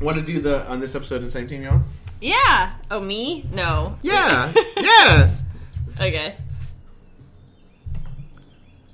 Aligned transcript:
Want 0.00 0.16
to 0.16 0.22
do 0.22 0.40
the 0.40 0.66
on 0.66 0.80
this 0.80 0.94
episode 0.94 1.22
in 1.22 1.28
same 1.30 1.46
team, 1.46 1.62
y'all? 1.62 1.82
Yeah. 2.20 2.72
Oh, 2.90 3.00
me? 3.00 3.44
No. 3.52 3.98
Yeah, 4.02 4.52
yeah. 4.76 5.30
Okay. 6.00 6.36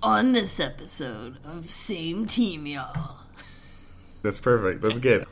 On 0.02 0.32
this 0.32 0.58
episode 0.58 1.38
of 1.44 1.70
Same 1.70 2.26
Team, 2.26 2.66
y'all. 2.66 3.18
That's 4.22 4.38
perfect. 4.38 4.82
That's 4.82 4.98
good. 4.98 5.26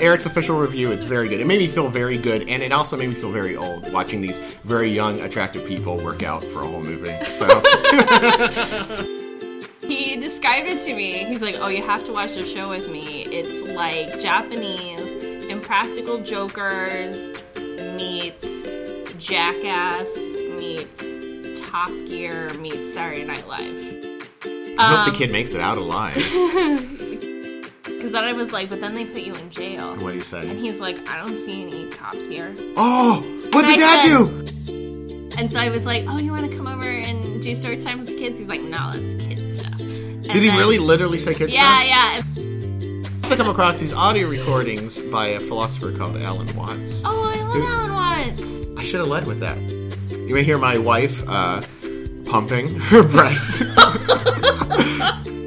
Eric's 0.00 0.26
official 0.26 0.58
review, 0.58 0.92
it's 0.92 1.04
very 1.04 1.28
good. 1.28 1.40
It 1.40 1.46
made 1.46 1.60
me 1.60 1.68
feel 1.68 1.88
very 1.88 2.16
good, 2.16 2.48
and 2.48 2.62
it 2.62 2.72
also 2.72 2.96
made 2.96 3.10
me 3.10 3.14
feel 3.14 3.30
very 3.30 3.56
old 3.56 3.92
watching 3.92 4.20
these 4.20 4.38
very 4.64 4.90
young, 4.90 5.20
attractive 5.20 5.66
people 5.66 5.96
work 5.98 6.22
out 6.22 6.42
for 6.42 6.62
a 6.62 6.66
whole 6.66 6.82
movie. 6.82 7.16
So, 7.24 7.60
He 9.90 10.16
described 10.16 10.68
it 10.68 10.78
to 10.82 10.94
me. 10.94 11.24
He's 11.24 11.42
like, 11.42 11.56
"Oh, 11.58 11.66
you 11.66 11.82
have 11.82 12.04
to 12.04 12.12
watch 12.12 12.34
the 12.34 12.44
show 12.44 12.68
with 12.68 12.88
me. 12.88 13.24
It's 13.24 13.60
like 13.72 14.20
Japanese 14.20 15.00
Impractical 15.46 16.22
Jokers 16.22 17.30
meets 17.96 18.76
Jackass 19.18 20.08
meets 20.56 21.60
Top 21.60 21.90
Gear 22.06 22.52
meets 22.54 22.94
Saturday 22.94 23.24
Night 23.24 23.48
Live." 23.48 24.00
I 24.78 24.94
hope 24.94 25.06
the 25.06 25.12
um, 25.12 25.16
kid 25.16 25.32
makes 25.32 25.54
it 25.54 25.60
out 25.60 25.76
alive. 25.76 26.16
Because 28.00 28.12
then 28.12 28.24
I 28.24 28.32
was 28.32 28.50
like, 28.50 28.70
"But 28.70 28.80
then 28.80 28.94
they 28.94 29.04
put 29.04 29.20
you 29.20 29.34
in 29.34 29.50
jail." 29.50 29.94
What 29.96 30.14
he 30.14 30.20
said. 30.22 30.44
And 30.44 30.58
he's 30.58 30.80
like, 30.80 31.06
"I 31.10 31.18
don't 31.18 31.36
see 31.36 31.64
any 31.64 31.84
cops 31.90 32.26
here." 32.26 32.56
Oh, 32.78 33.20
what 33.52 33.66
did 33.66 33.72
I 33.72 33.76
Dad 33.76 34.08
said- 34.08 34.66
do? 34.66 35.28
And 35.36 35.52
so 35.52 35.58
I 35.60 35.68
was 35.68 35.84
like, 35.84 36.06
"Oh, 36.08 36.16
you 36.16 36.32
want 36.32 36.50
to 36.50 36.56
come 36.56 36.66
over 36.66 36.88
and 36.88 37.42
do 37.42 37.54
story 37.54 37.76
time 37.78 37.98
with 37.98 38.08
the 38.08 38.16
kids?" 38.16 38.38
He's 38.38 38.48
like, 38.48 38.62
"No, 38.62 38.92
that's 38.94 39.12
kid 39.22 39.52
stuff." 39.52 39.76
Did 39.76 40.42
he 40.42 40.48
really 40.48 40.78
literally 40.78 41.18
say 41.18 41.34
kids? 41.34 41.52
Yeah, 41.52 41.82
yeah. 41.82 42.22
I 42.38 43.10
also 43.22 43.36
come 43.36 43.50
across 43.50 43.78
these 43.78 43.92
audio 43.92 44.28
recordings 44.28 44.98
by 44.98 45.26
a 45.26 45.40
philosopher 45.40 45.92
called 45.92 46.16
Alan 46.16 46.48
Watts. 46.56 47.02
Oh, 47.04 47.22
I 47.22 47.42
love 47.42 47.62
Alan 47.68 47.92
Watts. 47.92 48.80
I 48.80 48.82
should 48.82 49.00
have 49.00 49.08
led 49.08 49.26
with 49.26 49.40
that. 49.40 49.58
You 50.10 50.34
may 50.34 50.42
hear 50.42 50.56
my 50.56 50.78
wife 50.78 51.22
uh, 51.28 51.60
pumping 52.24 52.76
her 52.80 53.02
breasts. 53.02 53.60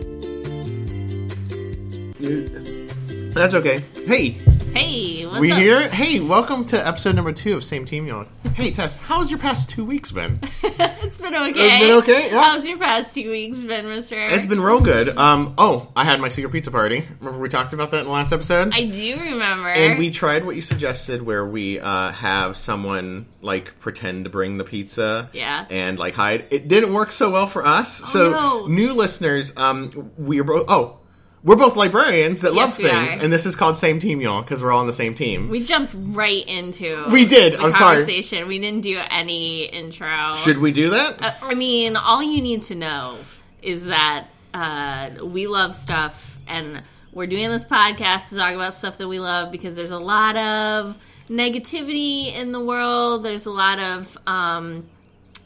That's 2.24 3.54
okay. 3.54 3.84
Hey, 4.08 4.30
Hey, 4.74 5.26
what's 5.26 5.42
we 5.42 5.52
up? 5.52 5.58
here? 5.58 5.90
Hey, 5.90 6.22
welcome 6.22 6.64
to 6.68 6.88
episode 6.88 7.16
number 7.16 7.34
two 7.34 7.54
of 7.58 7.66
Same 7.66 7.84
Team 7.84 8.08
Y'all. 8.08 8.26
Hey, 8.56 8.72
Tess, 8.72 8.96
how's 8.96 9.30
your 9.30 9.40
past 9.40 9.70
two 9.70 9.84
weeks 9.84 10.10
been? 10.14 10.40
it's 10.64 11.18
been 11.18 11.36
okay. 11.36 11.52
It's 11.60 11.80
been 11.86 11.98
okay, 11.98 12.32
yeah. 12.32 12.42
How's 12.42 12.66
your 12.66 12.78
past 12.80 13.14
two 13.14 13.30
weeks 13.30 13.60
been, 13.62 13.90
Mister? 13.90 14.16
It's 14.18 14.46
been 14.46 14.62
real 14.62 14.80
good. 14.80 15.10
Um, 15.18 15.54
oh, 15.58 15.92
I 15.98 16.06
had 16.06 16.22
my 16.22 16.30
secret 16.30 16.54
pizza 16.54 16.72
party. 16.72 17.04
Remember 17.20 17.40
we 17.42 17.50
talked 17.50 17.74
about 17.74 17.92
that 17.92 18.00
in 18.00 18.06
the 18.06 18.12
last 18.12 18.32
episode? 18.32 18.74
I 18.74 18.86
do 18.86 19.20
remember. 19.20 19.68
and 19.68 20.00
we 20.00 20.10
tried 20.10 20.46
what 20.46 20.56
you 20.56 20.62
suggested, 20.62 21.22
where 21.22 21.46
we 21.46 21.82
uh, 21.82 22.14
have 22.14 22.56
someone 22.56 23.26
like 23.42 23.78
pretend 23.82 24.24
to 24.24 24.30
bring 24.30 24.58
the 24.58 24.64
pizza, 24.64 25.30
Yeah. 25.34 25.66
and 25.70 26.00
like 26.00 26.14
hide. 26.16 26.46
It 26.52 26.70
didn't 26.70 26.94
work 26.94 27.12
so 27.12 27.32
well 27.32 27.48
for 27.48 27.66
us. 27.68 27.98
so 28.14 28.32
no. 28.32 28.68
new 28.68 28.94
listeners, 28.94 29.52
um, 29.58 30.12
we 30.18 30.40
are 30.40 30.46
both. 30.46 30.66
Oh, 30.70 31.00
we're 31.44 31.56
both 31.58 31.76
librarians 31.76 32.42
that 32.42 32.54
love 32.54 32.70
Yes, 32.70 32.78
we 32.78 32.84
things, 32.86 33.18
are. 33.18 33.24
and 33.24 33.34
this 33.34 33.46
is 33.46 33.56
called 33.56 33.78
Same 33.78 34.00
Team, 34.00 34.22
y'all, 34.22 34.42
because 34.42 34.64
we're 34.64 34.72
all 34.72 34.80
on 34.80 34.88
the 34.88 34.94
same 34.94 35.14
team. 35.14 35.50
we 35.50 35.64
jumped 35.64 35.94
right 35.98 36.48
into 36.48 37.06
We 37.12 37.26
did. 37.26 37.56
I'm 37.56 37.72
sorry. 37.74 37.98
conversation. 37.98 38.48
We 38.48 38.60
didn't 38.60 38.82
do 38.82 39.00
any 39.10 39.66
intro. 39.66 40.34
Should 40.36 40.60
we 40.60 40.72
do 40.72 40.90
that? 40.92 41.22
Uh, 41.22 41.32
I 41.42 41.54
mean, 41.56 41.96
all 41.98 42.24
you 42.24 42.42
need 42.42 42.64
to 42.64 42.76
know 42.76 43.18
is 43.62 43.86
that 43.86 44.26
uh, 44.54 45.10
we 45.24 45.48
love 45.48 45.76
stuff, 45.76 46.40
and 46.48 46.82
we're 47.12 47.28
doing 47.28 47.50
this 47.50 47.66
podcast 47.66 48.30
to 48.30 48.36
talk 48.38 48.54
about 48.54 48.74
stuff 48.74 48.98
that 49.00 49.08
we 49.08 49.20
love 49.20 49.52
because 49.52 49.76
there's 49.76 49.92
a 49.92 50.00
lot 50.00 50.36
of 50.38 50.98
negativity 51.30 52.34
in 52.34 52.52
the 52.52 52.60
world. 52.64 53.24
There's 53.24 53.46
a 53.46 53.52
lot 53.52 53.80
of 53.80 54.18
um, 54.28 54.86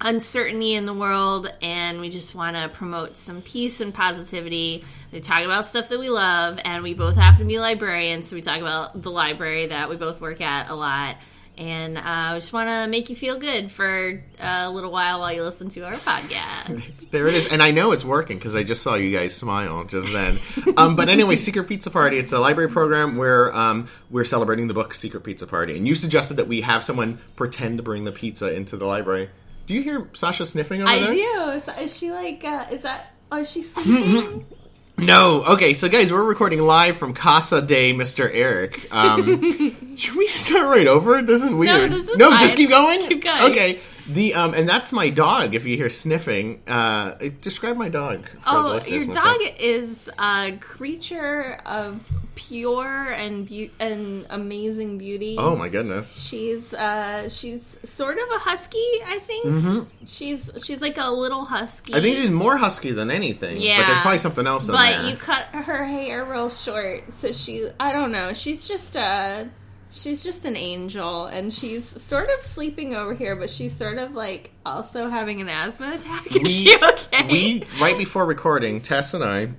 uncertainty 0.02 0.74
in 0.76 0.86
the 0.86 0.94
world, 0.94 1.52
and 1.62 2.00
we 2.00 2.10
just 2.10 2.36
want 2.36 2.56
to 2.56 2.70
promote 2.70 3.18
some 3.18 3.42
peace 3.42 3.82
and 3.82 3.94
positivity. 3.94 4.84
We 5.12 5.22
talk 5.22 5.44
about 5.44 5.66
stuff 5.66 5.90
that 5.90 6.00
we 6.00 6.10
love, 6.10 6.60
and 6.64 6.84
we 6.84 6.94
both 6.94 7.16
happen 7.16 7.40
to 7.40 7.46
be 7.46 7.60
librarians, 7.60 8.28
so 8.28 8.36
we 8.36 8.42
talk 8.42 8.60
about 8.60 9.02
the 9.02 9.10
library 9.10 9.68
that 9.68 9.90
we 9.90 9.96
both 9.96 10.20
work 10.20 10.42
at 10.42 10.70
a 10.70 10.76
lot. 10.76 11.18
And 11.58 11.98
uh, 11.98 12.36
just 12.36 12.54
want 12.54 12.70
to 12.70 12.88
make 12.88 13.10
you 13.10 13.16
feel 13.16 13.40
good 13.40 13.72
for 13.72 14.22
a 14.38 14.70
little 14.70 14.92
while 14.92 15.20
while 15.22 15.34
you 15.34 15.44
listen 15.44 15.70
to 15.70 15.82
our 15.86 15.94
podcast. 15.94 16.84
There 17.10 17.30
it 17.30 17.36
is, 17.36 17.48
and 17.48 17.64
I 17.64 17.72
know 17.72 17.94
it's 17.94 18.04
working 18.04 18.38
because 18.38 18.54
I 18.54 18.64
just 18.64 18.84
saw 18.84 18.96
you 18.96 19.16
guys 19.16 19.34
smile 19.34 19.86
just 19.86 20.12
then. 20.12 20.40
Um, 20.76 20.98
but 20.98 21.08
anyway, 21.08 21.38
Secret 21.38 21.66
Pizza 21.66 21.90
Party. 21.90 22.18
It's 22.18 22.34
a 22.34 22.38
library 22.40 22.70
program 22.70 23.16
where 23.16 23.56
um, 23.56 23.88
we're 24.10 24.26
celebrating 24.26 24.68
the 24.68 24.74
book 24.74 24.94
Secret 24.94 25.24
Pizza 25.24 25.48
Party, 25.48 25.78
and 25.78 25.88
you 25.88 25.96
suggested 25.96 26.34
that 26.36 26.50
we 26.50 26.60
have 26.62 26.84
someone 26.84 27.20
pretend 27.38 27.78
to 27.78 27.84
bring 27.84 28.04
the 28.04 28.12
pizza 28.12 28.54
into 28.54 28.76
the 28.76 28.86
library. 28.86 29.30
Do 29.68 29.74
you 29.74 29.84
hear 29.84 30.10
Sasha 30.12 30.46
sniffing 30.46 30.82
over 30.82 30.92
I 30.92 31.00
there? 31.00 31.10
I 31.12 31.14
do. 31.14 31.50
Is, 31.52 31.68
is 31.80 31.98
she 31.98 32.12
like? 32.12 32.44
Uh, 32.44 32.66
is 32.72 32.82
that? 32.82 33.14
Oh, 33.32 33.40
is 33.40 33.50
she 33.50 33.62
sleeping? 33.62 34.46
No. 34.98 35.44
Okay, 35.46 35.76
so 35.76 35.88
guys, 35.88 36.12
we're 36.12 36.24
recording 36.24 36.60
live 36.60 36.98
from 36.98 37.14
Casa 37.14 37.62
de 37.62 37.94
Mr. 37.94 38.30
Eric. 38.34 38.88
Um, 38.92 39.96
should 39.96 40.16
we 40.16 40.28
start 40.28 40.66
right 40.66 40.88
over? 40.88 41.22
This 41.22 41.44
is 41.44 41.54
weird. 41.54 41.92
this 41.92 42.10
is 42.10 42.18
no 42.18 42.32
just 42.32 42.56
keep 42.58 42.70
going. 42.70 43.08
Keep 43.08 43.24
going. 43.24 43.52
Okay. 43.52 43.80
The 44.10 44.34
um, 44.36 44.54
and 44.54 44.68
that's 44.70 44.92
my 44.94 45.10
dog. 45.10 45.54
If 45.54 45.66
you 45.66 45.76
hear 45.76 45.90
sniffing, 45.90 46.62
uh, 46.68 47.16
describe 47.42 47.76
my 47.78 47.90
dog. 47.90 48.26
oh, 48.46 48.80
your 48.88 49.06
dog 49.06 49.38
is 49.60 50.10
a 50.18 50.54
creature 50.62 51.60
of 51.66 52.08
pure 52.36 53.12
and 53.12 53.50
beau- 53.50 53.70
and 53.80 54.26
amazing 54.30 54.98
beauty. 54.98 55.36
Oh 55.38 55.56
my 55.58 55.68
goodness. 55.68 56.26
She's 56.26 56.74
uh 56.74 57.28
she's 57.28 57.78
sort 57.84 58.16
of 58.18 58.24
a 58.36 58.40
husky, 58.40 58.88
I 59.06 59.20
think. 59.20 59.88
She's 60.06 60.50
she's 60.64 60.82
like 60.82 60.98
a 60.98 61.10
little 61.10 61.44
husky. 61.44 61.92
Mm-hmm. 61.92 62.00
I 62.00 62.02
think 62.02 62.18
she's 62.18 62.30
more 62.30 62.56
husky 62.58 62.92
than 62.92 63.12
anything. 63.12 63.60
yeah. 63.60 63.80
But 63.82 63.88
there's 63.88 64.00
probably 64.00 64.20
something 64.20 64.48
else 64.48 64.68
in 64.70 64.76
But 64.76 65.02
there. 65.02 65.10
you 65.10 65.16
cut 65.18 65.48
her 65.48 65.84
hair 65.84 66.24
real 66.24 66.50
short, 66.50 67.04
so 67.20 67.34
she 67.34 67.68
I 67.80 67.92
don't 67.92 68.14
know. 68.14 68.32
She's 68.34 68.66
just 68.68 68.96
a 68.96 69.50
she's 69.92 70.24
just 70.24 70.46
an 70.46 70.56
angel 70.56 71.26
and 71.26 71.54
she's 71.54 71.86
sort 72.02 72.30
of 72.30 72.42
sleeping 72.42 72.96
over 72.96 73.14
here, 73.14 73.36
but 73.36 73.50
she's 73.50 73.76
sort 73.76 73.98
of 73.98 74.14
like 74.14 74.52
also 74.66 75.10
having 75.10 75.42
an 75.42 75.50
asthma 75.50 75.94
attack. 75.94 76.28
Is 76.36 76.44
we, 76.44 76.50
she 76.50 76.76
okay? 76.76 77.28
we 77.32 77.64
right 77.80 77.98
before 77.98 78.26
recording, 78.26 78.82
Tess 78.82 79.14
and 79.14 79.24
I 79.24 79.50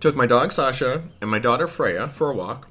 took 0.00 0.16
my 0.16 0.26
dog 0.26 0.52
Sasha 0.52 1.04
and 1.20 1.30
my 1.30 1.38
daughter 1.38 1.66
Freya 1.66 2.08
for 2.08 2.30
a 2.30 2.34
walk. 2.34 2.68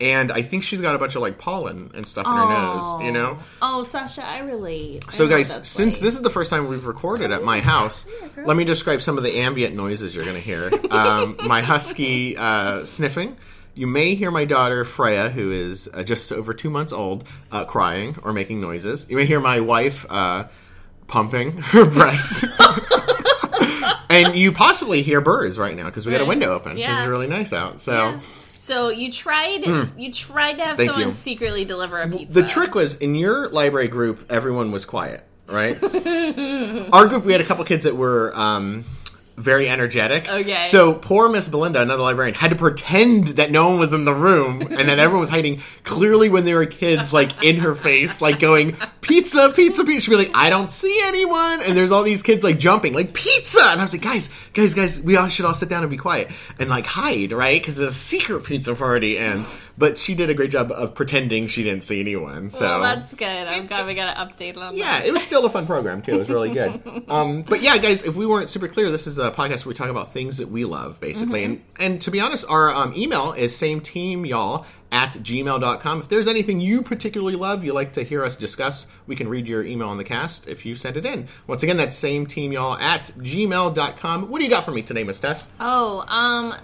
And 0.00 0.30
I 0.30 0.42
think 0.42 0.62
she's 0.62 0.80
got 0.80 0.94
a 0.94 0.98
bunch 0.98 1.16
of 1.16 1.22
like 1.22 1.38
pollen 1.38 1.90
and 1.94 2.06
stuff 2.06 2.24
in 2.24 2.32
her 2.32 2.48
nose, 2.48 3.02
you 3.02 3.10
know? 3.10 3.38
Oh, 3.60 3.82
Sasha, 3.82 4.24
I 4.24 4.38
relate. 4.40 5.04
I 5.08 5.12
So, 5.12 5.26
guys, 5.26 5.66
since 5.68 5.98
this 5.98 6.14
is 6.14 6.22
the 6.22 6.30
first 6.30 6.50
time 6.50 6.68
we've 6.68 6.86
recorded 6.86 7.32
at 7.32 7.42
my 7.42 7.60
house, 7.60 8.04
here, 8.04 8.44
let 8.44 8.56
me 8.56 8.64
describe 8.64 9.02
some 9.02 9.16
of 9.16 9.24
the 9.24 9.38
ambient 9.38 9.74
noises 9.74 10.14
you're 10.14 10.24
going 10.24 10.36
to 10.36 10.42
hear. 10.42 10.70
Um, 10.90 11.36
my 11.44 11.60
husky 11.60 12.36
uh, 12.36 12.84
sniffing. 12.84 13.36
You 13.78 13.86
may 13.86 14.16
hear 14.16 14.32
my 14.32 14.44
daughter 14.44 14.84
Freya, 14.84 15.30
who 15.30 15.52
is 15.52 15.88
uh, 15.94 16.02
just 16.02 16.32
over 16.32 16.52
two 16.52 16.68
months 16.68 16.92
old, 16.92 17.22
uh, 17.52 17.64
crying 17.64 18.16
or 18.24 18.32
making 18.32 18.60
noises. 18.60 19.06
You 19.08 19.16
may 19.16 19.24
hear 19.24 19.38
my 19.38 19.60
wife 19.60 20.04
uh, 20.10 20.48
pumping 21.06 21.52
her 21.58 21.88
breasts. 21.88 22.44
and 24.10 24.34
you 24.34 24.50
possibly 24.50 25.02
hear 25.02 25.20
birds 25.20 25.60
right 25.60 25.76
now 25.76 25.84
because 25.84 26.06
we 26.06 26.10
got 26.10 26.22
a 26.22 26.24
window 26.24 26.52
open. 26.54 26.76
Yeah. 26.76 26.98
It's 26.98 27.08
really 27.08 27.28
nice 27.28 27.52
out. 27.52 27.80
So. 27.80 27.92
Yeah. 27.92 28.20
So 28.58 28.88
you 28.88 29.12
tried 29.12 29.64
you 29.96 30.12
tried 30.12 30.54
to 30.54 30.64
have. 30.64 30.76
Thank 30.76 30.90
someone 30.90 31.08
you. 31.08 31.12
secretly 31.12 31.64
deliver 31.64 32.00
a 32.00 32.08
pizza. 32.08 32.42
The 32.42 32.48
trick 32.48 32.74
was 32.74 32.98
in 32.98 33.14
your 33.14 33.48
library 33.48 33.88
group, 33.88 34.26
everyone 34.28 34.72
was 34.72 34.84
quiet, 34.86 35.24
right? 35.46 35.80
Our 36.92 37.06
group, 37.06 37.24
we 37.24 37.30
had 37.30 37.40
a 37.40 37.44
couple 37.44 37.64
kids 37.64 37.84
that 37.84 37.96
were 37.96 38.36
um, 38.36 38.84
very 39.38 39.68
energetic. 39.68 40.28
Okay. 40.28 40.62
So 40.62 40.94
poor 40.94 41.28
Miss 41.28 41.48
Belinda, 41.48 41.80
another 41.80 42.02
librarian, 42.02 42.34
had 42.34 42.50
to 42.50 42.56
pretend 42.56 43.28
that 43.28 43.50
no 43.50 43.70
one 43.70 43.78
was 43.78 43.92
in 43.92 44.04
the 44.04 44.14
room 44.14 44.62
and 44.62 44.88
that 44.88 44.98
everyone 44.98 45.20
was 45.20 45.30
hiding. 45.30 45.62
Clearly, 45.84 46.28
when 46.28 46.44
there 46.44 46.56
were 46.56 46.66
kids 46.66 47.12
like 47.12 47.42
in 47.42 47.56
her 47.56 47.74
face, 47.74 48.20
like 48.20 48.40
going 48.40 48.76
pizza, 49.00 49.52
pizza, 49.54 49.84
pizza, 49.84 50.00
she'd 50.00 50.10
be 50.10 50.16
like, 50.16 50.30
"I 50.34 50.50
don't 50.50 50.70
see 50.70 51.00
anyone," 51.04 51.62
and 51.62 51.76
there's 51.76 51.92
all 51.92 52.02
these 52.02 52.22
kids 52.22 52.44
like 52.44 52.58
jumping, 52.58 52.92
like 52.94 53.14
pizza, 53.14 53.62
and 53.62 53.80
I 53.80 53.84
was 53.84 53.92
like, 53.92 54.02
"Guys, 54.02 54.30
guys, 54.52 54.74
guys, 54.74 55.00
we 55.00 55.16
all 55.16 55.28
should 55.28 55.44
all 55.46 55.54
sit 55.54 55.68
down 55.68 55.82
and 55.82 55.90
be 55.90 55.96
quiet 55.96 56.28
and 56.58 56.68
like 56.68 56.86
hide, 56.86 57.32
right? 57.32 57.60
Because 57.60 57.78
it's 57.78 57.94
a 57.94 57.98
secret 57.98 58.44
pizza 58.44 58.74
party." 58.74 59.18
And 59.18 59.44
but 59.78 59.96
she 59.96 60.14
did 60.14 60.28
a 60.28 60.34
great 60.34 60.50
job 60.50 60.72
of 60.72 60.94
pretending 60.94 61.46
she 61.46 61.62
didn't 61.62 61.84
see 61.84 62.00
anyone. 62.00 62.50
So 62.50 62.66
well, 62.66 62.80
that's 62.80 63.14
good. 63.14 63.26
I'm 63.26 63.66
glad 63.66 63.86
we 63.86 63.94
got 63.94 64.16
an 64.16 64.28
update 64.28 64.56
on 64.56 64.76
yeah, 64.76 64.98
that. 64.98 65.06
it 65.06 65.12
was 65.12 65.22
still 65.22 65.46
a 65.46 65.50
fun 65.50 65.66
program 65.66 66.02
too. 66.02 66.14
It 66.14 66.18
was 66.18 66.28
really 66.28 66.52
good. 66.52 66.82
Um, 67.08 67.42
but 67.42 67.62
yeah, 67.62 67.78
guys, 67.78 68.04
if 68.04 68.16
we 68.16 68.26
weren't 68.26 68.50
super 68.50 68.68
clear, 68.68 68.90
this 68.90 69.06
is 69.06 69.18
a 69.18 69.30
podcast 69.30 69.64
where 69.64 69.68
we 69.68 69.74
talk 69.74 69.88
about 69.88 70.12
things 70.12 70.38
that 70.38 70.50
we 70.50 70.64
love, 70.64 71.00
basically. 71.00 71.44
And 71.44 71.62
and 71.78 72.02
to 72.02 72.10
be 72.10 72.20
honest, 72.20 72.44
our 72.50 72.74
um, 72.74 72.92
email 72.94 73.32
is 73.32 73.56
same 73.56 73.80
team 73.80 74.26
y'all 74.26 74.66
at 74.90 75.12
gmail.com. 75.12 76.00
If 76.00 76.08
there's 76.08 76.26
anything 76.26 76.60
you 76.60 76.82
particularly 76.82 77.36
love, 77.36 77.64
you 77.64 77.72
like 77.72 77.94
to 77.94 78.02
hear 78.02 78.24
us 78.24 78.36
discuss, 78.36 78.88
we 79.06 79.16
can 79.16 79.28
read 79.28 79.46
your 79.46 79.64
email 79.64 79.88
on 79.88 79.96
the 79.96 80.04
cast 80.04 80.48
if 80.48 80.66
you 80.66 80.74
send 80.74 80.96
it 80.96 81.06
in. 81.06 81.28
Once 81.46 81.62
again, 81.62 81.76
that's 81.76 81.96
same 81.96 82.26
team 82.26 82.52
y'all 82.52 82.76
at 82.76 83.04
gmail.com. 83.04 84.28
What 84.28 84.38
do 84.38 84.44
you 84.44 84.50
got 84.50 84.64
for 84.64 84.72
me 84.72 84.82
today, 84.82 85.04
Miss 85.04 85.20
Tess? 85.20 85.46
Oh, 85.60 86.04
um, 86.08 86.54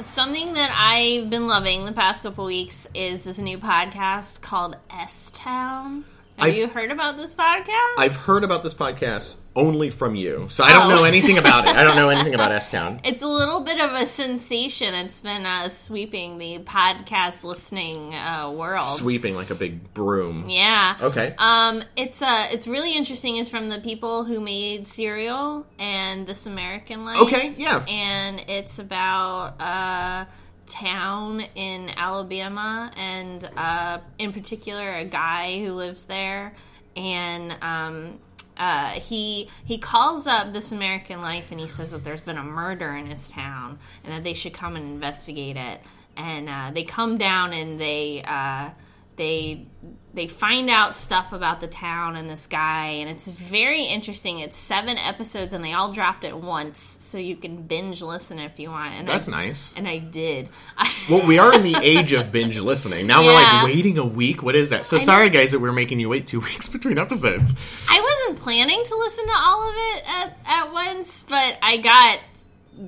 something 0.00 0.54
that 0.54 0.70
I've 0.74 1.30
been 1.30 1.46
loving 1.46 1.84
the 1.84 1.92
past 1.92 2.22
couple 2.22 2.44
weeks 2.44 2.86
is 2.94 3.24
this 3.24 3.38
new 3.38 3.58
podcast 3.58 4.40
called 4.40 4.76
S 4.90 5.30
Town. 5.32 6.04
Have 6.38 6.48
I've- 6.48 6.58
you 6.58 6.66
heard 6.66 6.90
about 6.90 7.16
this 7.18 7.34
podcast? 7.34 7.98
I've 7.98 8.16
heard 8.16 8.42
about 8.42 8.62
this 8.62 8.74
podcast 8.74 9.36
only 9.54 9.90
from 9.90 10.14
you, 10.14 10.46
so 10.48 10.64
I 10.64 10.72
don't 10.72 10.90
Oh. 10.90 10.96
know 10.96 11.04
anything 11.04 11.36
about 11.36 11.66
it. 11.68 11.76
I 11.76 11.84
don't 11.84 11.94
know 11.94 12.08
anything 12.08 12.34
about 12.34 12.52
S 12.52 12.70
Town. 12.70 13.00
It's 13.04 13.20
a 13.22 13.26
little 13.26 13.60
bit 13.60 13.78
of 13.80 13.92
a 13.92 14.06
sensation. 14.06 14.94
It's 14.94 15.20
been 15.20 15.44
uh, 15.44 15.68
sweeping 15.68 16.38
the 16.38 16.60
podcast 16.60 17.44
listening 17.44 18.14
uh, 18.14 18.50
world. 18.50 18.86
Sweeping 18.98 19.36
like 19.36 19.50
a 19.50 19.54
big 19.54 19.92
broom. 19.92 20.48
Yeah. 20.48 20.96
Okay. 21.02 21.34
Um, 21.38 21.84
it's 21.96 22.22
uh, 22.22 22.48
it's 22.50 22.66
really 22.66 22.96
interesting. 22.96 23.36
It's 23.36 23.50
from 23.50 23.68
the 23.68 23.78
people 23.80 24.24
who 24.24 24.40
made 24.40 24.88
Serial 24.88 25.66
and 25.78 26.26
This 26.26 26.46
American 26.46 27.04
Life. 27.04 27.20
Okay, 27.20 27.52
yeah. 27.58 27.84
And 27.86 28.40
it's 28.48 28.78
about 28.78 29.60
a 29.60 30.26
town 30.72 31.40
in 31.54 31.90
Alabama, 31.96 32.90
and 32.96 33.48
uh, 33.56 33.98
in 34.18 34.32
particular, 34.32 34.94
a 34.94 35.04
guy 35.04 35.62
who 35.62 35.72
lives 35.72 36.04
there, 36.04 36.54
and 36.96 37.56
um, 37.62 38.18
uh, 38.56 38.90
he 38.90 39.48
he 39.64 39.78
calls 39.78 40.26
up 40.26 40.52
This 40.52 40.72
American 40.72 41.20
Life, 41.20 41.50
and 41.50 41.60
he 41.60 41.68
says 41.68 41.90
that 41.92 42.04
there's 42.04 42.22
been 42.22 42.38
a 42.38 42.42
murder 42.42 42.90
in 42.90 43.06
his 43.06 43.30
town, 43.30 43.78
and 44.02 44.12
that 44.12 44.24
they 44.24 44.34
should 44.34 44.54
come 44.54 44.76
and 44.76 44.86
investigate 44.86 45.56
it. 45.56 45.80
And 46.16 46.48
uh, 46.48 46.70
they 46.74 46.84
come 46.84 47.18
down 47.18 47.52
and 47.52 47.78
they. 47.78 48.22
Uh, 48.22 48.70
they 49.16 49.66
they 50.14 50.26
find 50.26 50.68
out 50.68 50.94
stuff 50.94 51.32
about 51.32 51.60
the 51.60 51.66
town 51.66 52.16
and 52.16 52.28
this 52.28 52.46
guy 52.46 52.86
and 52.86 53.08
it's 53.08 53.28
very 53.28 53.84
interesting 53.84 54.40
it's 54.40 54.56
seven 54.56 54.98
episodes 54.98 55.52
and 55.52 55.64
they 55.64 55.72
all 55.72 55.90
dropped 55.92 56.24
at 56.24 56.38
once 56.38 56.98
so 57.00 57.16
you 57.18 57.34
can 57.36 57.62
binge 57.62 58.02
listen 58.02 58.38
if 58.38 58.60
you 58.60 58.70
want 58.70 58.88
and 58.94 59.08
That's 59.08 59.28
I, 59.28 59.30
nice. 59.30 59.72
and 59.76 59.88
i 59.88 59.98
did 59.98 60.48
Well, 61.10 61.26
we 61.26 61.38
are 61.38 61.52
in 61.52 61.62
the 61.64 61.76
age 61.82 62.12
of 62.12 62.30
binge 62.30 62.56
listening. 62.58 63.06
Now 63.08 63.24
we're 63.24 63.32
like 63.32 63.64
waiting 63.64 63.98
a 63.98 64.04
week. 64.04 64.42
What 64.42 64.54
is 64.54 64.70
that? 64.70 64.86
So 64.86 64.98
know. 64.98 65.02
sorry, 65.02 65.30
guys, 65.30 65.50
that 65.50 65.58
we're 65.58 65.72
making 65.72 65.98
you 65.98 66.08
wait 66.08 66.28
two 66.28 66.38
weeks 66.48 66.68
between 66.68 66.96
episodes. 66.98 67.54
i 67.88 68.00
wasn't 68.00 68.42
planning 68.42 68.82
to 68.86 68.96
listen 68.96 69.26
to 69.26 69.34
all 69.36 69.68
of 69.68 69.74
it 69.76 70.04
at, 70.08 70.36
at 70.46 70.72
once 70.72 71.24
but 71.28 71.58
i 71.62 71.76
got 71.78 72.18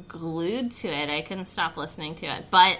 glued 0.08 0.70
to 0.70 0.88
it 0.88 1.08
i 1.10 1.20
couldn't 1.22 1.46
stop 1.46 1.76
listening 1.76 2.14
to 2.14 2.26
it 2.26 2.44
but 2.50 2.78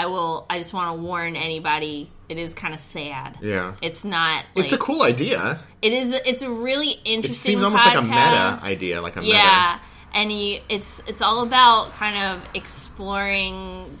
i 0.00 0.06
will 0.06 0.46
i 0.50 0.58
just 0.58 0.72
want 0.72 0.96
to 0.96 1.02
warn 1.02 1.36
anybody 1.36 2.10
it 2.28 2.38
is 2.38 2.54
kind 2.54 2.74
of 2.74 2.80
sad 2.80 3.38
Yeah. 3.42 3.74
it's 3.82 4.04
not 4.04 4.44
like, 4.54 4.64
It's 4.64 4.72
a 4.72 4.78
cool 4.78 5.02
idea. 5.02 5.58
It 5.82 5.92
is. 5.92 6.12
It's 6.12 6.42
a 6.42 6.50
really 6.50 6.90
interesting. 7.04 7.30
It 7.30 7.34
seems 7.58 7.62
almost 7.64 7.84
like 7.86 7.96
a 7.96 8.02
meta 8.02 8.58
idea, 8.62 9.00
like 9.02 9.16
a 9.16 9.20
meta. 9.22 9.32
Yeah, 9.34 9.78
and 10.14 10.30
he, 10.30 10.60
it's 10.68 11.02
it's 11.08 11.22
all 11.22 11.40
about 11.42 11.92
kind 11.94 12.16
of 12.16 12.42
exploring, 12.54 13.98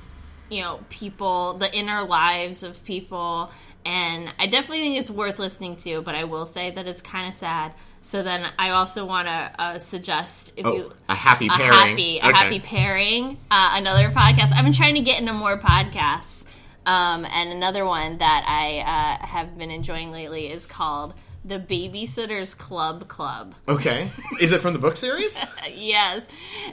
you 0.50 0.60
know, 0.62 0.80
people, 0.90 1.54
the 1.54 1.74
inner 1.76 2.04
lives 2.04 2.62
of 2.62 2.84
people, 2.84 3.50
and 3.84 4.30
I 4.38 4.46
definitely 4.46 4.80
think 4.80 5.00
it's 5.00 5.10
worth 5.10 5.38
listening 5.38 5.76
to. 5.78 6.02
But 6.02 6.14
I 6.14 6.24
will 6.24 6.46
say 6.46 6.70
that 6.70 6.86
it's 6.86 7.02
kind 7.02 7.26
of 7.28 7.34
sad. 7.34 7.72
So 8.02 8.22
then, 8.22 8.46
I 8.58 8.70
also 8.70 9.04
want 9.04 9.28
to 9.28 9.52
uh, 9.58 9.78
suggest 9.78 10.54
if 10.56 10.64
Oh, 10.66 10.74
you 10.74 10.92
a 11.08 11.14
happy 11.14 11.46
a 11.46 11.50
pairing. 11.50 11.72
happy 11.72 12.18
a 12.18 12.26
Okay. 12.28 12.32
happy 12.36 12.58
pairing, 12.60 13.36
uh, 13.50 13.72
another 13.74 14.08
podcast. 14.10 14.52
I've 14.54 14.64
been 14.64 14.72
trying 14.72 14.94
to 14.94 15.00
get 15.02 15.20
into 15.20 15.32
more 15.32 15.58
podcasts. 15.58 16.44
Um, 16.86 17.26
and 17.26 17.50
another 17.50 17.84
one 17.84 18.18
that 18.18 18.44
I 18.48 18.78
uh, 19.20 19.26
have 19.26 19.56
been 19.58 19.70
enjoying 19.70 20.10
lately 20.12 20.50
is 20.50 20.66
called 20.66 21.12
the 21.44 21.58
Babysitters 21.58 22.56
Club 22.56 23.08
Club. 23.08 23.54
Okay. 23.68 24.10
Is 24.40 24.52
it 24.52 24.60
from 24.60 24.74
the 24.74 24.78
book 24.78 24.96
series? 24.96 25.38
yes, 25.74 26.26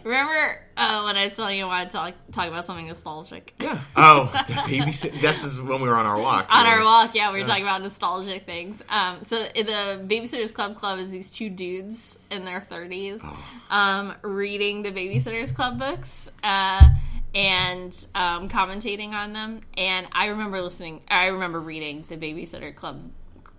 remember 0.04 0.60
uh, 0.76 1.04
when 1.04 1.16
I 1.16 1.26
was 1.26 1.36
telling 1.36 1.58
you 1.58 1.66
I 1.66 1.68
wanted 1.68 1.90
to 1.92 1.98
talk, 1.98 2.14
talk 2.32 2.48
about 2.48 2.66
something 2.66 2.88
nostalgic? 2.88 3.54
Yeah. 3.60 3.82
Oh, 4.00 4.26
the 4.48 4.54
babysit. 4.54 5.20
This 5.22 5.44
is 5.44 5.60
when 5.60 5.82
we 5.82 5.90
were 5.90 5.96
on 5.96 6.06
our 6.06 6.20
walk. 6.20 6.48
On 6.54 6.68
our 6.68 6.84
walk, 6.84 7.16
yeah, 7.16 7.32
we 7.34 7.40
were 7.40 7.48
talking 7.48 7.64
about 7.64 7.82
nostalgic 7.82 8.46
things. 8.46 8.84
Um, 8.90 9.24
so 9.24 9.44
the 9.44 10.06
Babysitters 10.08 10.54
Club 10.54 10.78
Club 10.78 11.00
is 11.00 11.10
these 11.10 11.32
two 11.32 11.50
dudes 11.50 12.20
in 12.30 12.46
their 12.46 12.62
thirties, 12.62 13.24
um, 13.72 14.14
reading 14.22 14.84
the 14.84 14.92
Babysitters 14.92 15.54
Club 15.54 15.80
books. 15.80 16.30
Uh, 16.44 16.90
and 17.34 18.08
um, 18.16 18.50
commentating 18.50 19.14
on 19.14 19.34
them, 19.34 19.62
and 19.78 20.08
I 20.12 20.28
remember 20.28 20.62
listening. 20.62 21.02
I 21.08 21.28
remember 21.28 21.60
reading 21.60 22.06
the 22.08 22.18
Babysitter 22.18 22.74
Club's 22.74 23.08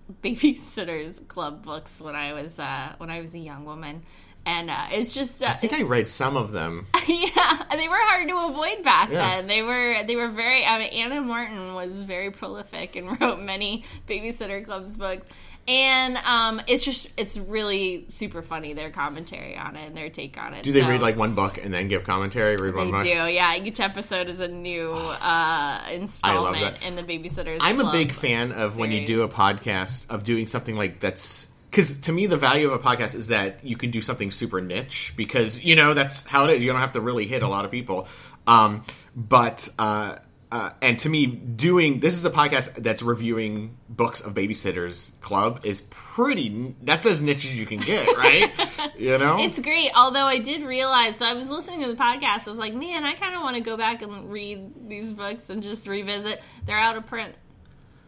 Babysitters 0.22 1.26
Club 1.28 1.64
books 1.64 2.00
when 2.00 2.14
I 2.14 2.32
was 2.32 2.58
uh, 2.58 2.94
when 2.98 3.10
I 3.10 3.20
was 3.20 3.34
a 3.34 3.38
young 3.38 3.64
woman, 3.64 4.02
and 4.46 4.70
uh, 4.70 4.86
it's 4.90 5.14
just 5.14 5.42
uh, 5.42 5.46
I 5.46 5.52
think 5.54 5.72
I 5.74 5.82
read 5.82 6.08
some 6.08 6.36
of 6.36 6.52
them. 6.52 6.86
yeah, 7.06 7.62
they 7.70 7.88
were 7.88 7.96
hard 7.98 8.28
to 8.28 8.36
avoid 8.46 8.82
back 8.84 9.10
Yeah. 9.10 9.36
then. 9.36 9.46
They 9.46 9.62
were 9.62 10.02
they 10.06 10.16
were 10.16 10.28
very. 10.28 10.64
I 10.64 10.78
mean, 10.78 10.88
Ann 10.88 11.12
M. 11.12 11.26
Martin 11.26 11.74
was 11.74 12.00
very 12.00 12.30
prolific 12.30 12.96
and 12.96 13.20
wrote 13.20 13.40
many 13.40 13.84
Babysitter 14.08 14.64
Club's 14.64 14.96
books, 14.96 15.28
and 15.68 16.16
um, 16.18 16.60
it's 16.66 16.84
just 16.84 17.08
it's 17.16 17.36
really 17.36 18.06
super 18.08 18.42
funny 18.42 18.72
their 18.72 18.90
commentary 18.90 19.56
on 19.56 19.76
it 19.76 19.86
and 19.86 19.96
their 19.96 20.08
take 20.08 20.36
on 20.38 20.54
it. 20.54 20.64
Do 20.64 20.72
they 20.72 20.80
So- 20.80 20.88
read 20.88 21.02
like 21.02 21.16
one 21.16 21.34
book 21.34 21.62
and 21.62 21.72
then 21.72 21.86
give 21.88 22.04
commentary? 22.04 22.56
Read 22.56 22.74
one 22.74 22.86
They 22.86 22.90
book. 22.92 23.02
do, 23.02 23.08
yeah. 23.08 23.54
Each 23.56 23.78
episode 23.78 24.28
is 24.28 24.40
a 24.40 24.48
new 24.48 24.90
uh, 24.92 25.80
installment 25.92 26.82
in 26.82 26.96
the 26.96 27.02
Babysitters. 27.02 27.58
I'm 27.60 27.80
a 27.80 27.92
big 27.92 28.12
fan 28.12 28.52
of 28.52 28.76
when 28.78 28.90
you 28.90 29.06
do 29.06 29.22
a 29.22 29.28
podcast 29.28 30.06
of 30.10 30.24
doing 30.24 30.46
something 30.46 30.74
like 30.74 31.00
that's 31.00 31.46
because 31.70 32.00
to 32.00 32.12
me 32.12 32.26
the 32.26 32.38
value 32.38 32.70
of 32.70 32.72
a 32.72 32.78
podcast 32.82 33.14
is 33.14 33.26
that 33.28 33.62
you 33.62 33.76
can 33.76 33.90
do 33.90 34.00
something 34.00 34.30
super 34.30 34.62
niche 34.62 35.12
because 35.18 35.62
you 35.62 35.76
know 35.76 35.92
that's 35.92 36.26
how 36.26 36.46
it 36.46 36.50
is. 36.56 36.62
You 36.62 36.72
don't 36.72 36.80
have 36.80 36.92
to 36.92 37.00
really 37.02 37.26
hit 37.26 37.42
a 37.42 37.48
lot 37.48 37.66
of 37.66 37.70
people. 37.70 38.08
Um, 38.46 38.82
but 39.14 39.68
uh, 39.78 40.16
uh, 40.50 40.70
and 40.80 40.98
to 41.00 41.08
me, 41.08 41.26
doing 41.26 42.00
this 42.00 42.14
is 42.14 42.24
a 42.24 42.30
podcast 42.30 42.82
that's 42.82 43.02
reviewing 43.02 43.76
books 43.88 44.20
of 44.20 44.32
Babysitters 44.32 45.10
Club 45.20 45.60
is 45.64 45.82
pretty. 45.90 46.74
That's 46.82 47.04
as 47.04 47.20
niche 47.20 47.44
as 47.44 47.54
you 47.54 47.66
can 47.66 47.80
get, 47.80 48.06
right? 48.16 48.50
you 48.96 49.18
know, 49.18 49.38
It's 49.40 49.60
great. 49.60 49.90
Although 49.94 50.24
I 50.24 50.38
did 50.38 50.62
realize 50.62 51.20
I 51.20 51.34
was 51.34 51.50
listening 51.50 51.82
to 51.82 51.88
the 51.88 51.96
podcast, 51.96 52.46
I 52.46 52.50
was 52.50 52.58
like, 52.58 52.72
man, 52.74 53.04
I 53.04 53.14
kind 53.14 53.34
of 53.34 53.42
want 53.42 53.56
to 53.56 53.62
go 53.62 53.76
back 53.76 54.00
and 54.00 54.30
read 54.30 54.88
these 54.88 55.12
books 55.12 55.50
and 55.50 55.62
just 55.62 55.86
revisit. 55.86 56.40
They're 56.64 56.78
out 56.78 56.96
of 56.96 57.06
print, 57.06 57.34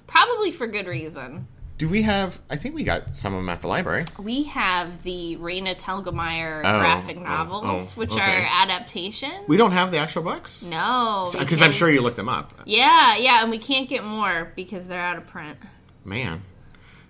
probably 0.07 0.51
for 0.51 0.67
good 0.67 0.87
reason. 0.87 1.47
Do 1.81 1.89
we 1.89 2.03
have? 2.03 2.39
I 2.51 2.57
think 2.57 2.75
we 2.75 2.85
got 2.85 3.17
some 3.17 3.33
of 3.33 3.39
them 3.39 3.49
at 3.49 3.63
the 3.63 3.67
library. 3.67 4.05
We 4.19 4.43
have 4.45 5.03
the 5.03 5.39
Raina 5.41 5.81
Telgemeier 5.81 6.59
Oh, 6.59 6.79
graphic 6.79 7.17
oh, 7.19 7.23
novels, 7.23 7.95
oh, 7.97 7.99
which 7.99 8.13
okay. 8.13 8.21
are 8.21 8.49
adaptations. 8.63 9.49
We 9.49 9.57
don't 9.57 9.73
have 9.73 9.91
the 9.91 9.97
actual 9.97 10.23
books 10.23 10.61
no, 10.61 11.31
because 11.39 11.63
I'm 11.63 11.73
sure 11.73 11.89
you 11.89 12.03
looked 12.03 12.19
them 12.19 12.29
up. 12.29 12.53
Yeah, 12.67 13.17
yeah, 13.17 13.41
and 13.41 13.51
we 13.51 13.57
can't 13.57 13.89
get 13.89 14.05
more 14.05 14.53
because 14.57 14.89
they're 14.89 15.01
out 15.01 15.17
of 15.17 15.27
print. 15.27 15.57
Man. 16.05 16.43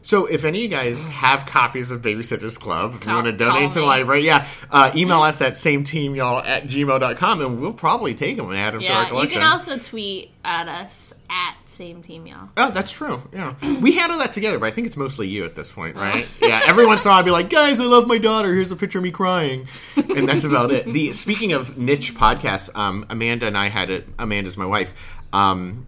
So 0.03 0.25
if 0.25 0.45
any 0.45 0.59
of 0.59 0.63
you 0.63 0.69
guys 0.71 1.05
have 1.05 1.45
copies 1.45 1.91
of 1.91 2.01
Babysitters 2.01 2.59
Club, 2.59 2.95
if 2.95 3.07
you 3.07 3.13
want 3.13 3.27
to 3.27 3.33
donate 3.33 3.73
to 3.73 3.81
the 3.81 3.85
library, 3.87 4.25
yeah, 4.25 4.47
uh, 4.71 4.91
email 4.95 5.21
us 5.23 5.43
at 5.43 5.59
same 5.59 5.85
team 5.85 6.15
y'all 6.15 6.39
at 6.43 6.65
gmail.com 6.65 7.41
and 7.43 7.61
we'll 7.61 7.75
probably 7.75 8.15
take 8.15 8.39
them 8.39 8.49
and 8.49 8.59
add 8.59 8.73
them 8.73 8.81
to 8.81 8.87
our 8.87 8.93
Yeah, 8.93 9.03
you 9.05 9.09
collection. 9.11 9.41
can 9.43 9.51
also 9.51 9.77
tweet 9.79 10.31
at 10.43 10.69
us 10.69 11.13
at 11.29 11.55
same 11.67 12.03
team 12.03 12.27
y'all. 12.27 12.49
Oh, 12.57 12.71
that's 12.71 12.93
true. 12.93 13.23
Yeah, 13.33 13.55
we 13.81 13.93
handle 13.93 14.19
that 14.21 14.33
together, 14.33 14.59
but 14.59 14.67
I 14.67 14.71
think 14.71 14.87
it's 14.87 14.97
mostly 14.97 15.29
you 15.29 15.45
at 15.45 15.55
this 15.55 15.71
point, 15.71 15.97
right? 15.97 16.27
Oh. 16.43 16.47
yeah. 16.47 16.63
Every 16.67 16.87
once 16.87 17.05
in 17.05 17.09
a 17.09 17.13
while, 17.13 17.21
I'd 17.21 17.25
be 17.27 17.31
like, 17.31 17.51
"Guys, 17.51 17.79
I 17.79 17.85
love 17.85 18.07
my 18.07 18.17
daughter. 18.19 18.55
Here's 18.55 18.73
a 18.73 18.77
picture 18.77 18.99
of 18.99 19.05
me 19.05 19.11
crying," 19.11 19.69
and 19.97 20.27
that's 20.27 20.45
about 20.45 20.71
it. 20.71 20.87
The 20.91 21.13
speaking 21.13 21.53
of 21.53 21.77
niche 21.77 22.15
podcasts, 22.15 22.75
um, 22.75 23.05
Amanda 23.11 23.47
and 23.47 23.57
I 23.59 23.69
had 23.69 23.91
it. 23.91 24.09
Amanda's 24.19 24.57
my 24.57 24.67
wife. 24.67 24.93
Um, 25.33 25.87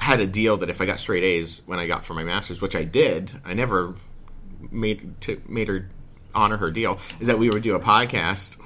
had 0.00 0.20
a 0.20 0.26
deal 0.26 0.56
that 0.56 0.70
if 0.70 0.80
I 0.80 0.86
got 0.86 0.98
straight 0.98 1.22
A's 1.22 1.62
when 1.66 1.78
I 1.78 1.86
got 1.86 2.04
for 2.04 2.14
my 2.14 2.24
masters, 2.24 2.60
which 2.60 2.74
I 2.74 2.84
did, 2.84 3.30
I 3.44 3.52
never 3.52 3.94
made 4.70 5.20
to, 5.22 5.40
made 5.46 5.68
her 5.68 5.90
honor 6.34 6.56
her 6.56 6.70
deal. 6.70 6.98
Is 7.20 7.26
that 7.26 7.38
we 7.38 7.50
would 7.50 7.62
do 7.62 7.74
a 7.74 7.80
podcast 7.80 8.56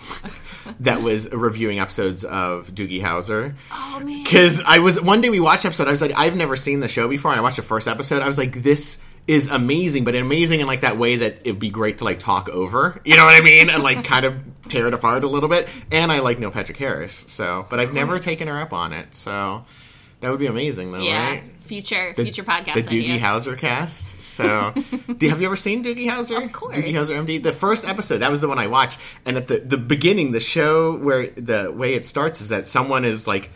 that 0.80 1.02
was 1.02 1.32
reviewing 1.32 1.80
episodes 1.80 2.24
of 2.24 2.68
Doogie 2.68 3.02
Howser. 3.02 3.54
Oh 3.72 4.00
man, 4.00 4.22
Because 4.22 4.62
I 4.64 4.78
was 4.78 5.02
one 5.02 5.20
day 5.22 5.28
we 5.28 5.40
watched 5.40 5.64
episode. 5.64 5.88
I 5.88 5.90
was 5.90 6.00
like, 6.00 6.12
I've 6.16 6.36
never 6.36 6.54
seen 6.54 6.78
the 6.78 6.88
show 6.88 7.08
before, 7.08 7.32
and 7.32 7.40
I 7.40 7.42
watched 7.42 7.56
the 7.56 7.62
first 7.62 7.88
episode. 7.88 8.22
I 8.22 8.28
was 8.28 8.38
like, 8.38 8.62
this 8.62 8.98
is 9.26 9.50
amazing, 9.50 10.04
but 10.04 10.14
amazing 10.14 10.60
in 10.60 10.66
like 10.68 10.82
that 10.82 10.98
way 10.98 11.16
that 11.16 11.38
it'd 11.40 11.58
be 11.58 11.70
great 11.70 11.98
to 11.98 12.04
like 12.04 12.20
talk 12.20 12.48
over. 12.48 13.00
You 13.04 13.16
know 13.16 13.24
what 13.24 13.34
I 13.40 13.44
mean? 13.44 13.70
And 13.70 13.82
like 13.82 14.04
kind 14.04 14.24
of 14.24 14.36
tear 14.68 14.86
it 14.86 14.94
apart 14.94 15.24
a 15.24 15.28
little 15.28 15.48
bit. 15.48 15.68
And 15.90 16.12
I 16.12 16.20
like 16.20 16.38
Neil 16.38 16.52
Patrick 16.52 16.78
Harris, 16.78 17.24
so 17.28 17.66
but 17.70 17.80
I've 17.80 17.92
never 17.92 18.20
taken 18.20 18.46
her 18.46 18.60
up 18.60 18.72
on 18.72 18.92
it. 18.92 19.14
So 19.16 19.64
that 20.24 20.30
would 20.30 20.40
be 20.40 20.46
amazing, 20.46 20.92
though, 20.92 21.02
yeah, 21.02 21.30
right? 21.30 21.42
future 21.60 22.14
future 22.14 22.44
podcast 22.44 22.74
the 22.74 22.82
Doogie 22.82 23.14
idea. 23.14 23.20
Howser 23.20 23.56
cast. 23.56 24.22
So, 24.22 24.72
do, 25.18 25.28
have 25.28 25.40
you 25.40 25.46
ever 25.46 25.56
seen 25.56 25.84
Doogie 25.84 26.06
Howser? 26.06 26.42
Of 26.42 26.52
course. 26.52 26.76
Doogie 26.76 26.92
Howser 26.92 27.24
MD. 27.24 27.42
The 27.42 27.52
first 27.52 27.86
episode, 27.86 28.18
that 28.18 28.30
was 28.30 28.40
the 28.40 28.48
one 28.48 28.58
I 28.58 28.66
watched. 28.66 28.98
And 29.24 29.36
at 29.36 29.48
the 29.48 29.60
the 29.60 29.78
beginning, 29.78 30.32
the 30.32 30.40
show 30.40 30.96
where 30.96 31.28
the 31.30 31.72
way 31.72 31.94
it 31.94 32.06
starts 32.06 32.40
is 32.40 32.48
that 32.50 32.66
someone 32.66 33.04
is 33.04 33.26
like 33.26 33.50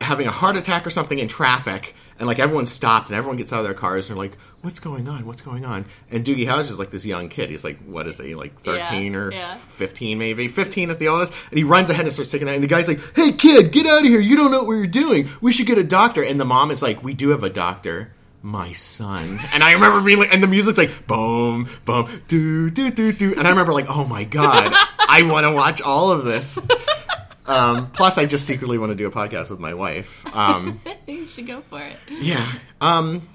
having 0.00 0.26
a 0.26 0.32
heart 0.32 0.56
attack 0.56 0.86
or 0.86 0.90
something 0.90 1.18
in 1.18 1.28
traffic, 1.28 1.94
and 2.22 2.28
like 2.28 2.38
everyone 2.38 2.66
stopped 2.66 3.08
and 3.10 3.16
everyone 3.16 3.36
gets 3.36 3.52
out 3.52 3.58
of 3.58 3.64
their 3.64 3.74
cars 3.74 4.08
and 4.08 4.16
they're 4.16 4.22
like, 4.24 4.38
"What's 4.60 4.78
going 4.78 5.08
on? 5.08 5.26
What's 5.26 5.42
going 5.42 5.64
on?" 5.64 5.86
And 6.08 6.24
Doogie 6.24 6.46
Howser 6.46 6.70
is 6.70 6.78
like 6.78 6.92
this 6.92 7.04
young 7.04 7.28
kid. 7.28 7.50
He's 7.50 7.64
like, 7.64 7.80
what 7.84 8.06
is 8.06 8.18
he? 8.18 8.36
Like 8.36 8.60
thirteen 8.60 9.12
Yeah, 9.14 9.18
or 9.18 9.32
yeah. 9.32 9.54
fifteen, 9.54 10.18
maybe 10.18 10.46
fifteen 10.46 10.88
at 10.90 11.00
the 11.00 11.08
oldest. 11.08 11.32
And 11.50 11.58
he 11.58 11.64
runs 11.64 11.90
ahead 11.90 12.04
and 12.04 12.14
starts 12.14 12.30
taking 12.30 12.48
out. 12.48 12.54
And 12.54 12.62
the 12.62 12.68
guy's 12.68 12.86
like, 12.86 13.00
"Hey, 13.16 13.32
kid, 13.32 13.72
get 13.72 13.86
out 13.86 14.02
of 14.02 14.06
here! 14.06 14.20
You 14.20 14.36
don't 14.36 14.52
know 14.52 14.62
what 14.62 14.74
you're 14.74 14.86
doing. 14.86 15.28
We 15.40 15.50
should 15.50 15.66
get 15.66 15.78
a 15.78 15.82
doctor." 15.82 16.22
And 16.22 16.38
the 16.38 16.44
mom 16.44 16.70
is 16.70 16.80
like, 16.80 17.02
"We 17.02 17.12
do 17.12 17.30
have 17.30 17.42
a 17.42 17.50
doctor." 17.50 18.12
My 18.40 18.72
son, 18.72 19.38
and 19.52 19.62
I 19.64 19.72
remember 19.72 20.00
being 20.00 20.18
like, 20.18 20.32
and 20.34 20.42
the 20.42 20.48
music's 20.48 20.76
like, 20.76 21.06
boom, 21.06 21.68
boom, 21.84 22.08
do, 22.26 22.70
do, 22.70 22.90
do, 22.90 23.12
do, 23.12 23.34
and 23.38 23.46
I 23.46 23.50
remember 23.50 23.72
like, 23.72 23.88
oh 23.88 24.04
my 24.04 24.24
god, 24.24 24.72
I 24.98 25.22
want 25.22 25.44
to 25.44 25.52
watch 25.52 25.80
all 25.80 26.10
of 26.10 26.24
this. 26.24 26.58
Um, 27.46 27.90
plus, 27.90 28.18
I 28.18 28.26
just 28.26 28.46
secretly 28.46 28.78
want 28.78 28.90
to 28.90 28.96
do 28.96 29.06
a 29.06 29.10
podcast 29.10 29.50
with 29.50 29.58
my 29.60 29.74
wife. 29.74 30.24
Um, 30.36 30.80
you 31.06 31.26
should 31.26 31.46
go 31.46 31.60
for 31.62 31.80
it. 31.80 31.96
yeah. 32.08 32.46
Um, 32.80 33.28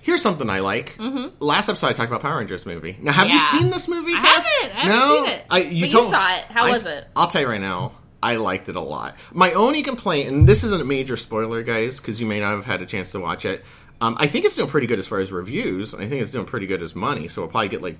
here's 0.00 0.20
something 0.22 0.50
I 0.50 0.60
like. 0.60 0.96
Last 1.40 1.68
episode, 1.68 1.86
I 1.88 1.92
talked 1.92 2.08
about 2.10 2.22
Power 2.22 2.38
Rangers 2.38 2.66
movie. 2.66 2.96
Now, 3.00 3.12
have 3.12 3.28
you 3.28 3.38
Mm-hmm. 3.38 3.58
Seen 3.58 3.70
this 3.70 3.88
movie? 3.88 4.14
I 4.14 4.18
haven't. 4.18 4.76
I 4.76 4.80
haven't 4.80 4.98
no, 4.98 5.16
seen 5.24 5.34
it. 5.34 5.44
I, 5.50 5.58
you 5.60 5.80
But 5.86 5.92
you 5.92 6.04
saw 6.04 6.34
it. 6.36 6.44
How 6.46 6.66
I- 6.66 6.70
was 6.70 6.86
it? 6.86 7.06
I'll 7.16 7.28
tell 7.28 7.40
you 7.42 7.48
right 7.48 7.60
now. 7.60 7.92
I 8.24 8.36
liked 8.36 8.68
it 8.68 8.76
a 8.76 8.80
lot. 8.80 9.16
My 9.32 9.52
only 9.52 9.82
complaint, 9.82 10.28
and 10.28 10.48
this 10.48 10.62
isn't 10.62 10.80
a 10.80 10.84
major 10.84 11.16
spoiler, 11.16 11.62
guys, 11.64 11.98
because 11.98 12.20
you 12.20 12.26
may 12.26 12.38
not 12.38 12.52
have 12.52 12.64
had 12.64 12.80
a 12.80 12.86
chance 12.86 13.10
to 13.12 13.18
watch 13.20 13.44
it. 13.44 13.64
Um, 14.00 14.16
I 14.20 14.28
think 14.28 14.44
it's 14.44 14.54
doing 14.54 14.68
pretty 14.68 14.86
good 14.86 15.00
as 15.00 15.06
far 15.08 15.18
as 15.20 15.32
reviews. 15.32 15.92
and 15.92 16.02
I 16.02 16.08
think 16.08 16.22
it's 16.22 16.30
doing 16.30 16.46
pretty 16.46 16.66
good 16.66 16.82
as 16.82 16.94
money. 16.94 17.26
So 17.28 17.42
we'll 17.42 17.50
probably 17.50 17.68
get 17.68 17.82
like 17.82 17.98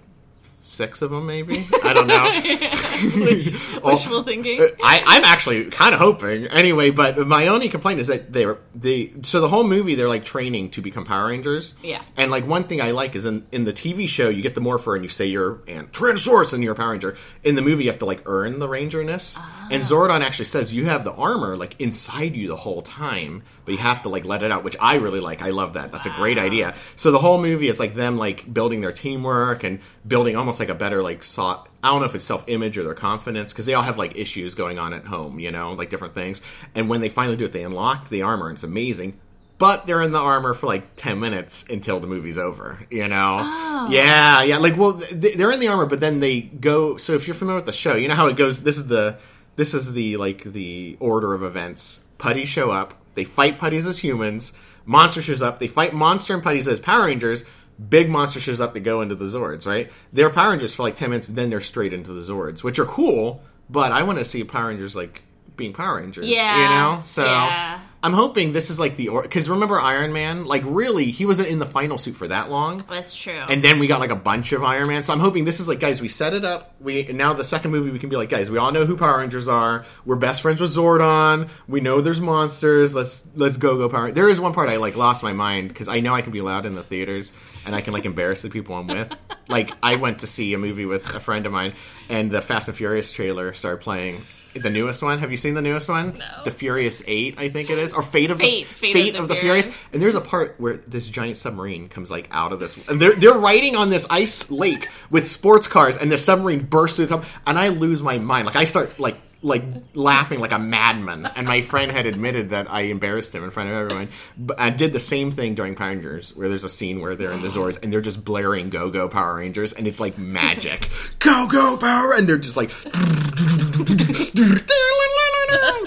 six 0.73 1.02
of 1.02 1.11
them, 1.11 1.26
maybe. 1.26 1.69
I 1.83 1.93
don't 1.93 2.07
know. 2.07 2.31
Oh, 3.83 3.91
Wishful 3.91 4.23
thinking. 4.23 4.61
Uh, 4.61 4.69
I, 4.83 5.02
I'm 5.05 5.25
actually 5.25 5.64
kind 5.67 5.93
of 5.93 6.00
hoping. 6.00 6.47
Anyway, 6.47 6.91
but 6.91 7.26
my 7.26 7.49
only 7.49 7.69
complaint 7.69 7.99
is 7.99 8.07
that 8.07 8.33
they're 8.33 8.59
they 8.75 9.12
so 9.23 9.41
the 9.41 9.49
whole 9.49 9.64
movie 9.64 9.95
they're 9.95 10.09
like 10.09 10.25
training 10.25 10.71
to 10.73 10.83
become 10.83 11.05
Power 11.05 11.29
Rangers. 11.29 11.75
Yeah. 11.83 12.00
And 12.17 12.31
like 12.31 12.47
one 12.47 12.64
thing 12.64 12.81
I 12.81 12.93
like 12.93 13.17
is 13.17 13.25
in 13.25 13.45
in 13.50 13.64
the 13.64 13.73
TV 13.73 14.09
show 14.09 14.29
you 14.29 14.43
get 14.43 14.55
the 14.55 14.61
Morpher 14.61 14.95
and 14.95 15.05
you 15.05 15.09
say 15.09 15.26
you're 15.26 15.62
and 15.67 15.93
Tyrannosaurus 15.93 16.52
and 16.52 16.62
you're 16.62 16.75
a 16.75 16.76
Power 16.76 16.93
Ranger. 16.93 17.17
In 17.43 17.57
the 17.57 17.62
movie 17.62 17.85
you 17.85 17.91
have 17.91 17.99
to 18.00 18.07
like 18.07 18.23
earn 18.26 18.59
the 18.59 18.69
Rangerness. 18.69 19.37
Ah. 19.38 19.69
And 19.71 19.83
Zordon 19.83 20.21
actually 20.21 20.45
says 20.45 20.73
you 20.73 20.87
have 20.87 21.05
the 21.05 21.12
armor 21.12 21.57
like 21.57 21.81
inside 21.81 22.37
you 22.37 22.47
the 22.47 22.57
whole 22.57 22.83
time, 22.83 23.43
but 23.64 23.73
you 23.73 23.79
have 23.79 24.02
to 24.02 24.09
like 24.09 24.25
let 24.25 24.43
it 24.43 24.52
out, 24.52 24.64
which 24.64 24.76
I 24.81 24.97
really 24.97 25.21
like. 25.21 25.43
I 25.43 25.50
love 25.50 25.73
that. 25.75 25.91
That's 25.91 26.07
a 26.07 26.11
great 26.11 26.38
ah. 26.38 26.43
idea. 26.43 26.75
So 26.97 27.11
the 27.11 27.19
whole 27.19 27.41
movie 27.41 27.69
it's 27.69 27.81
like 27.81 27.95
them 27.95 28.17
like 28.17 28.52
building 28.52 28.81
their 28.81 28.93
teamwork 28.93 29.64
and 29.64 29.81
building 30.07 30.37
almost 30.37 30.61
like 30.62 30.69
a 30.69 30.75
better 30.78 31.02
like 31.02 31.25
saw 31.25 31.64
I 31.83 31.88
don't 31.88 32.00
know 32.00 32.07
if 32.07 32.14
it's 32.14 32.25
self 32.25 32.45
image 32.47 32.78
or 32.78 32.85
their 32.85 32.95
confidence 32.95 33.52
because 33.52 33.66
they 33.66 33.75
all 33.75 33.83
have 33.83 33.99
like 33.99 34.16
issues 34.16 34.54
going 34.54 34.78
on 34.78 34.95
at 34.95 35.04
home, 35.04 35.40
you 35.40 35.50
know, 35.50 35.73
like 35.73 35.90
different 35.90 36.14
things. 36.14 36.40
And 36.75 36.88
when 36.88 37.00
they 37.00 37.09
finally 37.09 37.37
do 37.37 37.45
it, 37.45 37.52
they 37.52 37.64
unlock 37.64 38.09
the 38.09 38.23
armor 38.23 38.49
and 38.49 38.57
it's 38.57 38.64
amazing. 38.64 39.19
But 39.59 39.87
they're 39.87 40.02
in 40.02 40.12
the 40.12 40.21
armor 40.21 40.54
for 40.54 40.66
like 40.66 40.97
ten 40.97 41.21
minutes 41.21 41.64
until 41.69 41.99
the 42.00 42.07
movie's 42.07 42.38
over, 42.38 42.78
you 42.90 43.09
know. 43.09 43.38
Oh. 43.40 43.88
Yeah, 43.90 44.42
yeah. 44.42 44.59
Like, 44.59 44.76
well, 44.76 44.92
they're 45.12 45.50
in 45.50 45.61
the 45.61 45.69
armor, 45.69 45.87
but 45.87 46.00
then 46.00 46.21
they 46.21 46.40
go. 46.40 46.97
So 46.97 47.14
if 47.14 47.26
you're 47.26 47.35
familiar 47.35 47.59
with 47.59 47.66
the 47.66 47.73
show, 47.73 47.95
you 47.95 48.09
know 48.09 48.14
how 48.14 48.26
it 48.26 48.37
goes. 48.37 48.62
This 48.62 48.78
is 48.78 48.87
the 48.87 49.19
this 49.57 49.75
is 49.75 49.92
the 49.92 50.16
like 50.16 50.45
the 50.45 50.97
order 51.00 51.35
of 51.35 51.42
events. 51.42 52.07
Putties 52.19 52.49
show 52.49 52.71
up. 52.71 52.95
They 53.14 53.25
fight 53.25 53.59
putties 53.59 53.87
as 53.87 53.99
humans. 53.99 54.52
Monster 54.85 55.23
shows 55.23 55.42
up. 55.42 55.59
They 55.59 55.69
fight 55.69 55.92
monster 55.92 56.35
and 56.35 56.42
putties 56.42 56.66
as 56.66 56.81
Power 56.81 57.07
Rangers. 57.07 57.45
Big 57.88 58.09
monster 58.09 58.41
shows 58.41 58.61
up. 58.61 58.75
They 58.75 58.81
go 58.81 59.00
into 59.00 59.14
the 59.14 59.25
Zords. 59.25 59.67
Right? 59.67 59.91
They're 60.12 60.31
Power 60.31 60.50
Rangers 60.50 60.75
for 60.75 60.83
like 60.83 60.97
ten 60.97 61.11
minutes. 61.11 61.29
Then 61.29 61.50
they're 61.50 61.61
straight 61.61 61.93
into 61.93 62.12
the 62.12 62.21
Zords, 62.21 62.62
which 62.62 62.79
are 62.79 62.87
cool. 62.87 63.43
But 63.71 63.93
I 63.93 64.02
want 64.02 64.19
to 64.19 64.25
see 64.25 64.45
Power 64.45 64.69
Rangers 64.69 64.95
like 64.95 65.23
being 65.57 65.73
Power 65.73 65.97
Rangers. 65.97 66.29
Yeah, 66.29 66.62
You 66.62 66.69
know. 66.69 67.02
So. 67.05 67.25
yeah. 67.25 67.81
I'm 68.05 68.12
hoping 68.12 68.52
this 68.52 68.69
is 68.69 68.81
like 68.81 68.97
the 68.97 69.11
because 69.23 69.49
remember 69.49 69.79
Iron 69.81 70.12
Man 70.12 70.45
like 70.45 70.62
really 70.64 71.12
he 71.12 71.25
wasn't 71.25 71.49
in 71.49 71.61
the 71.61 71.67
final 71.67 71.99
suit 71.99 72.17
for 72.17 72.26
that 72.26 72.50
long 72.50 72.79
That's 72.88 73.17
true. 73.17 73.33
and 73.49 73.62
then 73.62 73.79
we 73.79 73.87
got 73.87 74.00
like 74.00 74.11
a 74.11 74.17
bunch 74.17 74.50
of 74.52 74.64
Iron 74.64 74.88
Man. 74.88 75.05
So 75.05 75.12
I'm 75.12 75.21
hoping 75.21 75.45
this 75.45 75.61
is 75.61 75.69
like, 75.69 75.79
guys, 75.79 76.00
we 76.00 76.09
set 76.09 76.35
it 76.35 76.45
up. 76.45 76.75
We 76.81 77.07
and 77.07 77.17
now 77.17 77.33
the 77.33 77.45
second 77.45 77.71
movie 77.71 77.91
we 77.91 78.00
can 78.00 78.09
be 78.09 78.17
like, 78.17 78.29
guys, 78.29 78.50
we 78.50 78.59
all 78.59 78.73
know 78.73 78.87
who 78.87 78.97
Power 78.97 79.19
Rangers 79.19 79.47
are. 79.47 79.87
We're 80.05 80.17
best 80.17 80.43
friends 80.43 80.61
with 80.61 80.75
Zordon. 80.75 81.49
We 81.69 81.81
know 81.81 82.00
there's 82.00 82.21
monsters. 82.21 82.93
Let's 82.93 83.23
let's 83.37 83.57
go 83.57 83.79
go 83.79 83.88
Power. 83.88 84.11
There 84.11 84.29
is 84.29 84.41
one 84.41 84.52
part 84.52 84.69
I 84.69 84.79
like 84.79 84.97
lost 84.97 85.23
my 85.23 85.33
mind 85.33 85.69
because 85.69 85.87
I 85.87 86.00
know 86.00 86.12
I 86.12 86.23
can 86.23 86.33
be 86.33 86.41
loud 86.41 86.67
in 86.67 86.75
the 86.75 86.83
theaters 86.83 87.33
and 87.66 87.75
I 87.75 87.81
can 87.81 87.92
like 87.92 88.04
embarrass 88.04 88.42
the 88.42 88.50
people 88.50 88.75
I'm 88.75 88.87
with. 88.87 89.12
like 89.49 89.71
I 89.83 89.97
went 89.97 90.21
to 90.21 90.26
see 90.26 90.52
a 90.54 90.59
movie 90.59 90.87
with 90.87 91.14
a 91.14 91.21
friend 91.21 91.47
of 91.47 91.52
mine 91.52 91.75
and 92.09 92.31
the 92.31 92.40
Fast 92.40 92.69
and 92.69 92.76
Furious 92.76 93.12
trailer 93.12 93.52
started 93.54 93.83
playing. 93.83 94.23
The 94.54 94.69
newest 94.69 95.02
one. 95.02 95.19
Have 95.19 95.31
you 95.31 95.38
seen 95.38 95.54
the 95.54 95.62
newest 95.62 95.88
one? 95.88 96.19
No. 96.19 96.45
The 96.45 96.50
Furious 96.50 97.02
Eight, 97.07 97.38
I 97.38 97.49
think 97.49 97.71
it 97.71 97.78
is, 97.78 97.95
or 97.95 98.02
Fate 98.02 98.31
of 98.31 98.37
Fate. 98.37 98.69
the 98.69 98.75
Fate 98.92 99.14
of 99.14 99.28
the 99.28 99.35
Furious. 99.35 99.64
Furious. 99.66 99.83
And 99.95 100.02
there's 100.02 100.14
a 100.14 100.21
part 100.21 100.57
where 100.59 100.75
this 100.87 101.09
giant 101.09 101.38
submarine 101.38 101.88
comes 101.88 102.11
like 102.11 102.28
out 102.31 102.52
of 102.52 102.61
this, 102.61 102.76
and 102.87 103.00
they're 103.00 103.14
they're 103.14 103.33
riding 103.33 103.76
on 103.76 103.88
this 103.88 104.07
ice 104.11 104.50
lake 104.50 104.88
with 105.09 105.26
sports 105.26 105.69
cars, 105.69 105.97
and 105.97 106.12
the 106.12 106.19
submarine 106.19 106.66
bursts 106.66 106.97
through 106.97 107.07
the 107.07 107.16
top, 107.16 107.25
and 107.47 107.59
I 107.59 107.69
lose 107.69 108.02
my 108.02 108.19
mind. 108.19 108.45
Like 108.45 108.57
I 108.57 108.64
start 108.64 109.00
like 109.00 109.16
like 109.42 109.64
laughing 109.94 110.40
like 110.40 110.52
a 110.52 110.58
madman, 110.58 111.26
and 111.26 111.46
my 111.46 111.61
friend 111.61 111.90
had 111.90 112.06
admitted 112.06 112.50
that 112.50 112.70
I 112.70 112.82
embarrassed 112.82 113.34
him 113.34 113.44
in 113.44 113.50
front 113.50 113.70
of 113.70 113.76
everyone. 113.76 114.08
But 114.38 114.61
I 114.61 114.70
did 114.70 114.92
the 114.92 115.00
same 115.00 115.30
thing 115.30 115.54
during 115.54 115.75
Power 115.75 115.88
Rangers, 115.88 116.34
where 116.37 116.49
there's 116.49 116.64
a 116.64 116.68
scene 116.68 117.00
where 117.00 117.16
they're 117.16 117.32
in 117.32 117.42
the 117.42 117.49
Zords 117.49 117.82
and 117.82 117.92
they're 117.92 118.00
just 118.00 118.25
blaring 118.25 118.70
"Go 118.70 118.90
Go 118.90 119.08
Power 119.08 119.37
Rangers," 119.37 119.72
and 119.72 119.87
it's 119.87 120.00
like 120.00 120.16
magic, 120.18 120.88
"Go 121.18 121.46
Go 121.49 121.76
Power," 121.76 122.14
and 122.14 122.28
they're 122.28 122.38
just 122.38 122.56
like. 122.56 122.70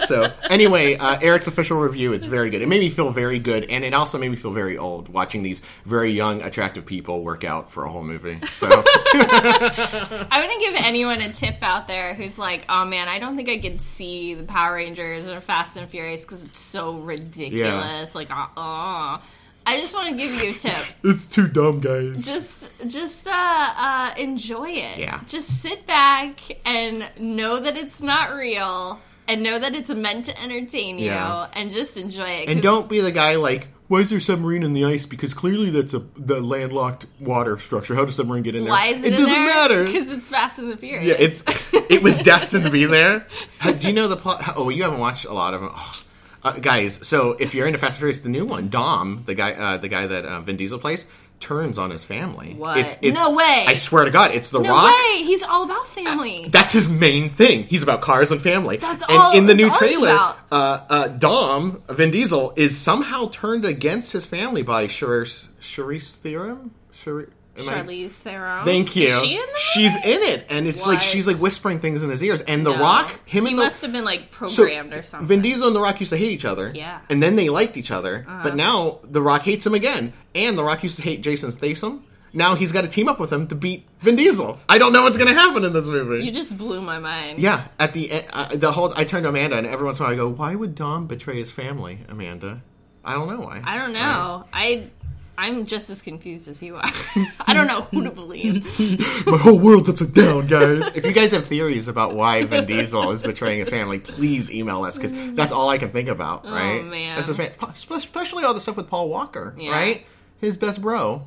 so 0.07 0.31
anyway, 0.49 0.95
uh, 0.95 1.17
Eric's 1.21 1.47
official 1.47 1.79
review. 1.79 2.13
It's 2.13 2.25
very 2.25 2.49
good. 2.49 2.61
It 2.61 2.67
made 2.67 2.81
me 2.81 2.89
feel 2.89 3.09
very 3.09 3.39
good, 3.39 3.69
and 3.69 3.83
it 3.83 3.93
also 3.93 4.17
made 4.17 4.29
me 4.29 4.35
feel 4.35 4.51
very 4.51 4.77
old 4.77 5.09
watching 5.09 5.43
these 5.43 5.61
very 5.85 6.11
young, 6.11 6.41
attractive 6.41 6.85
people 6.85 7.23
work 7.23 7.43
out 7.43 7.71
for 7.71 7.85
a 7.85 7.89
whole 7.89 8.03
movie. 8.03 8.39
So 8.53 8.67
I 8.71 10.41
wouldn't 10.41 10.61
give 10.61 10.75
anyone 10.83 11.21
a 11.21 11.31
tip 11.31 11.57
out 11.61 11.87
there 11.87 12.13
who's 12.13 12.37
like, 12.37 12.65
oh 12.69 12.85
man, 12.85 13.07
I 13.07 13.19
don't 13.19 13.35
think 13.35 13.49
I 13.49 13.57
could 13.57 13.81
see 13.81 14.33
the 14.33 14.43
Power 14.43 14.75
Rangers 14.75 15.27
or 15.27 15.39
Fast 15.41 15.77
and 15.77 15.89
Furious 15.89 16.21
because 16.21 16.43
it's 16.43 16.59
so 16.59 16.97
ridiculous. 16.99 18.15
Like, 18.15 18.31
uh, 18.31 18.47
uh. 18.57 19.19
I 19.67 19.79
just 19.79 19.95
want 19.95 20.09
to 20.09 20.15
give 20.15 20.31
you 20.31 20.51
a 20.51 20.53
tip. 20.53 20.85
it's 21.03 21.25
too 21.25 21.47
dumb, 21.47 21.79
guys. 21.79 22.23
just, 22.23 22.69
just 22.87 23.25
uh, 23.27 23.31
uh, 23.31 24.13
enjoy 24.17 24.69
it. 24.69 24.99
Yeah. 24.99 25.21
Just 25.27 25.49
sit 25.61 25.87
back 25.87 26.39
and 26.65 27.09
know 27.17 27.59
that 27.59 27.75
it's 27.75 27.99
not 27.99 28.35
real, 28.35 28.99
and 29.27 29.41
know 29.43 29.57
that 29.59 29.73
it's 29.75 29.89
meant 29.89 30.25
to 30.25 30.41
entertain 30.41 30.99
you, 30.99 31.07
Yeah. 31.07 31.47
and 31.53 31.71
just 31.71 31.97
enjoy 31.97 32.29
it. 32.29 32.49
And 32.49 32.61
don't 32.61 32.87
be 32.89 32.99
the 33.01 33.11
guy 33.11 33.35
like, 33.35 33.67
why 33.87 33.99
is 33.99 34.09
there 34.09 34.19
submarine 34.19 34.63
in 34.63 34.73
the 34.73 34.85
ice? 34.85 35.05
Because 35.05 35.33
clearly 35.33 35.69
that's 35.69 35.93
a 35.93 36.03
the 36.17 36.39
landlocked 36.41 37.05
water 37.19 37.57
structure. 37.59 37.93
How 37.95 38.05
does 38.05 38.15
submarine 38.15 38.43
get 38.43 38.55
in 38.55 38.63
there? 38.63 38.71
Why 38.71 38.87
is 38.87 39.03
it, 39.03 39.13
It 39.13 39.17
doesn't 39.17 39.25
there? 39.33 39.45
matter. 39.45 39.83
because 39.85 40.09
it's 40.09 40.27
Fast 40.27 40.57
and 40.59 40.71
the 40.71 40.77
Furious. 40.77 41.05
Yeah, 41.07 41.23
it's 41.25 41.43
it 41.91 42.01
was 42.01 42.19
destined 42.23 42.63
to 42.65 42.71
be 42.71 42.85
there. 42.85 43.27
How- 43.59 43.73
Do 43.73 43.87
you 43.87 43.93
know 43.93 44.07
the 44.07 44.17
plot? 44.17 44.53
Oh, 44.55 44.69
you 44.69 44.83
haven't 44.83 44.99
watched 44.99 45.25
a 45.25 45.33
lot 45.33 45.53
of 45.53 45.61
them. 45.61 45.71
Oh. 45.73 46.01
Uh, 46.43 46.51
guys, 46.59 46.99
so 47.07 47.31
if 47.39 47.55
you're 47.55 47.65
into 47.65 47.79
Fast 47.79 47.93
and 47.95 47.99
Furious, 47.99 48.21
the 48.21 48.29
new 48.29 48.45
one, 48.45 48.69
Dom, 48.69 49.23
the 49.25 49.33
guy, 49.33 49.53
uh, 49.53 49.77
the 49.77 49.87
guy 49.89 50.05
that 50.05 50.25
uh, 50.25 50.41
Vin 50.41 50.57
Diesel 50.57 50.77
plays, 50.77 51.07
turns 51.39 51.77
on 51.77 51.89
his 51.91 52.03
family. 52.03 52.53
What? 52.57 52.99
No 53.03 53.35
way. 53.35 53.65
I 53.67 53.73
swear 53.73 54.05
to 54.05 54.11
God, 54.11 54.31
it's 54.31 54.49
The 54.49 54.59
Rock. 54.59 54.67
no 54.67 54.73
Rock. 54.73 54.93
way. 54.95 55.23
He's 55.23 55.43
all 55.43 55.63
about 55.63 55.87
family. 55.87 56.47
That's 56.49 56.73
his 56.73 56.89
main 56.89 57.29
thing. 57.29 57.63
He's 57.65 57.83
about 57.83 58.01
cars 58.01 58.31
and 58.31 58.41
family. 58.41 58.77
That's 58.77 59.03
and 59.07 59.17
all- 59.17 59.37
in 59.37 59.45
the 59.45 59.53
new 59.53 59.67
that's 59.67 59.81
all 59.81 59.87
he's 59.87 59.97
trailer, 59.99 60.35
uh, 60.51 60.79
uh, 60.89 61.07
Dom 61.09 61.83
Vin 61.89 62.11
Diesel 62.11 62.53
is 62.55 62.77
somehow 62.77 63.29
turned 63.29 63.65
against 63.65 64.11
his 64.13 64.25
family 64.25 64.61
by 64.63 64.87
Charisse 64.87 65.45
Charisse 65.61 66.11
Theron. 66.17 66.71
Char- 67.03 67.29
I- 67.57 67.61
Charlize 67.61 68.11
Theron. 68.11 68.65
Thank 68.65 68.95
you. 68.95 69.07
Is 69.07 69.21
she 69.21 69.35
in? 69.35 69.45
She's 69.57 69.95
in 70.05 70.21
it, 70.23 70.45
and 70.49 70.67
it's 70.67 70.85
like 70.85 70.95
What? 70.97 71.03
she's 71.03 71.25
like 71.27 71.37
whispering 71.37 71.79
things 71.79 72.03
in 72.03 72.09
his 72.09 72.21
ears. 72.23 72.41
And 72.41 72.65
The 72.65 72.73
No. 72.73 72.79
Rock, 72.81 73.19
him 73.25 73.45
he 73.45 73.51
and 73.51 73.59
the 73.59 73.63
must 73.63 73.81
have 73.81 73.91
been 73.91 74.03
like 74.05 74.29
programmed 74.31 74.93
or 74.93 75.03
something. 75.03 75.27
Vin 75.27 75.41
Diesel 75.41 75.67
and 75.67 75.75
The 75.75 75.79
Rock 75.81 75.99
used 75.99 76.11
to 76.11 76.17
hate 76.17 76.31
each 76.31 76.45
other. 76.45 76.71
Yeah. 76.75 76.95
Uh-huh. 76.95 77.05
And 77.09 77.23
then 77.23 77.35
they 77.37 77.49
liked 77.49 77.77
each 77.77 77.91
other. 77.91 78.25
But 78.43 78.55
now 78.55 78.99
The 79.03 79.21
Rock 79.21 79.43
hates 79.43 79.65
him 79.65 79.73
again. 79.73 80.13
And 80.33 80.57
The 80.57 80.63
Rock 80.63 80.83
used 80.83 80.97
to 80.97 81.01
hate 81.01 81.21
Jason 81.21 81.51
Statham. 81.51 82.03
Now 82.33 82.55
he's 82.55 82.73
got 82.73 82.81
to 82.81 82.89
team 82.89 83.07
up 83.07 83.17
with 83.17 83.31
him 83.31 83.47
to 83.47 83.55
beat 83.55 83.87
Vin 84.01 84.17
Diesel. 84.17 84.59
I 84.67 84.77
don't 84.77 84.91
know 84.91 85.03
what's 85.03 85.15
going 85.17 85.33
to 85.33 85.39
happen 85.39 85.63
in 85.63 85.71
this 85.71 85.85
movie. 85.85 86.25
you 86.25 86.31
just 86.33 86.57
blew 86.57 86.81
my 86.81 86.99
mind. 86.99 87.39
yeah, 87.39 87.67
at 87.79 87.93
the 87.93 88.11
end, 88.11 88.25
uh, 88.33 88.53
the 88.57 88.73
whole 88.73 88.93
I 88.93 89.05
turned 89.05 89.23
to 89.23 89.29
Amanda, 89.29 89.55
and 89.57 89.65
every 89.65 89.85
once 89.85 89.99
in 89.99 90.03
a 90.03 90.07
while 90.09 90.13
I 90.13 90.17
go, 90.17 90.27
"Why 90.27 90.53
would 90.53 90.75
Dom 90.75 91.07
betray 91.07 91.37
his 91.39 91.49
family, 91.51 91.99
Amanda?" 92.09 92.61
I 93.05 93.13
don't 93.13 93.29
know 93.29 93.39
why. 93.39 93.61
I 93.63 93.77
don't 93.77 93.93
know. 93.93 94.43
I 94.51 94.89
I'm 95.37 95.65
just 95.65 95.89
as 95.89 96.01
confused 96.01 96.47
as 96.47 96.61
you 96.61 96.77
are. 96.77 96.83
I 97.41 97.53
don't 97.53 97.67
know 97.67 97.81
who 97.81 98.03
to 98.03 98.11
believe. 98.11 98.65
My 99.27 99.37
whole 99.37 99.59
world's 99.59 99.89
upside 99.89 100.13
down, 100.13 100.47
guys. 100.47 100.95
if 100.95 101.05
you 101.05 101.11
guys 101.11 101.31
have 101.31 101.45
theories 101.45 101.87
about 101.87 102.15
why 102.15 102.45
Vin 102.45 102.65
Diesel 102.65 103.11
is 103.11 103.21
betraying 103.21 103.59
his 103.59 103.69
family, 103.69 103.99
please 103.99 104.51
email 104.51 104.83
us 104.83 104.97
because 104.97 105.11
that's 105.35 105.51
all 105.51 105.69
I 105.69 105.77
can 105.77 105.91
think 105.91 106.07
about. 106.09 106.43
Oh, 106.45 106.51
right? 106.51 106.79
Oh, 106.79 106.83
man. 106.83 107.17
That's 107.17 107.37
his 107.37 107.89
especially 107.91 108.43
all 108.43 108.53
the 108.53 108.61
stuff 108.61 108.77
with 108.77 108.89
Paul 108.89 109.09
Walker. 109.09 109.53
Yeah. 109.57 109.71
Right? 109.71 110.05
His 110.39 110.57
best 110.57 110.81
bro. 110.81 111.23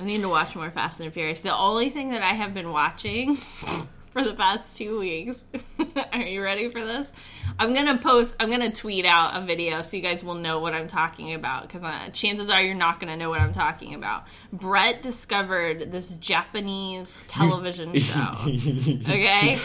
I 0.00 0.04
need 0.04 0.20
to 0.20 0.28
watch 0.28 0.54
more 0.54 0.70
Fast 0.70 1.00
and 1.00 1.12
Furious. 1.12 1.40
The 1.40 1.56
only 1.56 1.90
thing 1.90 2.10
that 2.10 2.22
I 2.22 2.32
have 2.34 2.54
been 2.54 2.70
watching 2.70 3.36
for 4.18 4.24
the 4.28 4.34
past 4.34 4.76
two 4.76 4.98
weeks. 4.98 5.44
Are 6.12 6.20
you 6.22 6.42
ready 6.42 6.68
for 6.68 6.84
this? 6.84 7.10
I'm 7.58 7.74
gonna 7.74 7.98
post. 7.98 8.36
I'm 8.38 8.50
gonna 8.50 8.70
tweet 8.72 9.04
out 9.04 9.40
a 9.42 9.44
video 9.44 9.82
so 9.82 9.96
you 9.96 10.02
guys 10.02 10.22
will 10.22 10.34
know 10.36 10.60
what 10.60 10.74
I'm 10.74 10.86
talking 10.86 11.34
about. 11.34 11.62
Because 11.62 11.82
uh, 11.82 12.08
chances 12.12 12.50
are 12.50 12.62
you're 12.62 12.74
not 12.74 13.00
gonna 13.00 13.16
know 13.16 13.30
what 13.30 13.40
I'm 13.40 13.52
talking 13.52 13.94
about. 13.94 14.24
Brett 14.52 15.02
discovered 15.02 15.90
this 15.90 16.10
Japanese 16.16 17.18
television 17.26 17.94
show. 17.98 18.36
Okay. 19.08 19.58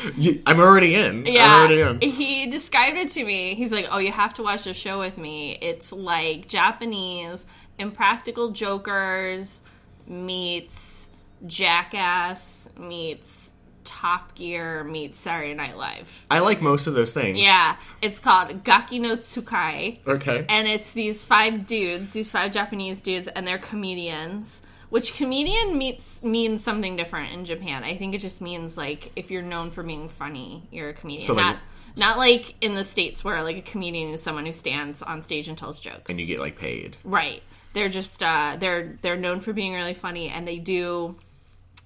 I'm 0.48 0.60
already 0.60 0.96
in. 0.96 1.20
I'm 1.20 1.26
Yeah, 1.28 1.56
already 1.60 1.82
in. 1.82 2.02
he 2.12 2.48
described 2.48 2.98
it 2.98 3.10
to 3.10 3.24
me. 3.24 3.54
He's 3.56 3.72
like, 3.72 3.88
"Oh, 3.92 4.00
you 4.00 4.12
have 4.12 4.34
to 4.36 4.44
watch 4.44 4.64
the 4.64 4.74
show 4.74 5.00
with 5.00 5.18
me. 5.18 5.58
It's 5.62 5.92
like 5.92 6.48
Japanese 6.48 7.46
Impractical 7.78 8.52
Jokers 8.52 9.62
meets 10.08 11.10
Jackass 11.46 12.70
meets 12.78 13.52
Top 13.84 14.36
Gear 14.36 14.84
meets 14.84 15.18
Saturday 15.20 15.54
Night 15.54 15.78
Live. 15.78 16.26
I 16.32 16.40
like 16.40 16.62
most 16.62 16.88
of 16.88 16.94
those 16.94 17.14
things. 17.14 17.40
Yeah, 17.40 17.76
it's 18.02 18.20
called 18.20 18.64
Gaki 18.64 19.00
no 19.00 19.16
Tsukai, 19.16 20.00
Okay. 20.08 20.46
and 20.50 20.68
it's 20.68 20.92
these 20.94 21.24
five 21.24 21.66
dudes, 21.66 22.14
these 22.14 22.32
five 22.32 22.52
Japanese 22.52 23.00
dudes, 23.00 23.28
and 23.28 23.46
they're 23.48 23.58
comedians. 23.58 24.62
Which 24.90 25.16
comedian 25.16 25.76
meets 25.80 26.22
means 26.22 26.64
something 26.64 26.96
different 26.96 27.34
in 27.34 27.46
Japan. 27.46 27.84
I 27.84 27.98
think 27.98 28.14
it 28.14 28.20
just 28.20 28.42
means 28.42 28.78
like 28.78 29.12
if 29.16 29.32
you're 29.32 29.42
known 29.42 29.72
for 29.72 29.82
being 29.82 30.08
funny, 30.08 30.68
you're 30.72 30.90
a 30.90 30.94
comedian. 30.94 31.26
So, 31.26 31.34
like- 31.34 31.44
not 31.46 31.58
not 31.96 32.18
like 32.20 32.54
in 32.62 32.76
the 32.76 32.84
states 32.84 33.24
where 33.24 33.42
like 33.42 33.58
a 33.58 33.62
comedian 33.64 34.14
is 34.14 34.22
someone 34.22 34.46
who 34.46 34.54
stands 34.54 35.02
on 35.02 35.22
stage 35.24 35.48
and 35.48 35.58
tells 35.58 35.80
jokes. 35.80 36.10
and 36.10 36.20
you 36.20 36.28
get 36.28 36.40
like 36.40 36.60
paid. 36.60 36.98
Right. 37.04 37.42
They're 37.74 37.90
just 37.90 38.22
uh 38.22 38.58
they're 38.60 39.00
they're 39.02 39.18
known 39.18 39.40
for 39.40 39.52
being 39.52 39.74
really 39.74 39.96
funny 39.96 40.30
and 40.30 40.48
they 40.48 40.58
do 40.60 41.16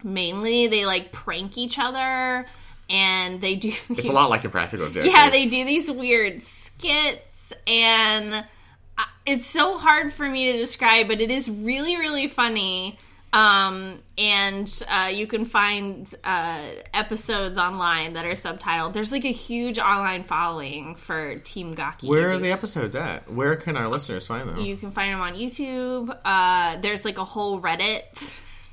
mainly 0.04 0.68
they 0.68 0.86
like 0.86 1.12
prank 1.12 1.58
each 1.58 1.80
other 1.80 2.46
and 2.90 3.42
they 3.42 3.56
do 3.56 3.74
It's 3.90 4.08
a 4.08 4.12
lot 4.12 4.30
like 4.30 4.46
Impractical 4.46 4.90
Jokers 4.90 5.12
Yeah, 5.12 5.30
they 5.30 5.46
do 5.48 5.66
these 5.66 5.92
weird 5.92 6.42
skits 6.42 7.54
and 7.66 8.34
uh, 8.98 9.04
it's 9.26 9.46
so 9.48 9.78
hard 9.78 10.14
for 10.14 10.28
me 10.28 10.52
to 10.52 10.58
describe 10.58 11.08
but 11.08 11.22
it 11.22 11.32
is 11.32 11.50
really 11.50 11.98
really 11.98 12.28
funny. 12.28 12.98
Um 13.34 14.00
and 14.18 14.84
uh, 14.88 15.12
you 15.14 15.28
can 15.28 15.44
find 15.46 16.08
uh, 16.24 16.62
episodes 16.94 17.58
online 17.58 18.14
that 18.14 18.26
are 18.26 18.32
subtitled. 18.32 18.94
There's 18.94 19.12
like 19.12 19.26
a 19.26 19.32
huge 19.32 19.78
online 19.78 20.24
following 20.24 20.96
for 20.96 21.36
Team 21.40 21.74
Gaki. 21.76 22.08
Where 22.08 22.32
are 22.32 22.40
the 22.40 22.52
episodes 22.52 22.96
at? 22.96 23.30
Where 23.32 23.56
can 23.58 23.76
our 23.76 23.90
listeners 23.90 24.26
find 24.26 24.48
them? 24.48 24.60
you 24.60 24.78
can 24.78 24.92
find 24.92 25.14
them 25.14 25.22
on 25.22 25.34
YouTube. 25.34 26.18
Uh, 26.24 26.78
there's 26.78 27.04
like 27.06 27.18
a 27.18 27.26
whole 27.26 27.62
Reddit 27.62 28.02